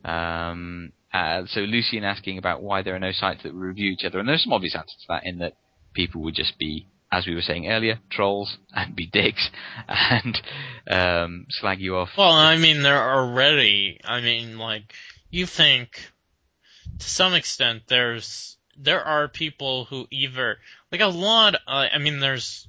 yeah. 0.06 0.50
Um, 0.50 0.92
uh, 1.14 1.44
so 1.48 1.62
Lucian 1.62 2.04
asking 2.04 2.38
about 2.38 2.62
why 2.62 2.82
there 2.82 2.96
are 2.96 3.00
no 3.00 3.12
sites 3.12 3.44
that 3.44 3.54
review 3.54 3.92
each 3.92 4.04
other, 4.06 4.20
and 4.20 4.28
there's 4.28 4.44
some 4.44 4.54
obvious 4.54 4.76
answers 4.76 4.96
to 5.02 5.06
that 5.10 5.26
in 5.26 5.40
that 5.40 5.54
people 5.94 6.22
would 6.22 6.36
just 6.36 6.58
be, 6.58 6.88
as 7.14 7.28
we 7.28 7.36
were 7.36 7.42
saying 7.42 7.70
earlier, 7.70 8.00
trolls 8.10 8.58
and 8.74 8.96
be 8.96 9.06
dicks 9.06 9.50
and 9.88 10.42
um, 10.90 11.46
slag 11.50 11.80
you 11.80 11.96
off. 11.98 12.10
well, 12.18 12.32
I 12.32 12.58
mean, 12.58 12.82
they're 12.82 13.14
already. 13.14 14.00
I 14.04 14.22
mean, 14.22 14.58
like 14.58 14.94
you 15.30 15.46
think 15.46 16.12
to 17.00 17.10
some 17.10 17.34
extent 17.34 17.84
there's 17.88 18.58
there 18.78 19.04
are 19.04 19.28
people 19.28 19.86
who 19.86 20.08
either 20.10 20.58
like 20.92 21.02
a 21.02 21.08
lot. 21.08 21.56
Uh, 21.68 21.88
I 21.94 22.00
mean, 22.00 22.20
there's 22.20 22.68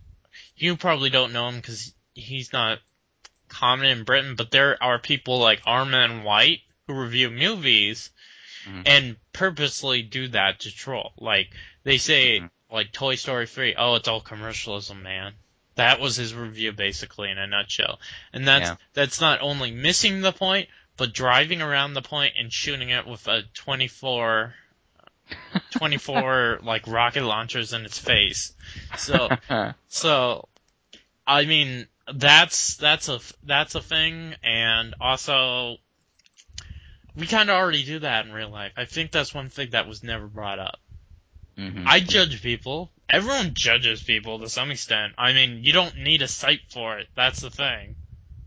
you 0.56 0.76
probably 0.76 1.10
don't 1.10 1.32
know 1.32 1.48
him 1.48 1.56
because 1.56 1.94
he's 2.12 2.52
not 2.52 2.78
common 3.48 3.86
in 3.86 4.04
Britain, 4.04 4.34
but 4.36 4.50
there 4.50 4.80
are 4.82 4.98
people 4.98 5.38
like 5.38 5.62
Armond 5.64 6.22
White 6.22 6.60
who 6.86 6.94
review 6.94 7.30
movies 7.30 8.10
Mhm. 8.68 8.82
and 8.86 9.16
purposely 9.32 10.02
do 10.02 10.28
that 10.28 10.60
to 10.60 10.70
troll. 10.74 11.12
Like 11.18 11.48
they 11.82 11.98
say, 11.98 12.40
Mhm. 12.40 12.50
Like 12.70 12.92
Toy 12.92 13.14
Story 13.14 13.46
3, 13.46 13.74
oh, 13.76 13.94
it's 13.96 14.08
all 14.08 14.20
commercialism, 14.20 15.02
man. 15.02 15.32
That 15.76 16.00
was 16.00 16.16
his 16.16 16.34
review 16.34 16.72
basically 16.72 17.30
in 17.30 17.38
a 17.38 17.46
nutshell. 17.46 17.98
And 18.32 18.46
that's 18.46 18.68
Yeah. 18.70 18.76
that's 18.92 19.20
not 19.20 19.40
only 19.42 19.70
missing 19.70 20.20
the 20.20 20.32
point, 20.32 20.68
but 20.96 21.12
driving 21.12 21.60
around 21.62 21.94
the 21.94 22.02
point 22.02 22.34
and 22.38 22.52
shooting 22.52 22.90
it 22.90 23.06
with 23.06 23.26
a 23.26 23.42
24 23.54 24.54
24 25.72 26.60
like 26.62 26.86
rocket 26.86 27.24
launchers 27.24 27.72
in 27.72 27.84
its 27.84 27.98
face. 27.98 28.52
So 28.96 29.28
so, 29.88 30.48
I 31.26 31.44
mean, 31.46 31.88
that's 32.12 32.76
that's 32.76 33.08
a 33.08 33.20
that's 33.42 33.74
a 33.74 33.80
thing, 33.82 34.34
and 34.42 34.94
also 35.00 35.78
we 37.16 37.26
kind 37.26 37.48
of 37.48 37.56
already 37.56 37.84
do 37.84 38.00
that 38.00 38.26
in 38.26 38.32
real 38.32 38.50
life. 38.50 38.72
I 38.76 38.84
think 38.84 39.10
that's 39.10 39.34
one 39.34 39.48
thing 39.48 39.70
that 39.70 39.88
was 39.88 40.02
never 40.02 40.26
brought 40.26 40.58
up. 40.58 40.80
Mhm. 41.58 41.84
I 41.86 42.00
judge 42.00 42.42
people. 42.42 42.90
Everyone 43.08 43.54
judges 43.54 44.02
people 44.02 44.38
to 44.40 44.48
some 44.48 44.70
extent. 44.70 45.14
I 45.18 45.32
mean, 45.32 45.62
you 45.62 45.72
don't 45.72 45.98
need 45.98 46.22
a 46.22 46.28
site 46.28 46.62
for 46.70 46.98
it. 46.98 47.08
That's 47.14 47.40
the 47.40 47.50
thing. 47.50 47.96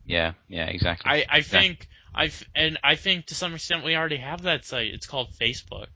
yeah, 0.05 0.33
yeah, 0.47 0.65
exactly. 0.67 1.09
I 1.11 1.25
I 1.29 1.41
think 1.41 1.87
I 2.15 2.31
and 2.55 2.77
I 2.83 2.95
think 2.95 3.27
to 3.27 3.35
some 3.35 3.53
extent 3.53 3.83
we 3.85 3.95
already 3.95 4.17
have 4.17 4.41
that 4.43 4.65
site. 4.65 4.93
It's 4.93 5.05
called 5.07 5.29
Facebook. 5.39 5.87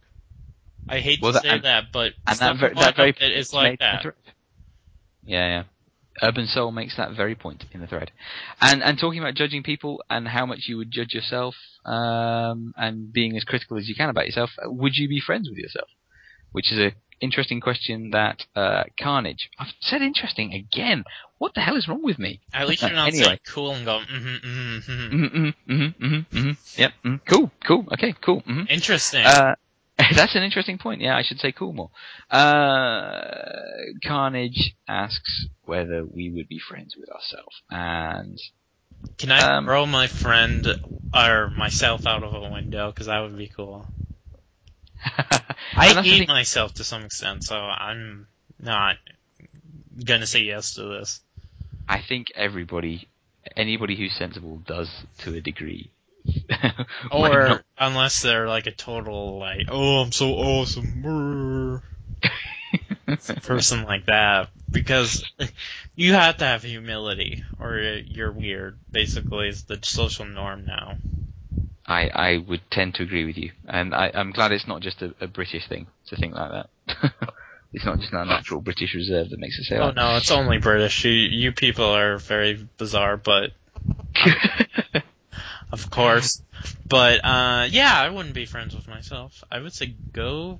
I 0.89 0.99
hate 0.99 1.21
Well, 1.21 1.31
to 1.31 1.33
that- 1.35 1.43
say 1.43 1.49
and- 1.49 1.63
that, 1.63 1.91
but 1.91 2.13
and 2.27 2.37
that, 2.39 2.57
ver- 2.57 2.69
that 2.73 2.75
like 2.75 2.95
very 2.95 3.09
it 3.19 3.31
is 3.37 3.53
like 3.53 3.79
made 3.79 3.85
in 3.85 3.97
the 4.03 4.11
that. 4.13 4.15
Yeah, 5.23 5.47
yeah. 5.47 5.63
Urban 6.21 6.45
Soul 6.47 6.71
makes 6.71 6.97
that 6.97 7.11
very 7.13 7.35
point 7.35 7.65
in 7.71 7.79
the 7.79 7.87
thread, 7.87 8.11
and 8.59 8.83
and 8.83 8.99
talking 8.99 9.19
about 9.19 9.33
judging 9.35 9.63
people 9.63 10.03
and 10.09 10.27
how 10.27 10.45
much 10.45 10.67
you 10.67 10.77
would 10.77 10.91
judge 10.91 11.13
yourself, 11.13 11.55
um, 11.85 12.73
and 12.77 13.11
being 13.13 13.35
as 13.37 13.43
critical 13.43 13.77
as 13.77 13.87
you 13.87 13.95
can 13.95 14.09
about 14.09 14.25
yourself. 14.25 14.51
Would 14.65 14.95
you 14.97 15.07
be 15.07 15.19
friends 15.21 15.49
with 15.49 15.57
yourself? 15.57 15.89
Which 16.51 16.71
is 16.71 16.79
a 16.79 16.91
interesting 17.21 17.61
question 17.61 18.09
that 18.11 18.45
uh, 18.55 18.83
Carnage. 18.99 19.49
I've 19.59 19.67
said 19.79 20.01
interesting 20.01 20.53
again. 20.53 21.03
What 21.37 21.53
the 21.53 21.61
hell 21.61 21.75
is 21.77 21.87
wrong 21.87 22.03
with 22.03 22.19
me? 22.19 22.41
At 22.53 22.67
least 22.67 22.81
you're 22.81 22.91
not 22.93 23.09
Anyway. 23.09 23.23
saying 23.23 23.39
cool 23.47 23.73
and 23.73 23.85
going, 23.85 24.05
mm-hmm, 24.05 24.47
mm-hmm, 24.47 24.91
mm-hmm. 24.91 25.23
Mm-hmm, 25.23 25.73
mm-hmm, 25.73 26.05
mm-hmm, 26.05 26.37
mm-hmm. 26.37 26.81
Yep. 26.81 26.91
Mm, 27.05 27.19
cool. 27.27 27.51
Cool. 27.65 27.85
Okay. 27.93 28.13
Cool. 28.21 28.41
Mm-hmm. 28.41 28.63
Interesting. 28.69 29.25
Uh, 29.25 29.55
that's 30.15 30.35
an 30.35 30.43
interesting 30.43 30.77
point. 30.77 31.01
Yeah, 31.01 31.15
I 31.15 31.21
should 31.23 31.39
say 31.39 31.51
cool 31.51 31.73
more. 31.73 31.91
Uh, 32.29 33.21
Carnage 34.05 34.73
asks 34.87 35.45
whether 35.63 36.03
we 36.03 36.31
would 36.31 36.47
be 36.47 36.59
friends 36.59 36.95
with 36.99 37.09
ourselves, 37.09 37.61
and 37.69 38.39
Can 39.17 39.31
I 39.31 39.57
um, 39.57 39.65
throw 39.65 39.85
my 39.85 40.07
friend 40.07 40.67
or 41.13 41.49
myself 41.51 42.07
out 42.07 42.23
of 42.23 42.33
a 42.33 42.49
window? 42.49 42.91
Because 42.91 43.07
that 43.07 43.19
would 43.19 43.37
be 43.37 43.47
cool. 43.47 43.85
I 45.03 45.93
that's 45.93 45.95
the 45.95 46.01
hate 46.03 46.17
thing- 46.19 46.27
myself 46.27 46.75
to 46.75 46.83
some 46.83 47.03
extent, 47.03 47.43
so 47.43 47.55
I'm 47.57 48.27
not 48.59 48.97
gonna 50.03 50.27
say 50.27 50.41
yes 50.41 50.75
to 50.75 50.83
this. 50.83 51.21
I 51.87 52.01
think 52.01 52.27
everybody, 52.35 53.07
anybody 53.55 53.95
who's 53.95 54.13
sensible, 54.13 54.57
does 54.57 54.89
to 55.19 55.33
a 55.35 55.41
degree. 55.41 55.91
Or 57.11 57.47
not- 57.47 57.63
unless 57.77 58.21
they're 58.21 58.47
like 58.47 58.67
a 58.67 58.71
total 58.71 59.39
like, 59.39 59.67
oh, 59.69 60.01
I'm 60.01 60.11
so 60.11 60.33
awesome, 60.33 61.81
person 63.41 63.83
like 63.85 64.05
that, 64.05 64.49
because 64.71 65.25
you 65.95 66.13
have 66.13 66.37
to 66.37 66.45
have 66.45 66.63
humility, 66.63 67.43
or 67.59 67.79
you're 67.79 68.31
weird. 68.31 68.77
Basically, 68.91 69.49
is 69.49 69.63
the 69.63 69.79
social 69.81 70.25
norm 70.25 70.65
now. 70.65 70.97
I, 71.85 72.07
I 72.09 72.37
would 72.37 72.61
tend 72.71 72.95
to 72.95 73.03
agree 73.03 73.25
with 73.25 73.37
you, 73.37 73.51
and 73.67 73.93
I, 73.93 74.11
I'm 74.13 74.31
glad 74.31 74.51
it's 74.51 74.67
not 74.67 74.81
just 74.81 75.01
a, 75.01 75.13
a 75.19 75.27
British 75.27 75.67
thing 75.67 75.87
to 76.07 76.15
think 76.15 76.35
like 76.35 76.51
that. 76.51 76.69
it's 77.73 77.85
not 77.85 77.99
just 77.99 78.13
our 78.13 78.25
natural 78.25 78.61
British 78.61 78.93
reserve 78.95 79.29
that 79.29 79.39
makes 79.39 79.59
us 79.59 79.67
say 79.67 79.77
Oh 79.77 79.87
that. 79.87 79.95
no, 79.95 80.17
it's 80.17 80.31
only 80.31 80.57
British. 80.59 81.03
You, 81.05 81.11
you 81.11 81.51
people 81.51 81.85
are 81.85 82.17
very 82.17 82.67
bizarre, 82.77 83.17
but 83.17 83.51
of 85.71 85.89
course. 85.89 86.41
But 86.87 87.23
uh, 87.25 87.67
yeah, 87.69 87.93
I 87.99 88.09
wouldn't 88.09 88.35
be 88.35 88.45
friends 88.45 88.75
with 88.75 88.87
myself. 88.87 89.43
I 89.51 89.59
would 89.59 89.73
say 89.73 89.95
go 90.13 90.59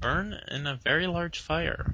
burn 0.00 0.38
in 0.50 0.66
a 0.66 0.76
very 0.76 1.06
large 1.06 1.40
fire. 1.40 1.90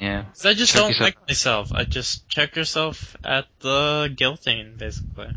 yeah. 0.00 0.24
I 0.44 0.54
just 0.54 0.72
Check 0.72 0.80
don't 0.80 0.88
yourself. 0.90 1.00
like 1.00 1.28
myself. 1.28 1.72
I 1.74 1.84
just 1.84 2.28
check 2.28 2.56
yourself 2.56 3.16
at 3.24 3.46
the 3.60 4.12
guillotine, 4.16 4.76
basically. 4.78 5.30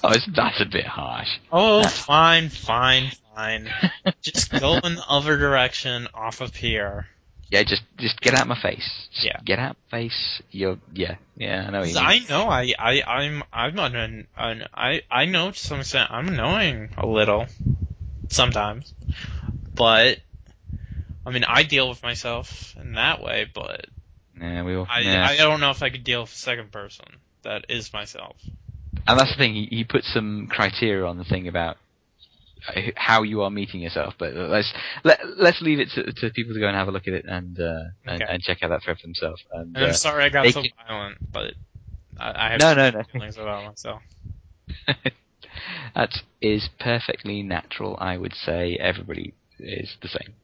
Oh, 0.04 0.14
that's 0.34 0.60
a 0.60 0.64
bit 0.64 0.86
harsh. 0.86 1.28
Oh, 1.52 1.82
That's- 1.82 1.98
fine, 1.98 2.48
fine, 2.48 3.10
fine. 3.34 3.68
Just 4.22 4.50
go 4.50 4.78
in 4.78 4.94
the 4.94 5.04
other 5.06 5.36
direction 5.36 6.08
off 6.14 6.40
of 6.40 6.54
here. 6.56 7.06
Yeah, 7.50 7.64
just 7.64 7.82
just 7.98 8.20
get 8.20 8.34
out 8.34 8.46
my 8.46 8.60
face. 8.60 9.08
Just 9.12 9.26
Yeah. 9.26 9.40
Get 9.44 9.58
out 9.58 9.76
my 9.90 9.98
face. 9.98 10.40
You're 10.52 10.78
yeah, 10.94 11.16
yeah, 11.36 11.64
I 11.66 11.70
know 11.70 11.80
what 11.80 11.88
you 11.88 11.94
mean. 11.96 12.04
I 12.04 12.18
know 12.28 12.48
I, 12.48 12.72
I, 12.78 13.02
I'm, 13.02 13.42
I'm 13.52 13.74
not 13.74 13.92
an, 13.96 14.28
an, 14.36 14.66
I, 14.72 15.02
I 15.10 15.24
know 15.24 15.50
to 15.50 15.58
some 15.58 15.80
extent 15.80 16.12
I'm 16.12 16.28
annoying 16.28 16.90
a 16.96 17.04
little. 17.04 17.46
Sometimes. 18.28 18.94
But, 19.74 20.20
I 21.26 21.30
mean, 21.30 21.42
I 21.42 21.64
deal 21.64 21.88
with 21.88 22.02
myself 22.04 22.76
in 22.80 22.92
that 22.92 23.20
way, 23.20 23.50
but 23.52 23.86
Yeah, 24.40 24.62
we 24.62 24.76
all. 24.76 24.86
I, 24.88 25.00
yeah. 25.00 25.26
I 25.28 25.36
don't 25.36 25.58
know 25.58 25.70
if 25.70 25.82
I 25.82 25.90
could 25.90 26.04
deal 26.04 26.20
with 26.20 26.32
a 26.32 26.36
second 26.36 26.70
person. 26.70 27.06
That 27.42 27.66
is 27.68 27.92
myself. 27.92 28.36
And 29.06 29.18
that's 29.18 29.30
the 29.32 29.36
thing. 29.38 29.54
He, 29.54 29.66
he 29.70 29.84
put 29.84 30.04
some 30.04 30.46
criteria 30.50 31.04
on 31.06 31.18
the 31.18 31.24
thing 31.24 31.48
about 31.48 31.76
uh, 32.68 32.80
how 32.96 33.22
you 33.22 33.42
are 33.42 33.50
meeting 33.50 33.80
yourself. 33.80 34.14
But 34.18 34.34
let's 34.34 34.72
let 35.04 35.20
let's 35.38 35.60
leave 35.62 35.80
it 35.80 35.88
to, 35.94 36.12
to 36.12 36.30
people 36.30 36.54
to 36.54 36.60
go 36.60 36.66
and 36.68 36.76
have 36.76 36.88
a 36.88 36.90
look 36.92 37.06
at 37.08 37.14
it 37.14 37.24
and 37.26 37.58
uh, 37.58 37.84
and, 38.06 38.22
Okay. 38.22 38.32
and 38.32 38.42
check 38.42 38.62
out 38.62 38.68
that 38.70 38.82
thread 38.82 38.98
for 38.98 39.06
themselves. 39.06 39.42
And, 39.52 39.74
And 39.76 39.84
I'm 39.86 39.90
uh, 39.90 39.94
sorry 39.94 40.24
I 40.24 40.28
got 40.28 40.46
so 40.48 40.62
can- 40.62 40.70
violent, 40.86 41.18
but 41.32 41.54
I, 42.18 42.46
I 42.46 42.50
have 42.52 42.60
no, 42.60 42.74
no, 42.74 42.90
no. 42.90 43.02
feelings 43.12 43.36
about 43.38 43.64
myself. 43.66 44.02
that 45.94 46.10
is 46.40 46.68
perfectly 46.78 47.42
natural. 47.42 47.96
I 48.00 48.16
would 48.16 48.34
say 48.34 48.76
everybody 48.80 49.34
is 49.58 49.96
the 50.02 50.08
same. 50.08 50.34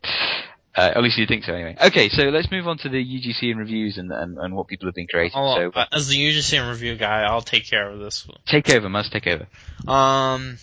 Uh, 0.77 0.93
at 0.95 1.03
least 1.03 1.17
you 1.17 1.27
think 1.27 1.45
so, 1.45 1.55
anyway. 1.55 1.75
Okay, 1.87 2.11
so 2.11 2.25
let's 2.25 2.51
move 2.51 2.69
on 2.69 2.77
to 2.79 2.91
the 2.91 3.03
UGC 3.03 3.51
and 3.51 3.59
reviews 3.59 3.97
and, 3.97 4.13
and, 4.13 4.37
and 4.37 4.55
what 4.55 4.67
people 4.67 4.87
have 4.87 4.95
been 4.95 5.07
creating. 5.07 5.33
I'll, 5.35 5.57
so 5.57 5.71
uh, 5.75 5.87
as 5.91 6.09
the 6.09 6.17
UGC 6.17 6.61
and 6.61 6.69
review 6.69 6.97
guy, 6.97 7.23
I'll 7.23 7.41
take 7.41 7.67
care 7.67 7.89
of 7.89 7.99
this. 7.99 8.29
take 8.47 8.69
over, 8.69 8.91
must 8.91 9.11
take 9.11 9.27
over. 9.27 9.47
Um, 9.91 10.59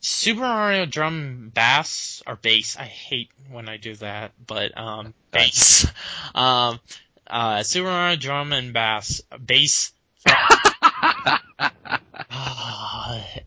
Super 0.00 0.40
Mario 0.40 0.84
Drum 0.84 1.50
Bass 1.54 2.22
or 2.26 2.36
Bass. 2.36 2.76
I 2.76 2.84
hate 2.84 3.30
when 3.50 3.70
I 3.70 3.78
do 3.78 3.94
that, 3.96 4.32
but 4.46 4.76
um, 4.76 5.14
bass. 5.30 5.86
Um, 6.34 6.80
uh, 7.26 7.62
Super 7.62 7.88
Mario 7.88 8.16
Drum 8.16 8.52
and 8.52 8.72
Bass 8.72 9.22
Bass. 9.44 9.92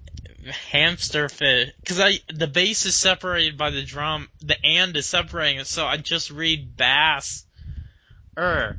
hamster 0.52 1.30
fish 1.30 1.72
because 1.80 2.00
I 2.00 2.20
the 2.34 2.48
bass 2.48 2.86
is 2.86 2.96
separated 2.96 3.58
by 3.58 3.72
the 3.72 3.84
drum, 3.84 4.30
the 4.42 4.64
and 4.64 4.96
is 4.96 5.06
separating, 5.06 5.64
so 5.64 5.86
I 5.86 5.98
just 5.98 6.32
read 6.32 6.78
bass. 6.78 7.46
Er, 8.38 8.78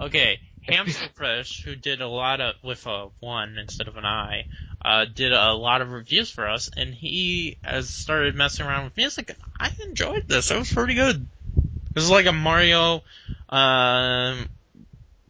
okay, 0.00 0.38
hamster 0.62 1.08
fish 1.14 1.62
who 1.64 1.76
did 1.76 2.00
a 2.00 2.08
lot 2.08 2.40
of 2.40 2.54
with 2.62 2.86
a 2.86 3.08
one 3.20 3.58
instead 3.58 3.88
of 3.88 3.96
an 3.96 4.04
I, 4.04 4.46
uh, 4.82 5.04
did 5.04 5.32
a 5.32 5.52
lot 5.52 5.82
of 5.82 5.90
reviews 5.90 6.30
for 6.30 6.48
us, 6.48 6.70
and 6.76 6.94
he 6.94 7.58
has 7.62 7.90
started 7.90 8.34
messing 8.34 8.66
around 8.66 8.84
with 8.84 8.96
music. 8.96 9.36
I 9.58 9.70
enjoyed 9.88 10.24
this. 10.26 10.50
It 10.50 10.58
was 10.58 10.72
pretty 10.72 10.94
good. 10.94 11.16
It 11.16 11.94
was 11.94 12.10
like 12.10 12.26
a 12.26 12.32
Mario, 12.32 13.02
um, 13.48 14.48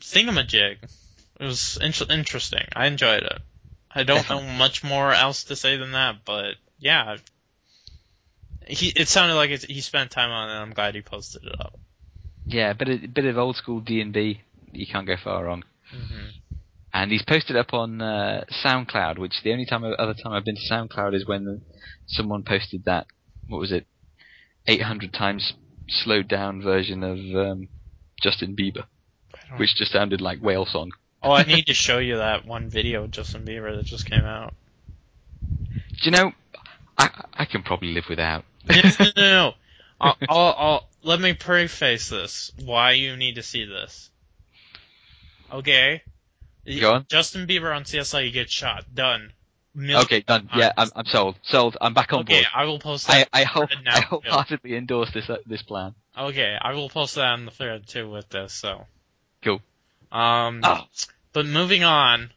thingamajig. 0.01 0.79
It 1.41 1.45
was 1.45 1.77
in- 1.81 2.11
interesting. 2.11 2.65
I 2.75 2.87
enjoyed 2.87 3.23
it. 3.23 3.43
I 3.95 4.03
don't 4.03 4.29
know 4.29 4.41
much 4.43 4.83
more 4.83 5.13
else 5.13 5.45
to 5.45 5.57
say 5.57 5.77
than 5.77 5.93
that, 5.93 6.25
but 6.25 6.57
yeah, 6.79 7.19
he 8.67 8.89
it 8.89 9.09
sounded 9.09 9.35
like 9.35 9.51
he 9.51 9.81
spent 9.81 10.11
time 10.11 10.31
on 10.31 10.49
it. 10.49 10.53
and 10.53 10.63
I'm 10.63 10.73
glad 10.73 10.95
he 10.95 11.03
posted 11.03 11.45
it 11.45 11.61
up. 11.61 11.79
Yeah, 12.47 12.71
a 12.71 12.75
bit 12.75 12.89
of, 12.89 13.15
bit 13.15 13.25
of 13.25 13.39
old 13.39 13.57
school 13.57 13.81
D 13.81 14.01
and 14.01 14.13
B. 14.13 14.43
You 14.73 14.87
can't 14.87 15.07
go 15.07 15.17
far 15.23 15.45
wrong. 15.45 15.65
hmm 15.91 16.29
And 16.93 17.11
he's 17.11 17.23
posted 17.23 17.57
up 17.57 17.73
on 17.73 18.03
uh, 18.03 18.45
SoundCloud, 18.65 19.19
which 19.19 19.43
the 19.43 19.53
only 19.53 19.67
time 19.67 19.85
other 19.85 20.15
time 20.15 20.33
I've 20.33 20.45
been 20.45 20.57
to 20.57 20.73
SoundCloud 20.75 21.15
is 21.15 21.27
when 21.27 21.63
someone 22.07 22.43
posted 22.43 22.85
that. 22.85 23.07
What 23.49 23.59
was 23.59 23.73
it? 23.73 23.87
800 24.67 25.13
times 25.13 25.53
slowed 25.89 26.29
down 26.29 26.63
version 26.63 27.03
of 27.03 27.19
um, 27.19 27.69
Justin 28.23 28.57
Bieber, 28.57 28.85
which 29.59 29.77
just 29.77 29.93
sounded 29.93 30.21
like 30.21 30.41
whale 30.41 30.65
song. 30.67 30.91
Oh, 31.25 31.33
I 31.33 31.45
need 31.45 31.67
to 31.67 31.75
show 31.75 31.99
you 31.99 32.19
that 32.19 32.45
one 32.45 32.69
video 32.69 33.05
of 33.05 33.11
Justin 33.11 33.45
Bieber 33.45 33.75
that 33.77 33.87
just 33.87 34.09
came 34.09 34.25
out. 34.25 34.55
Do 35.41 35.97
you 36.03 36.11
know? 36.11 36.33
I 36.99 37.11
I 37.33 37.45
can 37.47 37.63
probably 37.63 37.93
live 37.93 38.09
without. 38.09 38.45
no, 38.69 38.77
no, 38.77 38.91
no, 39.01 39.11
no. 39.17 39.53
I'll, 40.01 40.17
I'll, 40.29 40.55
I'll, 40.59 40.89
let 41.03 41.21
me 41.21 41.33
preface 41.33 42.09
this. 42.09 42.53
Why 42.63 42.93
you 42.93 43.17
need 43.17 43.37
to 43.37 43.43
see 43.43 43.65
this. 43.65 44.11
Okay. 45.51 46.03
Go 46.81 46.95
on. 46.95 47.07
Justin 47.09 47.47
Bieber 47.47 47.75
on 47.75 47.85
CSI 47.85 48.33
gets 48.33 48.53
shot. 48.53 48.85
Done. 48.95 49.33
Million 49.75 50.03
Okay, 50.03 50.21
done. 50.21 50.49
Yeah, 50.55 50.73
I'm, 50.77 50.89
I'm 50.95 51.07
sold. 51.07 51.37
Sold. 51.43 51.77
I'm 51.81 51.95
back 51.95 52.13
on 52.13 52.21
Okay, 52.21 52.43
board. 52.43 52.47
I 52.55 52.65
will 52.65 52.79
post 52.79 53.09
that. 53.09 53.29
I 53.33 53.43
hope 53.45 53.71
I 53.87 54.01
wholeheartedly 54.01 54.77
endorse 54.77 55.11
this 55.13 55.29
uh, 55.29 55.39
this 55.47 55.63
plan. 55.63 55.95
Okay, 56.17 56.57
I 56.61 56.75
will 56.75 56.89
post 56.89 57.17
that 57.17 57.27
on 57.27 57.45
the 57.45 57.51
thread 57.51 57.87
too 57.87 58.09
with 58.09 58.29
this. 58.29 58.53
So. 58.53 58.87
Cool. 59.43 59.61
Um. 60.15 60.61
Oh, 60.63 60.85
But 61.33 61.47
moving 61.47 61.83
on, 61.83 62.31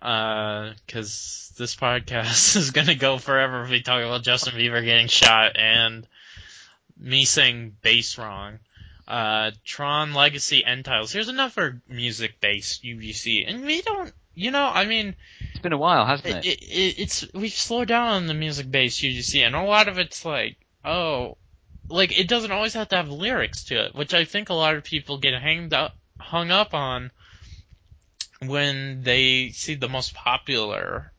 uh, 0.00 0.72
cause 0.88 1.52
this 1.58 1.74
podcast 1.74 2.56
is 2.56 2.70
gonna 2.70 2.94
go 2.94 3.18
forever 3.18 3.64
if 3.64 3.70
we 3.70 3.82
talk 3.82 4.02
about 4.02 4.22
Justin 4.22 4.54
Bieber 4.54 4.82
getting 4.84 5.08
shot 5.08 5.56
and 5.56 6.06
me 6.96 7.24
saying 7.24 7.76
bass 7.82 8.16
wrong. 8.16 8.60
Uh, 9.08 9.50
Tron 9.64 10.14
Legacy 10.14 10.64
End 10.64 10.84
Titles. 10.84 11.10
Here's 11.10 11.28
another 11.28 11.82
music 11.88 12.40
based 12.40 12.84
UGC, 12.84 13.44
and 13.48 13.64
we 13.64 13.82
don't, 13.82 14.12
you 14.36 14.52
know, 14.52 14.70
I 14.72 14.86
mean, 14.86 15.16
it's 15.50 15.58
been 15.58 15.72
a 15.72 15.78
while, 15.78 16.06
hasn't 16.06 16.28
it, 16.28 16.46
it? 16.46 16.62
it, 16.62 16.98
it's 17.00 17.26
we've 17.34 17.52
slowed 17.52 17.88
down 17.88 18.06
on 18.08 18.26
the 18.28 18.34
music 18.34 18.70
based 18.70 19.02
UGC, 19.02 19.44
and 19.44 19.56
a 19.56 19.62
lot 19.62 19.88
of 19.88 19.98
it's 19.98 20.24
like, 20.24 20.58
oh, 20.84 21.36
like 21.88 22.16
it 22.16 22.28
doesn't 22.28 22.52
always 22.52 22.74
have 22.74 22.88
to 22.90 22.96
have 22.96 23.08
lyrics 23.08 23.64
to 23.64 23.86
it, 23.86 23.96
which 23.96 24.14
I 24.14 24.24
think 24.24 24.48
a 24.48 24.54
lot 24.54 24.76
of 24.76 24.84
people 24.84 25.18
get 25.18 25.34
hanged 25.34 25.74
up, 25.74 25.96
hung 26.20 26.50
up 26.50 26.74
on 26.74 27.10
when 28.40 29.02
they 29.02 29.50
see 29.50 29.74
the 29.74 29.88
most 29.88 30.14
popular 30.14 31.12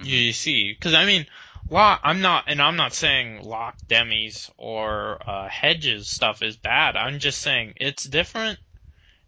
UGC. 0.00 0.76
Because 0.76 0.94
I 0.94 1.04
mean, 1.04 1.26
Lock, 1.70 2.00
I'm 2.02 2.20
not, 2.20 2.44
and 2.46 2.62
I'm 2.62 2.76
not 2.76 2.94
saying 2.94 3.42
Lock 3.42 3.76
Demis 3.86 4.50
or 4.56 5.20
uh, 5.26 5.48
Hedges 5.48 6.08
stuff 6.08 6.42
is 6.42 6.56
bad. 6.56 6.96
I'm 6.96 7.18
just 7.18 7.40
saying 7.40 7.74
it's 7.76 8.04
different 8.04 8.58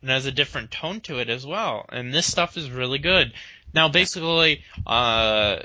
and 0.01 0.11
has 0.11 0.27
a 0.27 0.33
different 0.33 0.71
tone 0.71 1.01
to 1.03 1.19
it 1.19 1.29
as 1.29 1.47
well. 1.47 1.85
And 1.91 2.15
this 2.15 2.27
stuff 2.27 2.57
is 2.57 2.71
really 2.71 2.99
good. 2.99 3.33
Now, 3.75 3.89
basically, 3.89 4.65
uh, 4.87 5.61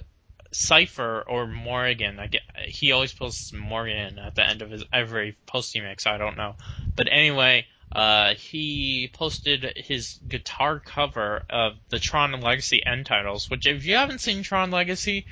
Cipher 0.51 1.23
or 1.27 1.47
Morgan, 1.47 2.19
I 2.19 2.27
get, 2.27 2.41
he 2.65 2.91
always 2.91 3.13
posts 3.13 3.51
Morgan 3.53 4.19
at 4.19 4.35
the 4.35 4.45
end 4.45 4.61
of 4.61 4.69
his 4.69 4.83
every 4.91 5.35
post 5.45 5.73
he 5.73 5.81
makes. 5.81 6.05
I 6.05 6.17
don't 6.17 6.37
know, 6.37 6.55
but 6.95 7.07
anyway, 7.11 7.65
uh, 7.91 8.33
he 8.35 9.09
posted 9.13 9.73
his 9.77 10.19
guitar 10.27 10.79
cover 10.79 11.43
of 11.49 11.73
the 11.89 11.99
Tron 11.99 12.39
Legacy 12.41 12.85
end 12.85 13.05
titles. 13.05 13.49
Which, 13.49 13.67
if 13.67 13.85
you 13.85 13.95
haven't 13.95 14.19
seen 14.19 14.43
Tron 14.43 14.71
Legacy, 14.71 15.25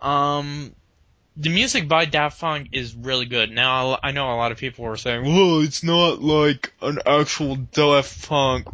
um, 0.00 0.74
the 1.36 1.50
music 1.50 1.88
by 1.88 2.04
Daft 2.04 2.40
Punk 2.40 2.68
is 2.72 2.94
really 2.94 3.26
good. 3.26 3.50
Now, 3.50 3.98
I 4.02 4.12
know 4.12 4.32
a 4.32 4.36
lot 4.36 4.52
of 4.52 4.58
people 4.58 4.84
were 4.84 4.96
saying, 4.96 5.24
well, 5.24 5.60
it's 5.60 5.82
not 5.82 6.20
like 6.22 6.72
an 6.82 6.98
actual 7.06 7.56
Daft 7.56 8.28
Punk 8.28 8.68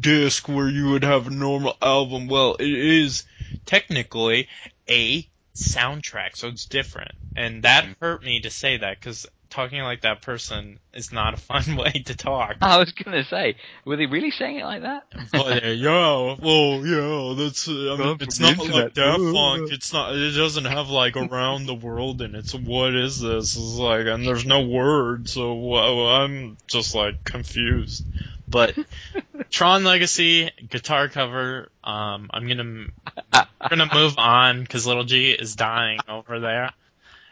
disc 0.00 0.48
where 0.48 0.68
you 0.68 0.90
would 0.90 1.04
have 1.04 1.26
a 1.26 1.30
normal 1.30 1.76
album. 1.82 2.28
Well, 2.28 2.54
it 2.54 2.68
is 2.68 3.24
technically 3.66 4.48
a 4.88 5.28
soundtrack, 5.54 6.36
so 6.36 6.48
it's 6.48 6.66
different. 6.66 7.12
And 7.36 7.64
that 7.64 7.86
hurt 8.00 8.22
me 8.22 8.40
to 8.40 8.50
say 8.50 8.78
that 8.78 8.98
because 8.98 9.26
talking 9.50 9.80
like 9.82 10.02
that 10.02 10.22
person 10.22 10.78
is 10.92 11.12
not 11.12 11.34
a 11.34 11.36
fun 11.36 11.76
way 11.76 11.92
to 12.06 12.16
talk. 12.16 12.56
I 12.60 12.78
was 12.78 12.92
gonna 12.92 13.24
say, 13.24 13.56
were 13.84 13.96
they 13.96 14.06
really 14.06 14.30
saying 14.30 14.58
it 14.58 14.64
like 14.64 14.82
that? 14.82 15.04
But 15.32 15.64
uh, 15.64 15.68
yeah, 15.68 16.36
well, 16.42 16.84
yeah, 16.84 17.34
that's. 17.42 17.68
Uh, 17.68 17.94
I 17.94 17.96
mean, 17.96 18.16
it's 18.20 18.38
from 18.38 18.46
the 18.46 18.50
not 18.50 18.58
like 18.58 18.66
internet. 18.66 18.94
Daft 18.94 19.34
Punk. 19.34 19.72
It's 19.72 19.92
not. 19.92 20.14
It 20.14 20.32
doesn't 20.32 20.64
have 20.64 20.88
like 20.90 21.16
around 21.16 21.66
the 21.66 21.74
world 21.74 22.22
in 22.22 22.34
it. 22.34 22.46
So 22.46 22.58
what 22.58 22.94
is 22.94 23.20
this? 23.20 23.56
It's 23.56 23.76
like, 23.78 24.06
and 24.06 24.26
there's 24.26 24.46
no 24.46 24.66
word. 24.66 25.28
So 25.28 25.54
well, 25.54 26.08
I'm 26.08 26.56
just 26.66 26.94
like 26.94 27.24
confused. 27.24 28.04
But 28.48 28.74
Tron 29.50 29.84
Legacy 29.84 30.50
guitar 30.68 31.08
cover. 31.08 31.68
Um, 31.82 32.30
I'm 32.32 32.46
gonna 32.46 32.86
I'm 33.32 33.68
gonna 33.68 33.92
move 33.92 34.18
on 34.18 34.62
because 34.62 34.86
Little 34.86 35.04
G 35.04 35.30
is 35.32 35.56
dying 35.56 35.98
over 36.08 36.40
there. 36.40 36.72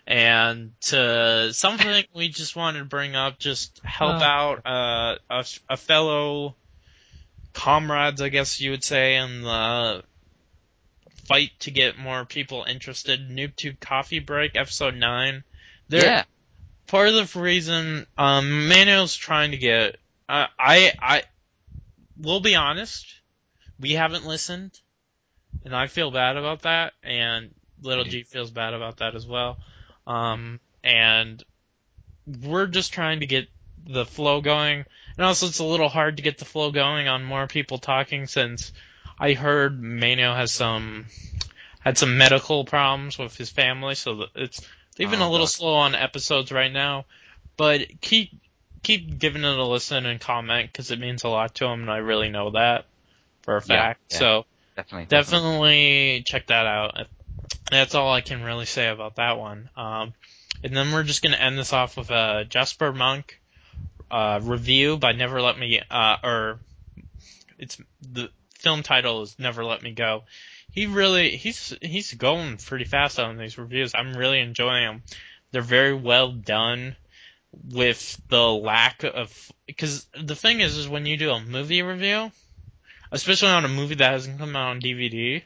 And 0.07 0.73
to 0.83 1.53
something 1.55 2.05
we 2.15 2.29
just 2.29 2.55
wanted 2.57 2.81
to 2.81 2.85
bring 2.85 3.17
up, 3.17 3.39
just 3.39 3.81
help 3.83 4.21
Oh. 4.21 4.25
out 4.25 4.67
uh, 4.67 5.17
a, 5.31 5.45
a 5.71 5.77
fellow 5.79 6.57
comrades, 7.55 8.21
I 8.21 8.29
guess 8.29 8.61
you 8.61 8.73
would 8.73 8.85
say, 8.85 9.17
in 9.17 9.43
the 9.43 10.03
fight 11.27 11.53
to 11.61 11.71
get 11.71 11.99
more 11.99 12.27
people 12.27 12.65
interested. 12.69 13.31
NoobTube 13.31 13.81
Coffee 13.81 14.19
Break, 14.19 14.57
episode 14.57 14.95
nine. 14.95 15.43
They're, 15.89 16.05
yeah. 16.05 16.25
part 16.87 17.09
of 17.09 17.15
the 17.33 17.41
reason 17.41 18.07
um 18.19 18.69
Mano's 18.69 19.17
trying 19.17 19.53
to 19.53 19.57
get 19.57 19.97
uh, 20.29 20.47
I 20.59 20.93
I 21.01 21.23
we'll 22.21 22.41
be 22.41 22.55
honest, 22.57 23.07
we 23.81 23.93
haven't 23.93 24.27
listened 24.27 24.79
and 25.65 25.75
I 25.75 25.87
feel 25.87 26.11
bad 26.11 26.37
about 26.37 26.63
that 26.63 26.93
and 27.03 27.55
little 27.83 28.05
G 28.05 28.23
feels 28.23 28.51
bad 28.51 28.75
about 28.75 28.99
that 28.99 29.15
as 29.15 29.27
well. 29.27 29.59
Um 30.07 30.61
and 30.83 31.43
we're 32.27 32.67
just 32.67 32.93
trying 32.93 33.21
to 33.21 33.27
get 33.27 33.49
the 33.87 34.05
flow 34.07 34.41
going. 34.41 34.85
And 35.17 35.27
also 35.27 35.47
it's 35.47 35.59
a 35.59 35.65
little 35.65 35.89
hard 35.89 36.17
to 36.17 36.23
get 36.23 36.39
the 36.39 36.45
flow 36.45 36.71
going 36.71 37.09
on 37.09 37.25
more 37.25 37.47
people 37.47 37.79
talking 37.79 38.27
since 38.27 38.73
I 39.19 39.33
heard 39.35 39.81
Mano 39.83 40.35
has 40.35 40.53
some 40.53 41.07
had 41.81 41.99
some 41.99 42.17
medical 42.17 42.65
problems 42.65 43.19
with 43.19 43.37
his 43.37 43.51
family, 43.51 43.95
so 43.95 44.25
it's 44.35 44.67
they've 44.97 45.11
been 45.11 45.21
Oh, 45.21 45.29
a 45.29 45.31
little 45.31 45.47
God. 45.47 45.51
slow 45.53 45.75
on 45.75 45.95
episodes 45.95 46.51
right 46.51 46.73
now. 46.73 47.05
But 47.57 48.01
keep 48.01 48.31
keep 48.83 49.19
giving 49.19 49.45
it 49.45 49.59
a 49.59 49.65
listen 49.65 50.07
and 50.07 50.21
comment 50.21 50.73
because 50.73 50.91
it 50.91 50.99
means 50.99 51.25
a 51.25 51.29
lot 51.29 51.55
to 51.57 51.67
him, 51.67 51.83
and 51.83 51.91
I 51.91 51.99
really 51.99 52.29
know 52.31 52.51
that 52.53 52.87
for 53.43 53.57
a 53.57 53.63
fact. 53.63 54.01
yeah. 54.11 54.19
So 54.19 54.47
Definitely. 54.77 55.07
definitely 55.07 56.23
check 56.27 56.47
that 56.49 56.67
out. 56.67 57.07
That's 57.71 57.95
all 57.95 58.13
I 58.13 58.21
can 58.21 58.43
really 58.43 58.67
say 58.67 58.89
about 58.89 59.17
that 59.17 59.39
one. 59.39 59.71
Um, 59.77 60.15
and 60.63 60.77
then 60.77 60.93
we're 60.93 61.03
just 61.03 61.23
gonna 61.23 61.37
end 61.37 61.59
this 61.59 61.73
off 61.73 61.97
with 61.97 62.11
a 62.11 62.45
Jasper 62.49 62.93
Monk 62.93 63.41
uh, 64.11 64.41
review 64.43 64.97
by 64.97 65.13
Never 65.13 65.41
Let 65.41 65.59
Me, 65.59 65.81
uh, 65.91 66.17
or 66.23 66.61
it's 67.59 67.79
the 68.01 68.31
film 68.59 68.83
title 68.83 69.23
is 69.23 69.39
Never 69.39 69.65
Let 69.65 69.83
Me 69.83 69.93
Go. 69.93 70.25
He 70.71 70.87
really 70.87 71.37
he's 71.37 71.75
he's 71.81 72.13
going 72.15 72.57
pretty 72.59 72.85
fast 72.85 73.19
on 73.19 73.37
these 73.37 73.59
reviews. 73.59 73.95
I'm 73.95 74.17
really 74.17 74.41
enjoying 74.41 74.85
them. 74.85 75.03
They're 75.53 75.63
very 75.63 75.95
well 75.95 76.33
done 76.33 76.97
with 77.71 78.21
the 78.29 78.49
lack 78.49 79.05
of 79.05 79.53
because 79.67 80.07
the 80.21 80.35
thing 80.35 80.61
is 80.61 80.77
is 80.77 80.89
when 80.89 81.07
you 81.07 81.17
do 81.17 81.31
a 81.31 81.41
movie 81.41 81.83
review, 81.83 82.33
especially 83.13 83.51
on 83.51 83.65
a 83.65 83.69
movie 83.69 83.95
that 83.97 84.13
hasn't 84.13 84.39
come 84.39 84.57
out 84.57 84.71
on 84.71 84.81
DVD, 84.81 85.43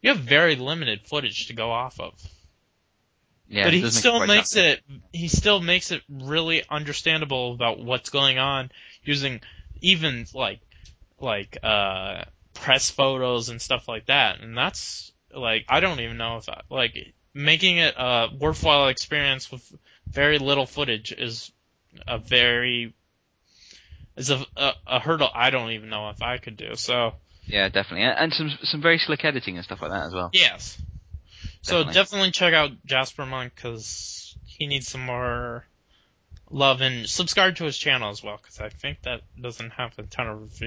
you 0.00 0.10
have 0.10 0.20
very 0.20 0.56
limited 0.56 1.06
footage 1.06 1.46
to 1.46 1.52
go 1.54 1.70
off 1.70 2.00
of. 2.00 2.14
Yeah, 3.48 3.64
but 3.64 3.72
he 3.72 3.80
does 3.80 3.94
make 3.94 4.00
still 4.00 4.26
makes 4.26 4.50
that- 4.50 4.64
it 4.64 4.82
he 5.12 5.28
still 5.28 5.60
makes 5.60 5.90
it 5.90 6.02
really 6.08 6.62
understandable 6.68 7.52
about 7.52 7.78
what's 7.78 8.10
going 8.10 8.38
on 8.38 8.70
using 9.02 9.40
even 9.80 10.26
like 10.34 10.60
like 11.18 11.56
uh 11.62 12.24
press 12.54 12.90
photos 12.90 13.48
and 13.48 13.60
stuff 13.60 13.88
like 13.88 14.06
that. 14.06 14.40
And 14.40 14.56
that's 14.56 15.12
like 15.34 15.64
I 15.68 15.80
don't 15.80 16.00
even 16.00 16.18
know 16.18 16.36
if 16.36 16.48
I, 16.48 16.60
like 16.68 17.14
making 17.32 17.78
it 17.78 17.94
a 17.96 18.28
worthwhile 18.38 18.88
experience 18.88 19.50
with 19.50 19.72
very 20.06 20.38
little 20.38 20.66
footage 20.66 21.12
is 21.12 21.50
a 22.06 22.18
very 22.18 22.92
is 24.16 24.30
a, 24.30 24.44
a, 24.56 24.72
a 24.86 25.00
hurdle 25.00 25.30
I 25.32 25.50
don't 25.50 25.70
even 25.70 25.88
know 25.88 26.10
if 26.10 26.20
I 26.22 26.36
could 26.38 26.56
do. 26.56 26.74
So 26.74 27.14
Yeah, 27.48 27.68
definitely, 27.68 28.04
and, 28.04 28.32
some 28.32 28.50
some 28.62 28.82
very 28.82 28.98
slick 28.98 29.24
editing 29.24 29.56
and 29.56 29.64
stuff 29.64 29.80
like 29.82 29.90
that 29.90 30.04
as 30.04 30.14
well. 30.14 30.30
yes, 30.32 30.78
so 31.62 31.78
Definitely. 31.78 31.94
definitely 31.94 32.30
check 32.32 32.54
out 32.54 32.70
Jasper 32.84 33.26
Monk 33.26 33.54
because 33.54 34.36
he 34.46 34.66
needs 34.66 34.88
some 34.88 35.04
more 35.04 35.64
love 36.50 36.80
and 36.80 37.08
subscribe 37.08 37.56
to 37.56 37.64
his 37.64 37.76
channel 37.76 38.10
as 38.10 38.22
well 38.22 38.38
because 38.40 38.60
I 38.60 38.68
think 38.70 39.02
that 39.02 39.22
doesn't 39.40 39.70
have 39.70 39.92
a 39.98 40.02
ton 40.04 40.26
of 40.28 40.62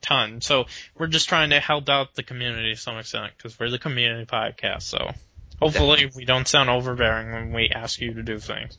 ton. 0.00 0.40
So 0.40 0.66
we're 0.96 1.06
just 1.06 1.28
trying 1.28 1.50
to 1.50 1.60
help 1.60 1.88
out 1.88 2.14
the 2.14 2.22
community 2.22 2.74
to 2.74 2.80
some 2.80 2.98
extent 2.98 3.32
because 3.36 3.58
we're 3.58 3.70
the 3.70 3.78
community 3.78 4.26
podcast. 4.26 4.82
So 4.82 5.10
hopefully 5.58 6.10
we 6.14 6.24
don't 6.24 6.46
sound 6.46 6.68
overbearing 6.68 7.32
when 7.32 7.52
we 7.52 7.70
ask 7.70 8.00
you 8.00 8.14
to 8.14 8.22
do 8.22 8.38
things. 8.38 8.76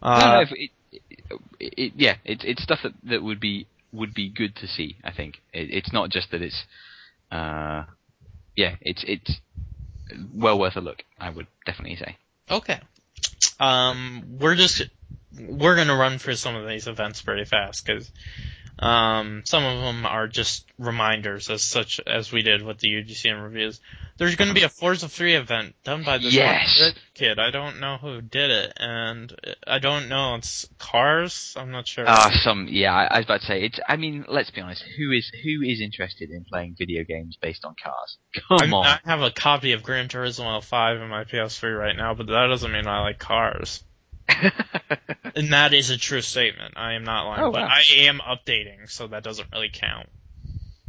Uh, 0.00 0.18
no, 0.20 0.40
if 0.42 0.52
it, 0.52 0.70
it, 1.58 1.74
it, 1.76 1.92
yeah, 1.96 2.16
it's 2.24 2.44
it's 2.44 2.62
stuff 2.62 2.80
that, 2.82 2.92
that 3.04 3.22
would 3.22 3.40
be 3.40 3.66
would 3.92 4.14
be 4.14 4.28
good 4.30 4.56
to 4.56 4.66
see. 4.66 4.96
I 5.04 5.12
think 5.12 5.36
it, 5.52 5.68
it's 5.70 5.92
not 5.92 6.10
just 6.10 6.30
that 6.30 6.42
it's, 6.42 6.64
uh, 7.30 7.84
yeah, 8.56 8.76
it's 8.80 9.04
it's 9.06 9.40
well 10.34 10.58
worth 10.58 10.76
a 10.76 10.80
look. 10.80 11.02
I 11.18 11.30
would 11.30 11.46
definitely 11.66 11.96
say. 11.96 12.16
Okay. 12.50 12.80
Um, 13.60 14.38
we're 14.40 14.56
just 14.56 14.82
we're 15.38 15.76
gonna 15.76 15.96
run 15.96 16.18
through 16.18 16.36
some 16.36 16.54
of 16.54 16.66
these 16.68 16.86
events 16.86 17.22
pretty 17.22 17.44
fast 17.44 17.84
because 17.86 18.10
um, 18.78 19.42
some 19.44 19.64
of 19.64 19.80
them 19.82 20.06
are 20.06 20.26
just 20.28 20.66
reminders, 20.78 21.50
as 21.50 21.62
such 21.62 22.00
as 22.06 22.32
we 22.32 22.42
did 22.42 22.62
with 22.62 22.78
the 22.78 22.88
UGCM 22.88 23.42
reviews. 23.42 23.80
There's 24.18 24.36
gonna 24.36 24.54
be 24.54 24.62
a 24.62 24.68
Forza 24.68 25.08
3 25.08 25.34
event 25.34 25.74
done 25.84 26.04
by 26.04 26.18
this 26.18 26.34
Yes. 26.34 26.92
kid. 27.14 27.38
I 27.38 27.50
don't 27.50 27.80
know 27.80 27.96
who 27.96 28.20
did 28.20 28.50
it, 28.50 28.72
and 28.76 29.34
I 29.66 29.78
don't 29.78 30.08
know. 30.08 30.34
It's 30.36 30.68
Cars. 30.78 31.54
I'm 31.56 31.70
not 31.70 31.88
sure. 31.88 32.04
Ah, 32.06 32.30
some 32.44 32.68
yeah. 32.70 32.92
I, 32.94 33.04
I 33.06 33.18
was 33.18 33.26
about 33.26 33.40
to 33.40 33.46
say 33.46 33.62
it's. 33.62 33.80
I 33.88 33.96
mean, 33.96 34.24
let's 34.28 34.50
be 34.50 34.60
honest. 34.60 34.84
Who 34.98 35.10
is 35.12 35.30
who 35.42 35.62
is 35.62 35.80
interested 35.80 36.30
in 36.30 36.44
playing 36.44 36.76
video 36.78 37.04
games 37.04 37.38
based 37.40 37.64
on 37.64 37.74
cars? 37.82 38.18
I, 38.50 38.58
Come 38.58 38.70
mean, 38.70 38.74
on. 38.74 38.86
I 38.86 38.98
have 39.04 39.22
a 39.22 39.30
copy 39.30 39.72
of 39.72 39.82
Gran 39.82 40.08
Turismo 40.08 40.62
5 40.62 41.00
in 41.00 41.08
my 41.08 41.24
PS3 41.24 41.76
right 41.76 41.96
now, 41.96 42.14
but 42.14 42.26
that 42.26 42.46
doesn't 42.48 42.70
mean 42.70 42.86
I 42.86 43.00
like 43.00 43.18
cars. 43.18 43.82
And 45.34 45.52
that 45.54 45.72
is 45.72 45.88
a 45.88 45.96
true 45.96 46.20
statement. 46.20 46.74
I 46.76 46.92
am 46.92 47.04
not 47.04 47.26
lying, 47.26 47.42
Oh, 47.42 47.50
but 47.52 47.62
wow. 47.62 47.68
I 47.70 47.84
am 48.02 48.18
updating, 48.20 48.90
so 48.90 49.06
that 49.06 49.22
doesn't 49.24 49.48
really 49.50 49.70
count. 49.72 50.08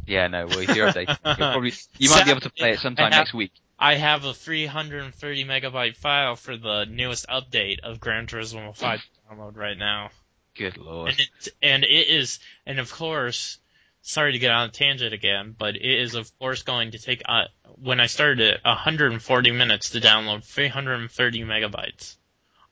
yeah, 0.06 0.26
no. 0.26 0.46
Well, 0.46 0.58
if 0.58 0.76
you're 0.76 0.86
updated, 0.88 1.16
you'll 1.24 1.34
probably 1.36 1.72
you 1.98 2.10
might 2.10 2.24
be 2.26 2.30
able 2.30 2.42
to 2.42 2.50
play 2.50 2.72
it 2.72 2.78
sometime 2.80 3.10
have- 3.12 3.20
next 3.20 3.34
week. 3.34 3.52
I 3.78 3.94
have 3.96 4.24
a 4.24 4.34
330 4.34 5.44
megabyte 5.46 5.96
file 5.96 6.36
for 6.36 6.56
the 6.56 6.84
newest 6.84 7.26
update 7.28 7.80
of 7.82 8.00
Gran 8.00 8.26
Turismo 8.26 8.76
5 8.76 9.00
to 9.00 9.34
download 9.34 9.56
right 9.56 9.76
now, 9.78 10.10
Good 10.56 10.76
lord. 10.76 11.08
and 11.10 11.20
it 11.20 11.48
and 11.62 11.84
it 11.84 12.08
is, 12.08 12.38
and 12.66 12.78
of 12.78 12.92
course, 12.92 13.58
sorry 14.02 14.32
to 14.32 14.38
get 14.38 14.52
on 14.52 14.68
a 14.68 14.72
tangent 14.72 15.12
again, 15.14 15.56
but 15.58 15.74
it 15.74 15.82
is 16.00 16.14
of 16.14 16.30
course 16.38 16.62
going 16.62 16.92
to 16.92 16.98
take 16.98 17.22
uh, 17.26 17.44
when 17.82 17.98
I 17.98 18.06
started 18.06 18.40
it 18.40 18.60
140 18.62 19.50
minutes 19.52 19.90
to 19.90 20.00
download 20.00 20.44
330 20.44 21.42
megabytes 21.44 22.16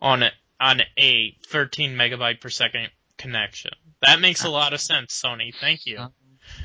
on 0.01 0.23
a, 0.23 0.31
on 0.63 0.81
a 0.99 1.37
13 1.49 1.93
megabyte 1.97 2.41
per 2.41 2.49
second 2.49 2.89
connection. 3.19 3.73
That 4.03 4.21
makes 4.21 4.45
a 4.45 4.49
lot 4.51 4.73
of 4.73 4.81
sense, 4.81 5.21
Sony. 5.25 5.53
Thank 5.61 5.87
you. 5.87 5.99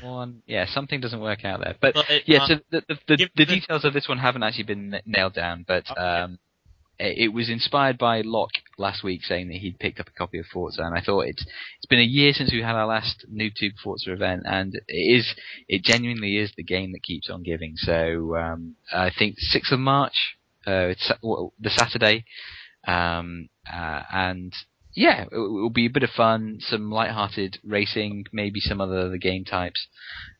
One, 0.02 0.42
yeah, 0.46 0.66
something 0.66 1.00
doesn't 1.00 1.20
work 1.20 1.44
out 1.44 1.60
there. 1.60 1.74
But 1.80 1.94
But, 1.94 2.06
yeah, 2.26 2.42
uh, 2.42 2.46
so 2.46 2.54
the 2.70 2.80
the, 2.88 2.94
the, 3.06 3.16
the 3.16 3.28
the- 3.36 3.44
details 3.46 3.84
of 3.84 3.92
this 3.92 4.08
one 4.08 4.18
haven't 4.18 4.42
actually 4.42 4.64
been 4.64 5.00
nailed 5.06 5.34
down, 5.34 5.64
but 5.66 5.84
Okay. 5.90 6.00
um, 6.00 6.38
it, 7.00 7.32
was 7.32 7.48
inspired 7.48 7.96
by 7.96 8.22
Locke 8.22 8.58
last 8.76 9.04
week 9.04 9.22
saying 9.24 9.46
that 9.48 9.58
he'd 9.58 9.78
picked 9.78 10.00
up 10.00 10.08
a 10.08 10.18
copy 10.18 10.38
of 10.38 10.46
Forza, 10.46 10.82
and 10.82 10.98
I 10.98 11.00
thought 11.00 11.22
it's 11.28 11.42
it's 11.42 11.86
been 11.88 12.00
a 12.00 12.02
year 12.02 12.32
since 12.32 12.52
we 12.52 12.60
had 12.60 12.74
our 12.74 12.86
last 12.88 13.24
NoobTube 13.32 13.78
Forza 13.82 14.12
event, 14.12 14.42
and 14.46 14.74
it 14.88 15.16
is 15.18 15.34
it 15.68 15.84
genuinely 15.84 16.36
is 16.38 16.52
the 16.56 16.64
game 16.64 16.90
that 16.92 17.04
keeps 17.04 17.30
on 17.30 17.44
giving. 17.44 17.74
So 17.76 18.34
um, 18.36 18.74
I 18.92 19.10
think 19.16 19.36
sixth 19.38 19.70
of 19.72 19.78
March, 19.78 20.36
uh, 20.66 20.90
it's 20.90 21.10
well, 21.22 21.52
the 21.60 21.70
Saturday, 21.70 22.24
um, 22.88 23.48
uh, 23.72 24.02
and 24.12 24.52
yeah, 24.94 25.22
it, 25.22 25.28
it 25.32 25.36
will 25.38 25.70
be 25.70 25.86
a 25.86 25.90
bit 25.90 26.02
of 26.02 26.10
fun, 26.10 26.58
some 26.60 26.90
light-hearted 26.90 27.58
racing, 27.64 28.24
maybe 28.32 28.60
some 28.60 28.80
other 28.80 29.08
the 29.08 29.18
game 29.18 29.44
types, 29.44 29.86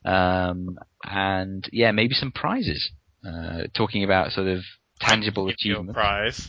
um, 0.04 0.78
and 1.04 1.68
yeah, 1.72 1.92
maybe 1.92 2.14
some 2.14 2.32
prizes. 2.32 2.90
Uh, 3.26 3.64
talking 3.74 4.04
about 4.04 4.32
sort 4.32 4.46
of 4.46 4.62
tangible 5.00 5.46
Give 5.46 5.56
you 5.60 5.72
a 5.76 5.80
achievements. 5.80 5.94
prize. 5.94 6.48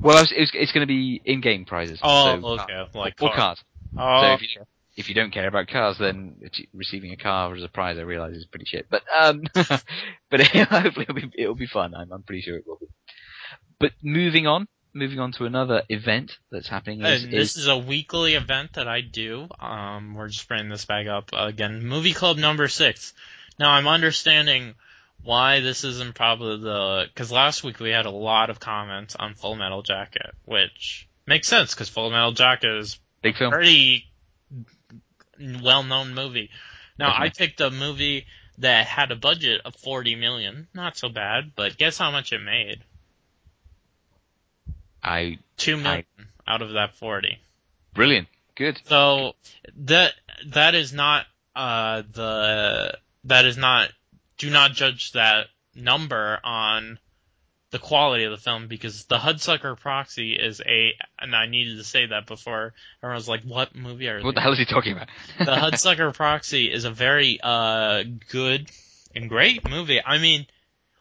Well, 0.00 0.16
I 0.16 0.20
was, 0.20 0.32
it's, 0.36 0.50
it's 0.54 0.72
going 0.72 0.82
to 0.82 0.88
be 0.88 1.20
in-game 1.24 1.64
prizes. 1.64 2.00
Oh, 2.02 2.40
so, 2.40 2.46
okay. 2.60 2.84
Like 2.94 3.14
or 3.20 3.28
car- 3.28 3.36
cars. 3.36 3.64
Oh, 3.96 4.20
So 4.22 4.32
if 4.34 4.42
you, 4.42 4.48
if 4.96 5.08
you 5.08 5.14
don't 5.14 5.32
care 5.32 5.46
about 5.46 5.68
cars, 5.68 5.96
then 5.98 6.36
receiving 6.74 7.12
a 7.12 7.16
car 7.16 7.54
as 7.54 7.62
a 7.62 7.68
prize, 7.68 7.96
I 7.96 8.02
realise 8.02 8.36
is 8.36 8.46
pretty 8.46 8.66
shit. 8.66 8.86
But 8.90 9.02
um, 9.16 9.42
but 9.54 10.40
hopefully 10.40 11.06
it'll 11.08 11.14
be 11.14 11.30
it'll 11.38 11.54
be 11.54 11.66
fun. 11.66 11.94
I'm 11.94 12.12
I'm 12.12 12.22
pretty 12.24 12.42
sure 12.42 12.56
it 12.56 12.64
will 12.66 12.78
be. 12.80 12.88
But 13.78 13.92
moving 14.02 14.46
on, 14.48 14.66
moving 14.92 15.18
on 15.20 15.32
to 15.32 15.44
another 15.44 15.82
event 15.88 16.38
that's 16.50 16.68
happening 16.68 17.04
is, 17.04 17.24
and 17.24 17.32
this 17.32 17.56
is 17.56 17.64
is 17.64 17.66
a 17.68 17.76
weekly 17.78 18.34
event 18.34 18.74
that 18.74 18.88
I 18.88 19.00
do. 19.00 19.48
Um, 19.60 20.14
we're 20.14 20.28
just 20.28 20.46
bringing 20.48 20.68
this 20.68 20.84
back 20.84 21.06
up 21.06 21.30
again. 21.32 21.84
Movie 21.84 22.14
Club 22.14 22.38
number 22.38 22.68
six. 22.68 23.12
Now 23.58 23.70
I'm 23.70 23.88
understanding 23.88 24.74
why 25.22 25.60
this 25.60 25.84
isn't 25.84 26.14
probably 26.14 26.60
the 26.60 27.06
because 27.08 27.32
last 27.32 27.64
week 27.64 27.80
we 27.80 27.90
had 27.90 28.06
a 28.06 28.10
lot 28.10 28.50
of 28.50 28.60
comments 28.60 29.16
on 29.16 29.34
Full 29.34 29.56
Metal 29.56 29.82
Jacket, 29.82 30.34
which 30.44 31.08
makes 31.26 31.48
sense 31.48 31.74
because 31.74 31.88
Full 31.88 32.10
Metal 32.10 32.32
Jacket 32.32 32.78
is 32.78 32.98
big 33.22 33.36
film. 33.36 33.52
pretty 33.52 34.06
well-known 35.62 36.14
movie. 36.14 36.50
Now 36.98 37.14
I 37.16 37.28
picked 37.28 37.60
a 37.60 37.70
movie 37.70 38.26
that 38.58 38.86
had 38.86 39.12
a 39.12 39.16
budget 39.16 39.60
of 39.64 39.74
40 39.76 40.16
million, 40.16 40.66
not 40.74 40.96
so 40.96 41.08
bad, 41.08 41.52
but 41.54 41.76
guess 41.76 41.96
how 41.96 42.10
much 42.10 42.32
it 42.32 42.40
made? 42.40 42.82
I 45.02 45.38
Two 45.56 45.76
million 45.76 46.04
out 46.46 46.62
of 46.62 46.72
that 46.72 46.94
40. 46.94 47.38
brilliant, 47.94 48.28
good. 48.56 48.80
So 48.86 49.34
that 49.76 50.12
that 50.46 50.74
is 50.74 50.92
not 50.92 51.26
uh 51.54 52.02
the 52.12 52.96
that 53.24 53.44
is 53.44 53.56
not 53.56 53.90
do 54.38 54.50
not 54.50 54.72
judge 54.72 55.12
that 55.12 55.46
number 55.74 56.38
on 56.44 56.98
the 57.70 57.78
quality 57.78 58.24
of 58.24 58.30
the 58.30 58.38
film 58.38 58.66
because 58.66 59.04
the 59.04 59.18
Hudsucker 59.18 59.78
Proxy 59.78 60.32
is 60.32 60.62
a 60.64 60.94
and 61.18 61.36
I 61.36 61.46
needed 61.46 61.76
to 61.76 61.84
say 61.84 62.06
that 62.06 62.26
before 62.26 62.72
everyone 63.02 63.16
was 63.16 63.28
like 63.28 63.42
what 63.42 63.74
movie 63.74 64.08
are 64.08 64.22
What 64.22 64.34
the 64.34 64.40
hell 64.40 64.52
is 64.52 64.58
he 64.58 64.64
talking 64.64 64.92
about? 64.92 65.08
the 65.38 65.44
Hudsucker 65.56 66.14
Proxy 66.14 66.72
is 66.72 66.84
a 66.84 66.90
very 66.90 67.38
uh 67.42 68.04
good 68.30 68.70
and 69.14 69.28
great 69.28 69.68
movie. 69.68 70.00
I 70.04 70.18
mean, 70.18 70.46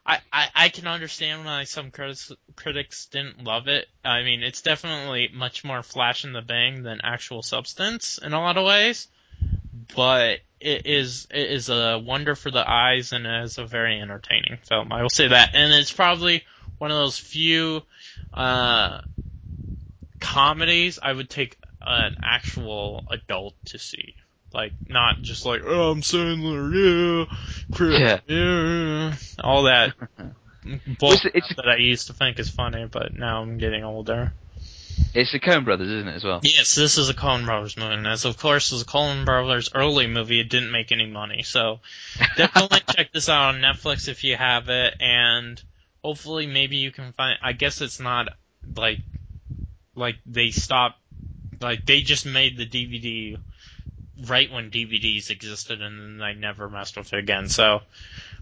I, 0.08 0.48
I, 0.56 0.70
can 0.70 0.88
understand 0.88 1.44
why 1.44 1.66
some 1.66 1.92
critics 1.92 2.32
critics 2.56 3.08
didn't 3.08 3.44
love 3.44 3.68
it. 3.68 3.88
I 4.06 4.24
mean, 4.24 4.42
it's 4.42 4.62
definitely 4.62 5.30
much 5.34 5.66
more 5.66 5.84
flash 5.84 6.24
in 6.24 6.32
the 6.32 6.42
bang 6.42 6.84
than 6.84 7.02
actual 7.04 7.44
substance 7.44 8.18
in 8.18 8.32
a 8.32 8.40
lot 8.40 8.58
of 8.58 8.66
ways, 8.66 9.10
but 9.96 10.40
it 10.62 10.86
is 10.86 11.28
it 11.30 11.52
is 11.52 11.70
a 11.70 12.00
wonder 12.00 12.36
for 12.36 12.52
the 12.52 12.70
eyes 12.70 13.12
and 13.12 13.26
it 13.26 13.44
is 13.44 13.58
a 13.58 13.66
very 13.66 14.00
entertaining 14.00 14.58
film. 14.64 14.94
I 14.94 15.02
will 15.02 15.10
say 15.10 15.28
that, 15.28 15.54
and 15.54 15.74
it's 15.74 15.92
probably 15.92 16.46
one 16.78 16.92
of 16.92 16.98
those 16.98 17.18
few 17.18 17.84
uh, 18.34 19.02
comedies 20.22 21.00
I 21.02 21.12
would 21.12 21.30
take 21.30 21.58
an 21.82 22.18
actual 22.24 23.04
adult 23.10 23.56
to 23.66 23.80
see. 23.80 24.16
Like, 24.58 24.74
not 24.90 25.22
just 25.22 25.46
like, 25.46 25.62
oh, 25.64 25.92
I'm 25.92 26.02
Sandler, 26.02 26.74
yeah, 27.30 27.36
Chris, 27.72 28.00
Yeah. 28.00 28.20
yeah, 28.28 29.14
all 29.44 29.64
that 29.64 29.94
bullshit 31.00 31.36
it's- 31.36 31.52
it's- 31.52 31.56
that 31.58 31.70
I 31.70 31.76
used 31.78 32.08
to 32.08 32.14
think 32.14 32.40
is 32.40 32.50
funny, 32.50 32.88
but 32.92 33.14
now 33.16 33.44
I'm 33.44 33.60
getting 33.60 33.84
older. 33.84 34.34
It's 35.14 35.32
the 35.32 35.40
Coen 35.40 35.64
Brothers, 35.64 35.92
isn't 35.92 36.08
it, 36.08 36.16
as 36.16 36.24
well? 36.24 36.40
Yes, 36.42 36.74
this 36.74 36.98
is 36.98 37.08
a 37.08 37.14
Coen 37.14 37.46
Brothers 37.46 37.78
movie, 37.78 37.94
and 37.94 38.08
as 38.08 38.26
of 38.26 38.40
course 38.40 38.72
is 38.72 38.82
a 38.82 38.86
Coen 38.86 39.26
Brothers 39.26 39.70
early 39.76 40.08
movie, 40.08 40.40
it 40.40 40.50
didn't 40.50 40.72
make 40.72 40.92
any 40.92 41.06
money, 41.06 41.44
so 41.44 41.80
definitely 42.36 42.82
check 42.96 43.12
this 43.14 43.30
out 43.30 43.54
on 43.54 43.62
Netflix 43.62 44.08
if 44.08 44.24
you 44.24 44.36
have 44.36 44.70
it, 44.70 44.96
and 45.00 45.62
hopefully 46.04 46.48
maybe 46.48 46.78
you 46.78 46.90
can 46.92 47.14
find. 47.14 47.38
I 47.44 47.54
guess 47.54 47.82
it's 47.82 48.00
not 48.00 48.30
like 48.76 49.02
like 49.94 50.16
they 50.26 50.50
stopped, 50.50 50.98
like 51.62 51.86
they 51.86 52.02
just 52.02 52.26
made 52.26 52.58
the 52.58 52.66
DVD 52.66 53.38
right 54.26 54.52
when 54.52 54.72
DVDs 54.72 55.30
existed, 55.30 55.82
and 55.82 56.00
then 56.00 56.18
they 56.18 56.34
never 56.40 56.70
messed 56.70 56.98
with 56.98 57.14
it 57.14 57.20
again. 57.20 57.50
So 57.50 57.82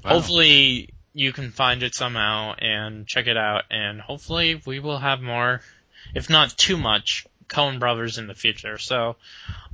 Wow. 0.03 0.11
hopefully 0.11 0.89
you 1.13 1.31
can 1.33 1.51
find 1.51 1.81
it 1.83 1.95
somehow 1.95 2.53
and 2.57 3.07
check 3.07 3.27
it 3.27 3.37
out, 3.37 3.63
and 3.71 3.99
hopefully 4.01 4.61
we 4.65 4.79
will 4.79 4.99
have 4.99 5.21
more, 5.21 5.61
if 6.13 6.29
not 6.29 6.55
too 6.57 6.77
much, 6.77 7.25
Coen 7.47 7.79
Brothers 7.79 8.17
in 8.17 8.27
the 8.27 8.33
future. 8.35 8.77
So, 8.77 9.15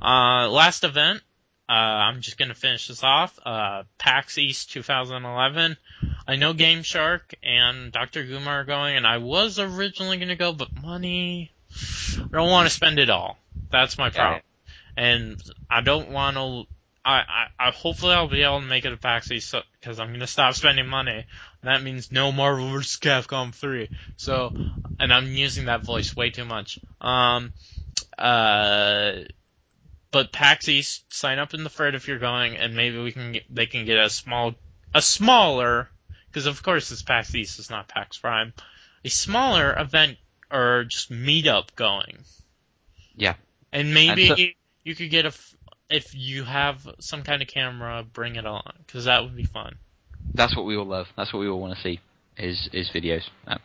uh, 0.00 0.48
last 0.48 0.84
event, 0.84 1.22
uh, 1.68 1.72
I'm 1.72 2.20
just 2.20 2.38
gonna 2.38 2.54
finish 2.54 2.88
this 2.88 3.02
off. 3.02 3.38
Uh, 3.44 3.84
PAX 3.98 4.38
East 4.38 4.72
2011. 4.72 5.76
I 6.26 6.36
know 6.36 6.52
Game 6.52 6.82
Shark 6.82 7.34
and 7.42 7.92
Dr. 7.92 8.24
Guma 8.24 8.46
are 8.46 8.64
going, 8.64 8.96
and 8.96 9.06
I 9.06 9.18
was 9.18 9.58
originally 9.58 10.16
going 10.18 10.28
to 10.28 10.36
go, 10.36 10.52
but 10.52 10.68
money, 10.82 11.50
I 12.18 12.28
don't 12.30 12.50
want 12.50 12.68
to 12.68 12.74
spend 12.74 12.98
it 12.98 13.10
all. 13.10 13.38
That's 13.70 13.98
my 13.98 14.10
problem. 14.10 14.42
And 14.96 15.42
I 15.70 15.80
don't 15.80 16.10
want 16.10 16.36
to. 16.36 16.64
I, 17.04 17.18
I, 17.18 17.46
I 17.58 17.70
hopefully 17.72 18.14
I'll 18.14 18.28
be 18.28 18.42
able 18.42 18.60
to 18.60 18.66
make 18.66 18.84
it 18.84 18.92
a 18.92 18.96
PAX 18.96 19.30
East 19.32 19.50
so, 19.50 19.62
because 19.80 19.98
I'm 19.98 20.12
gonna 20.12 20.26
stop 20.26 20.54
spending 20.54 20.86
money. 20.86 21.24
That 21.62 21.82
means 21.82 22.12
no 22.12 22.30
Marvel 22.30 22.70
vs. 22.70 22.98
Capcom 23.00 23.52
3. 23.52 23.88
So, 24.16 24.52
and 25.00 25.12
I'm 25.12 25.32
using 25.32 25.66
that 25.66 25.82
voice 25.82 26.14
way 26.14 26.30
too 26.30 26.44
much. 26.44 26.78
Um, 27.00 27.52
uh, 28.18 29.12
but 30.12 30.30
PAX 30.30 30.68
East, 30.68 31.12
sign 31.12 31.38
up 31.38 31.54
in 31.54 31.64
the 31.64 31.70
Fred 31.70 31.94
if 31.94 32.06
you're 32.06 32.18
going, 32.18 32.56
and 32.56 32.76
maybe 32.76 32.98
we 33.02 33.12
can 33.12 33.32
get, 33.32 33.44
they 33.48 33.66
can 33.66 33.84
get 33.84 33.98
a 33.98 34.10
small, 34.10 34.54
a 34.94 35.00
smaller, 35.02 35.88
because 36.28 36.46
of 36.46 36.62
course 36.62 36.92
it's 36.92 37.02
PAX 37.02 37.34
East, 37.34 37.58
it's 37.58 37.70
not 37.70 37.88
PAX 37.88 38.18
Prime, 38.18 38.52
a 39.04 39.08
smaller 39.08 39.74
event 39.76 40.18
or 40.50 40.84
just 40.84 41.10
meetup 41.10 41.74
going. 41.74 42.18
Yeah. 43.16 43.34
And 43.72 43.94
maybe 43.94 44.28
And 44.28 44.38
so- 44.38 44.44
you 44.84 44.94
could 44.94 45.10
get 45.10 45.24
a, 45.24 45.28
f- 45.28 45.54
if 45.90 46.14
you 46.14 46.44
have 46.44 46.78
some 47.00 47.22
kind 47.22 47.42
of 47.42 47.48
camera, 47.48 48.02
bring 48.04 48.36
it 48.36 48.46
on, 48.46 48.72
because 48.86 49.04
that 49.06 49.22
would 49.22 49.36
be 49.36 49.44
fun. 49.44 49.76
That's 50.34 50.56
what 50.56 50.64
we 50.66 50.76
all 50.76 50.86
love. 50.86 51.06
That's 51.16 51.32
what 51.32 51.40
we 51.40 51.48
all 51.48 51.60
want 51.60 51.76
to 51.76 51.82
see. 51.82 52.00
Is 52.38 52.68
is 52.72 52.90
videos. 52.94 53.22
That 53.46 53.60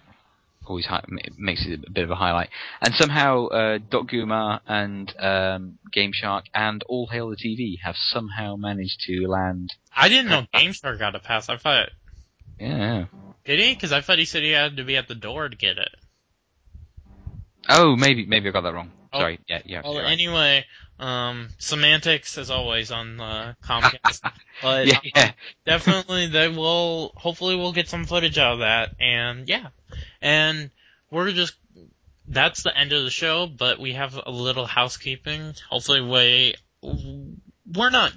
always 0.65 0.85
hi- 0.85 1.05
makes 1.37 1.65
it 1.65 1.79
a 1.87 1.91
bit 1.91 2.03
of 2.03 2.11
a 2.11 2.15
highlight. 2.15 2.49
And 2.81 2.93
somehow, 2.95 3.45
uh, 3.47 3.77
Dot 3.89 4.07
Gumar 4.07 4.59
and 4.67 5.13
um, 5.17 5.77
Game 5.93 6.11
Shark 6.13 6.45
and 6.53 6.83
All 6.89 7.07
Hail 7.07 7.29
the 7.29 7.37
TV 7.37 7.77
have 7.83 7.95
somehow 7.95 8.57
managed 8.57 8.99
to 9.07 9.27
land. 9.29 9.73
I 9.95 10.09
didn't 10.09 10.29
know 10.29 10.45
GameStar 10.53 10.99
got 10.99 11.15
a 11.15 11.19
pass. 11.19 11.47
I 11.47 11.55
thought, 11.55 11.89
Yeah. 12.59 13.05
did 13.45 13.59
he? 13.59 13.73
Because 13.73 13.93
I 13.93 14.01
thought 14.01 14.17
he 14.19 14.25
said 14.25 14.43
he 14.43 14.51
had 14.51 14.75
to 14.75 14.83
be 14.83 14.97
at 14.97 15.07
the 15.07 15.15
door 15.15 15.47
to 15.47 15.55
get 15.55 15.77
it. 15.77 15.95
Oh, 17.69 17.95
maybe 17.95 18.25
maybe 18.25 18.49
I 18.49 18.51
got 18.51 18.61
that 18.61 18.73
wrong. 18.73 18.91
Oh. 19.13 19.19
Sorry. 19.19 19.39
Yeah, 19.47 19.61
yeah. 19.65 19.81
Well, 19.83 19.95
right. 19.97 20.11
anyway, 20.11 20.65
um, 20.99 21.49
semantics 21.59 22.37
as 22.37 22.49
always 22.49 22.91
on 22.91 23.19
uh, 23.19 23.53
Comcast, 23.63 24.21
but 24.61 24.87
yeah, 24.87 24.99
yeah. 25.15 25.31
definitely 25.65 26.27
they 26.27 26.47
will. 26.47 27.11
Hopefully, 27.15 27.55
we'll 27.55 27.73
get 27.73 27.87
some 27.87 28.05
footage 28.05 28.37
out 28.37 28.53
of 28.53 28.59
that, 28.59 28.95
and 28.99 29.47
yeah, 29.47 29.67
and 30.21 30.71
we're 31.11 31.31
just. 31.31 31.55
That's 32.29 32.61
the 32.61 32.77
end 32.77 32.91
of 32.91 33.05
the 33.05 33.09
show, 33.09 33.47
but 33.47 33.79
we 33.79 33.93
have 33.93 34.19
a 34.21 34.31
little 34.31 34.65
housekeeping. 34.65 35.53
Hopefully, 35.69 36.01
we 36.01 36.55
we're 36.81 37.89
not. 37.89 38.11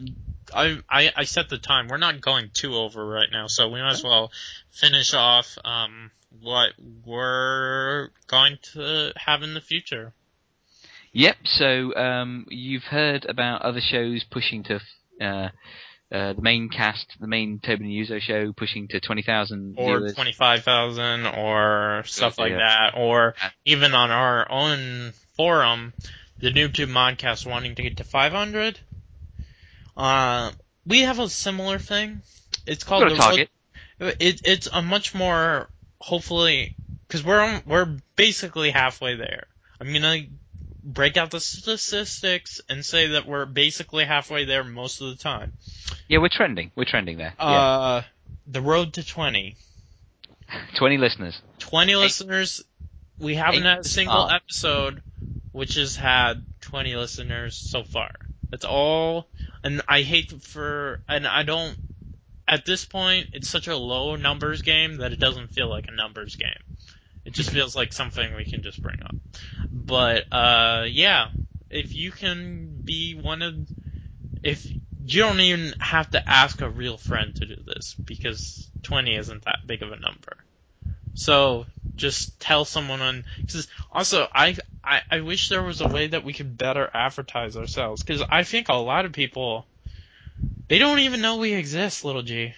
I, 0.52 0.78
I 0.88 1.12
I 1.16 1.24
set 1.24 1.48
the 1.48 1.58
time. 1.58 1.86
We're 1.86 1.98
not 1.98 2.20
going 2.20 2.50
too 2.52 2.74
over 2.74 3.06
right 3.06 3.28
now, 3.30 3.46
so 3.46 3.68
we 3.68 3.80
might 3.80 3.92
as 3.92 4.02
well 4.02 4.32
finish 4.70 5.14
off 5.14 5.56
um 5.64 6.10
what 6.40 6.72
we're 7.04 8.10
going 8.26 8.58
to 8.74 9.12
have 9.16 9.42
in 9.42 9.54
the 9.54 9.60
future. 9.60 10.12
Yep. 11.12 11.36
So 11.44 11.94
um, 11.96 12.46
you've 12.48 12.84
heard 12.84 13.24
about 13.28 13.62
other 13.62 13.80
shows 13.80 14.24
pushing 14.30 14.62
to 14.64 14.80
uh, 15.20 15.48
uh, 16.12 16.32
the 16.32 16.42
main 16.42 16.68
cast, 16.68 17.06
the 17.20 17.26
main 17.26 17.60
Tobin 17.60 17.86
and 17.86 18.22
show, 18.22 18.52
pushing 18.52 18.88
to 18.88 19.00
twenty 19.00 19.22
thousand 19.22 19.74
or 19.78 20.00
25,000 20.12 21.26
or 21.26 22.02
stuff 22.06 22.38
like 22.38 22.52
Yeah. 22.52 22.58
that, 22.58 22.94
or 22.96 23.34
even 23.64 23.94
on 23.94 24.10
our 24.10 24.50
own 24.50 25.12
forum, 25.36 25.92
the 26.38 26.50
YouTube 26.50 26.90
Modcast 26.90 27.46
wanting 27.46 27.74
to 27.74 27.82
get 27.82 27.96
to 27.98 28.04
500. 28.04 28.78
Uh, 29.96 30.52
we 30.86 31.00
have 31.02 31.18
a 31.18 31.28
similar 31.28 31.78
thing. 31.78 32.22
It's 32.66 32.84
called 32.84 33.10
the 33.10 33.16
target. 33.16 33.50
Road, 34.00 34.16
it, 34.20 34.40
it's 34.44 34.68
a 34.72 34.80
much 34.82 35.14
more, 35.14 35.68
hopefully, 35.98 36.74
because 37.06 37.24
we're, 37.24 37.40
on- 37.40 37.62
we're 37.66 37.96
basically 38.16 38.70
halfway 38.70 39.16
there. 39.16 39.46
I'm 39.80 39.92
gonna 39.92 40.22
break 40.82 41.16
out 41.16 41.30
the 41.30 41.40
statistics 41.40 42.60
and 42.68 42.84
say 42.84 43.08
that 43.08 43.26
we're 43.26 43.46
basically 43.46 44.04
halfway 44.04 44.44
there 44.44 44.64
most 44.64 45.00
of 45.00 45.08
the 45.10 45.16
time. 45.16 45.52
Yeah, 46.08 46.18
we're 46.18 46.28
trending. 46.30 46.70
We're 46.74 46.84
trending 46.84 47.18
there. 47.18 47.34
Uh, 47.38 48.02
the 48.46 48.60
road 48.60 48.94
to 48.94 49.06
20. 49.06 49.56
Twenty 50.74 50.98
listeners. 50.98 51.40
20 51.58 51.94
listeners. 51.96 52.64
We 53.18 53.34
haven't 53.34 53.60
Eight 53.60 53.66
had 53.66 53.78
a 53.80 53.84
single 53.84 54.26
stars. 54.26 54.40
episode 54.42 55.02
which 55.52 55.74
has 55.74 55.96
had 55.96 56.44
20 56.62 56.96
listeners 56.96 57.56
so 57.56 57.82
far. 57.82 58.12
That's 58.50 58.64
all. 58.64 59.28
And 59.62 59.82
I 59.88 60.02
hate 60.02 60.30
for, 60.42 61.02
and 61.08 61.26
I 61.26 61.42
don't, 61.42 61.76
at 62.48 62.64
this 62.64 62.84
point, 62.84 63.28
it's 63.32 63.48
such 63.48 63.68
a 63.68 63.76
low 63.76 64.16
numbers 64.16 64.62
game 64.62 64.98
that 64.98 65.12
it 65.12 65.20
doesn't 65.20 65.48
feel 65.48 65.68
like 65.68 65.86
a 65.88 65.92
numbers 65.92 66.36
game. 66.36 66.48
It 67.24 67.32
just 67.32 67.50
feels 67.50 67.76
like 67.76 67.92
something 67.92 68.34
we 68.34 68.44
can 68.44 68.62
just 68.62 68.82
bring 68.82 69.00
up. 69.02 69.14
But, 69.70 70.24
uh, 70.32 70.86
yeah, 70.88 71.30
if 71.68 71.94
you 71.94 72.10
can 72.10 72.80
be 72.84 73.14
one 73.14 73.42
of, 73.42 73.54
if, 74.42 74.70
you 75.06 75.22
don't 75.22 75.40
even 75.40 75.74
have 75.80 76.10
to 76.10 76.30
ask 76.30 76.60
a 76.60 76.68
real 76.68 76.96
friend 76.96 77.34
to 77.36 77.46
do 77.46 77.56
this 77.66 77.94
because 78.04 78.68
20 78.82 79.16
isn't 79.16 79.44
that 79.44 79.66
big 79.66 79.82
of 79.82 79.92
a 79.92 79.96
number. 79.96 80.36
So 81.14 81.66
just 81.96 82.40
tell 82.40 82.64
someone 82.64 83.00
on. 83.00 83.24
Cause 83.50 83.68
also, 83.92 84.28
I, 84.32 84.56
I 84.82 85.02
I 85.10 85.20
wish 85.20 85.48
there 85.48 85.62
was 85.62 85.80
a 85.80 85.88
way 85.88 86.06
that 86.06 86.24
we 86.24 86.32
could 86.32 86.56
better 86.56 86.88
advertise 86.92 87.56
ourselves. 87.56 88.02
Because 88.02 88.22
I 88.28 88.44
think 88.44 88.68
a 88.68 88.74
lot 88.74 89.04
of 89.04 89.12
people 89.12 89.66
they 90.68 90.78
don't 90.78 91.00
even 91.00 91.20
know 91.20 91.36
we 91.36 91.52
exist, 91.52 92.04
little 92.04 92.22
G. 92.22 92.54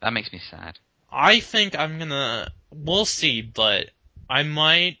That 0.00 0.12
makes 0.12 0.32
me 0.32 0.38
sad. 0.38 0.78
I 1.10 1.40
think 1.40 1.76
I'm 1.76 1.98
gonna. 1.98 2.50
We'll 2.72 3.04
see, 3.04 3.42
but 3.42 3.90
I 4.28 4.42
might 4.42 4.98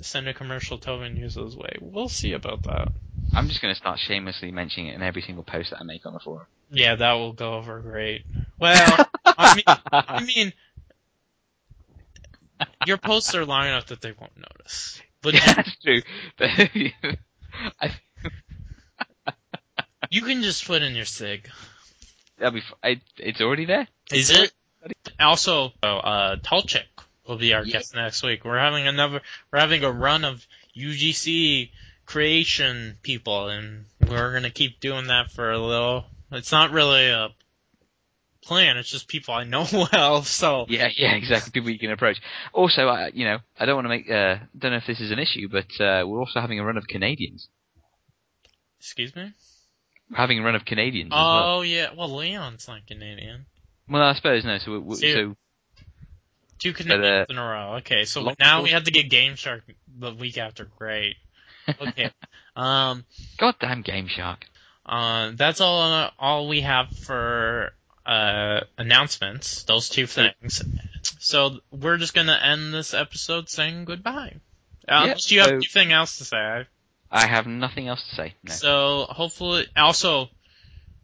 send 0.00 0.28
a 0.28 0.34
commercial 0.34 0.78
Tobin 0.78 1.16
Yuzo's 1.16 1.56
way. 1.56 1.76
We'll 1.80 2.08
see 2.08 2.32
about 2.32 2.62
that. 2.64 2.92
I'm 3.34 3.48
just 3.48 3.60
going 3.60 3.72
to 3.74 3.78
start 3.78 3.98
shamelessly 3.98 4.50
mentioning 4.50 4.88
it 4.88 4.94
in 4.94 5.02
every 5.02 5.22
single 5.22 5.44
post 5.44 5.70
that 5.70 5.80
I 5.80 5.84
make 5.84 6.06
on 6.06 6.12
the 6.14 6.20
forum. 6.20 6.46
Yeah, 6.70 6.94
that 6.96 7.12
will 7.14 7.32
go 7.32 7.54
over 7.54 7.80
great. 7.80 8.24
Well, 8.58 9.06
I 9.24 9.54
mean, 9.54 9.64
I 9.92 10.24
mean, 10.24 10.52
your 12.86 12.96
posts 12.96 13.34
are 13.34 13.44
long 13.44 13.66
enough 13.66 13.86
that 13.86 14.00
they 14.00 14.12
won't 14.12 14.36
notice. 14.36 15.00
But 15.22 15.34
yeah, 15.34 15.54
that's 15.54 15.76
true. 15.82 16.02
You 20.10 20.22
can 20.22 20.42
just 20.42 20.66
put 20.66 20.82
in 20.82 20.96
your 20.96 21.04
sig. 21.04 21.48
that'll 22.36 22.52
be. 22.54 22.58
f- 22.60 22.74
I, 22.82 23.00
it's 23.16 23.40
already 23.40 23.64
there. 23.64 23.86
Is 24.12 24.30
it? 24.30 24.52
Also, 25.20 25.72
uh, 25.82 26.36
Tulchik 26.36 26.84
will 27.26 27.36
be 27.36 27.54
our 27.54 27.64
Yeah. 27.64 27.74
guest 27.74 27.94
next 27.94 28.22
week. 28.22 28.44
We're 28.44 28.58
having 28.58 28.86
another, 28.88 29.20
we're 29.52 29.60
having 29.60 29.84
a 29.84 29.90
run 29.92 30.24
of 30.24 30.46
UGC 30.76 31.70
creation 32.06 32.98
people, 33.02 33.48
and 33.48 33.84
we're 34.08 34.32
gonna 34.32 34.50
keep 34.50 34.80
doing 34.80 35.08
that 35.08 35.30
for 35.30 35.50
a 35.50 35.58
little. 35.58 36.06
It's 36.32 36.50
not 36.52 36.70
really 36.72 37.08
a 37.08 37.28
plan. 38.42 38.76
It's 38.78 38.90
just 38.90 39.06
people 39.08 39.34
I 39.34 39.44
know 39.44 39.66
well. 39.92 40.22
So 40.22 40.66
Yeah, 40.68 40.88
yeah, 40.96 41.14
exactly. 41.14 41.50
People 41.52 41.70
you 41.70 41.78
can 41.78 41.90
approach. 41.92 42.18
Also, 42.52 42.88
I, 42.88 43.08
you 43.14 43.24
know, 43.26 43.38
I 43.58 43.66
don't 43.66 43.76
want 43.76 43.84
to 43.84 43.88
make. 43.90 44.10
Uh, 44.10 44.44
don't 44.58 44.72
know 44.72 44.78
if 44.78 44.86
this 44.86 45.00
is 45.00 45.10
an 45.10 45.18
issue, 45.18 45.48
but 45.48 45.66
uh, 45.80 46.04
we're 46.06 46.20
also 46.20 46.40
having 46.40 46.58
a 46.58 46.64
run 46.64 46.76
of 46.76 46.86
Canadians. 46.88 47.48
excuse 48.78 49.14
me. 49.14 49.32
We're 50.10 50.16
having 50.16 50.38
a 50.40 50.42
run 50.42 50.56
of 50.56 50.64
Canadians. 50.64 51.12
as 51.12 51.16
well. 51.16 51.54
Oh 51.58 51.60
yeah. 51.62 51.90
Well, 51.96 52.08
Leon's 52.16 52.66
not 52.66 52.86
Canadian. 52.86 53.46
Well, 53.90 54.02
I 54.02 54.14
suppose 54.14 54.44
no. 54.44 54.58
So, 54.58 54.78
we, 54.78 54.94
See, 54.96 55.12
so 55.12 55.36
Two 56.60 56.74
uh, 56.78 57.24
in 57.28 57.38
a 57.38 57.42
row. 57.42 57.74
Okay, 57.78 58.04
so 58.04 58.34
now 58.38 58.62
we 58.62 58.70
have 58.70 58.84
to 58.84 58.90
get 58.90 59.08
Game 59.08 59.34
Shark 59.34 59.62
the 59.98 60.12
week 60.12 60.36
after. 60.36 60.66
Great. 60.78 61.16
Okay. 61.80 62.10
um. 62.56 63.04
goddamn 63.38 63.80
Game 63.80 64.08
Shark. 64.08 64.46
Uh, 64.84 65.32
that's 65.34 65.62
all 65.62 66.10
all 66.18 66.48
we 66.48 66.60
have 66.60 66.90
for 66.90 67.72
uh, 68.04 68.60
announcements. 68.76 69.62
Those 69.64 69.88
two 69.88 70.06
things. 70.06 70.62
So 71.18 71.60
we're 71.70 71.96
just 71.96 72.12
gonna 72.12 72.38
end 72.42 72.74
this 72.74 72.92
episode 72.92 73.48
saying 73.48 73.86
goodbye. 73.86 74.34
Uh, 74.86 75.00
Unless 75.04 75.30
you 75.30 75.40
have 75.40 75.48
so- 75.48 75.54
anything 75.54 75.92
else 75.92 76.18
to 76.18 76.24
say. 76.24 76.66
I 77.10 77.26
have 77.26 77.46
nothing 77.46 77.88
else 77.88 78.06
to 78.10 78.14
say. 78.14 78.34
No. 78.44 78.52
So 78.52 79.06
hopefully, 79.08 79.66
also, 79.76 80.28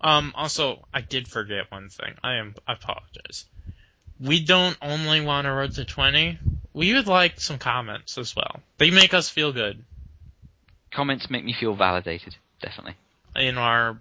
um, 0.01 0.33
also 0.35 0.87
I 0.93 1.01
did 1.01 1.29
forget 1.29 1.71
one 1.71 1.89
thing. 1.89 2.15
I 2.23 2.37
am 2.37 2.55
I 2.67 2.75
apologize. 2.75 3.45
We 4.19 4.43
don't 4.45 4.77
only 4.81 5.21
want 5.21 5.47
a 5.47 5.53
road 5.53 5.73
to 5.73 5.85
twenty. 5.85 6.39
We 6.73 6.95
would 6.95 7.07
like 7.07 7.41
some 7.41 7.59
comments 7.59 8.19
as 8.19 8.35
well. 8.37 8.61
They 8.79 8.91
make 8.91 9.15
us 9.15 9.29
feel 9.29 9.53
good 9.53 9.83
Comments 10.97 11.29
make 11.29 11.45
me 11.45 11.53
feel 11.53 11.75
validated. 11.75 12.37
Definitely. 12.63 12.95
in 13.35 13.59
our 13.59 13.99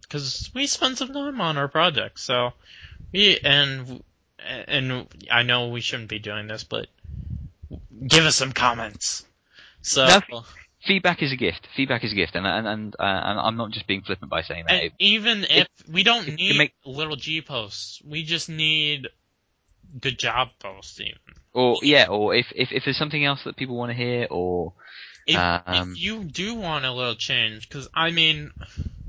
because 0.00 0.50
we 0.54 0.66
spend 0.66 0.96
some 0.96 1.12
time 1.12 1.38
on 1.40 1.58
our 1.58 1.68
project. 1.68 2.18
So 2.18 2.52
we 3.12 3.38
and 3.44 4.02
and 4.38 5.06
I 5.30 5.42
know 5.42 5.68
we 5.68 5.82
shouldn't 5.82 6.08
be 6.08 6.18
doing 6.18 6.46
this, 6.46 6.64
but 6.64 6.86
give 8.06 8.24
us 8.24 8.36
some 8.36 8.52
comments. 8.52 9.26
So 9.82 10.06
No, 10.30 10.44
Feedback 10.86 11.22
is 11.22 11.32
a 11.32 11.36
gift. 11.36 11.66
Feedback 11.74 12.04
is 12.04 12.12
a 12.12 12.14
gift, 12.14 12.34
and 12.34 12.46
and 12.46 12.66
and, 12.66 12.96
uh, 12.98 13.02
and 13.02 13.40
I'm 13.40 13.56
not 13.56 13.70
just 13.70 13.86
being 13.86 14.02
flippant 14.02 14.30
by 14.30 14.42
saying 14.42 14.64
that. 14.68 14.90
even 14.98 15.46
if 15.48 15.68
we 15.90 16.02
don't 16.02 16.34
need 16.34 16.58
make- 16.58 16.74
little 16.84 17.16
G 17.16 17.40
posts, 17.40 18.02
we 18.04 18.22
just 18.22 18.48
need 18.48 19.08
good 20.00 20.18
job 20.18 20.50
post 20.58 21.00
even. 21.00 21.18
Or 21.52 21.78
yeah, 21.82 22.06
or 22.08 22.34
if 22.34 22.46
if, 22.54 22.72
if 22.72 22.84
there's 22.84 22.98
something 22.98 23.24
else 23.24 23.44
that 23.44 23.56
people 23.56 23.76
want 23.76 23.90
to 23.90 23.96
hear, 23.96 24.26
or 24.30 24.74
If, 25.26 25.36
Um, 25.36 25.92
if 25.92 25.98
you 25.98 26.24
do 26.24 26.54
want 26.54 26.84
a 26.84 26.92
little 26.92 27.14
change, 27.14 27.66
because 27.68 27.88
I 27.94 28.10
mean, 28.10 28.50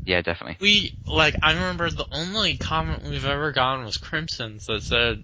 yeah, 0.05 0.21
definitely. 0.21 0.57
we 0.61 0.97
like 1.07 1.35
I 1.41 1.53
remember 1.53 1.89
the 1.89 2.07
only 2.11 2.57
comment 2.57 3.03
we've 3.03 3.25
ever 3.25 3.51
gotten 3.51 3.83
was 3.83 3.97
Crimson's 3.97 4.67
that 4.67 4.83
said 4.83 5.23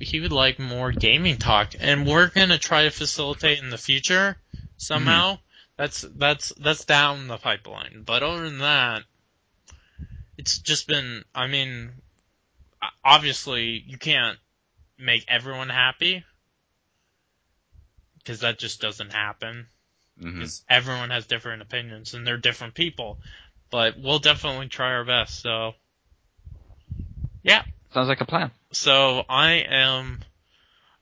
he 0.00 0.18
would 0.18 0.32
like 0.32 0.58
more 0.58 0.90
gaming 0.90 1.36
talk, 1.36 1.74
and 1.78 2.06
we're 2.06 2.28
gonna 2.28 2.58
try 2.58 2.84
to 2.84 2.90
facilitate 2.90 3.60
in 3.60 3.70
the 3.70 3.78
future 3.78 4.36
somehow. 4.78 5.38
That's 5.82 6.02
that's 6.02 6.52
that's 6.60 6.84
down 6.84 7.26
the 7.26 7.38
pipeline. 7.38 8.04
But 8.06 8.22
other 8.22 8.48
than 8.48 8.58
that, 8.58 9.02
it's 10.38 10.58
just 10.58 10.86
been. 10.86 11.24
I 11.34 11.48
mean, 11.48 11.90
obviously 13.04 13.82
you 13.84 13.98
can't 13.98 14.38
make 14.96 15.24
everyone 15.26 15.70
happy 15.70 16.22
because 18.18 18.38
that 18.42 18.60
just 18.60 18.80
doesn't 18.80 19.12
happen 19.12 19.66
because 20.16 20.62
everyone 20.68 21.10
has 21.10 21.26
different 21.26 21.62
opinions 21.62 22.14
and 22.14 22.24
they're 22.24 22.36
different 22.36 22.74
people. 22.74 23.18
But 23.68 23.98
we'll 23.98 24.20
definitely 24.20 24.68
try 24.68 24.92
our 24.92 25.04
best. 25.04 25.40
So, 25.40 25.72
yeah. 27.42 27.64
Sounds 27.92 28.08
like 28.08 28.20
a 28.20 28.24
plan. 28.24 28.52
So 28.70 29.24
I 29.28 29.64
am 29.68 30.20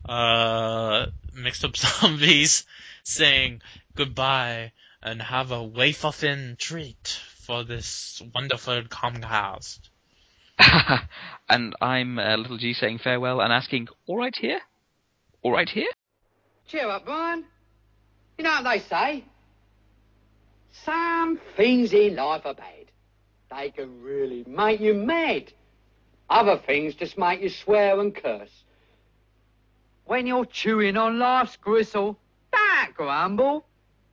uh 0.08 1.08
mixed 1.34 1.66
up 1.66 1.76
zombies 1.76 2.64
saying 3.02 3.60
goodbye 3.94 4.72
and 5.02 5.20
have 5.20 5.50
a 5.50 5.62
wafer-thin 5.62 6.56
treat 6.58 7.20
for 7.38 7.64
this 7.64 8.22
wonderful 8.34 8.82
Comcast. 8.82 9.80
and 11.48 11.74
I'm 11.80 12.18
uh, 12.18 12.36
Little 12.36 12.58
G 12.58 12.74
saying 12.74 12.98
farewell 12.98 13.40
and 13.40 13.52
asking, 13.52 13.88
all 14.06 14.18
right 14.18 14.34
here? 14.36 14.60
All 15.42 15.52
right 15.52 15.68
here? 15.68 15.90
Cheer 16.68 16.88
up, 16.88 17.04
Brian. 17.04 17.44
You 18.38 18.44
know 18.44 18.60
what 18.62 18.64
they 18.64 18.78
say? 18.80 19.24
Some 20.84 21.40
things 21.56 21.92
in 21.92 22.16
life 22.16 22.42
are 22.44 22.54
bad. 22.54 22.90
They 23.50 23.70
can 23.70 24.02
really 24.02 24.44
make 24.46 24.80
you 24.80 24.94
mad. 24.94 25.52
Other 26.28 26.58
things 26.58 26.94
just 26.94 27.18
make 27.18 27.42
you 27.42 27.48
swear 27.48 27.98
and 27.98 28.14
curse. 28.14 28.64
When 30.04 30.26
you're 30.26 30.44
chewing 30.44 30.96
on 30.96 31.18
life's 31.18 31.56
gristle, 31.56 32.18
don't 32.52 32.94
grumble. 32.94 33.66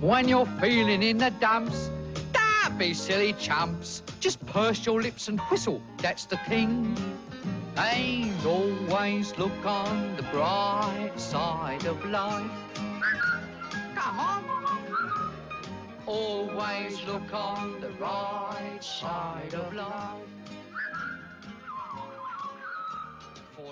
When 0.00 0.28
you're 0.28 0.46
feeling 0.60 1.02
in 1.02 1.18
the 1.18 1.30
dumps, 1.40 1.90
don't 2.32 2.78
be 2.78 2.94
silly 2.94 3.32
chumps. 3.32 4.04
Just 4.20 4.44
purse 4.46 4.86
your 4.86 5.02
lips 5.02 5.26
and 5.26 5.40
whistle, 5.50 5.82
that's 5.96 6.24
the 6.24 6.36
thing. 6.48 6.96
And 7.76 8.46
always 8.46 9.36
look 9.38 9.66
on 9.66 10.14
the 10.16 10.22
bright 10.24 11.12
side 11.16 11.84
of 11.84 12.04
life. 12.04 12.48
Come 13.96 14.18
on. 14.20 14.44
Always 16.06 17.04
look 17.04 17.34
on 17.34 17.80
the 17.80 17.90
right 18.00 18.78
side 18.80 19.52
of 19.54 19.74
life. 19.74 20.37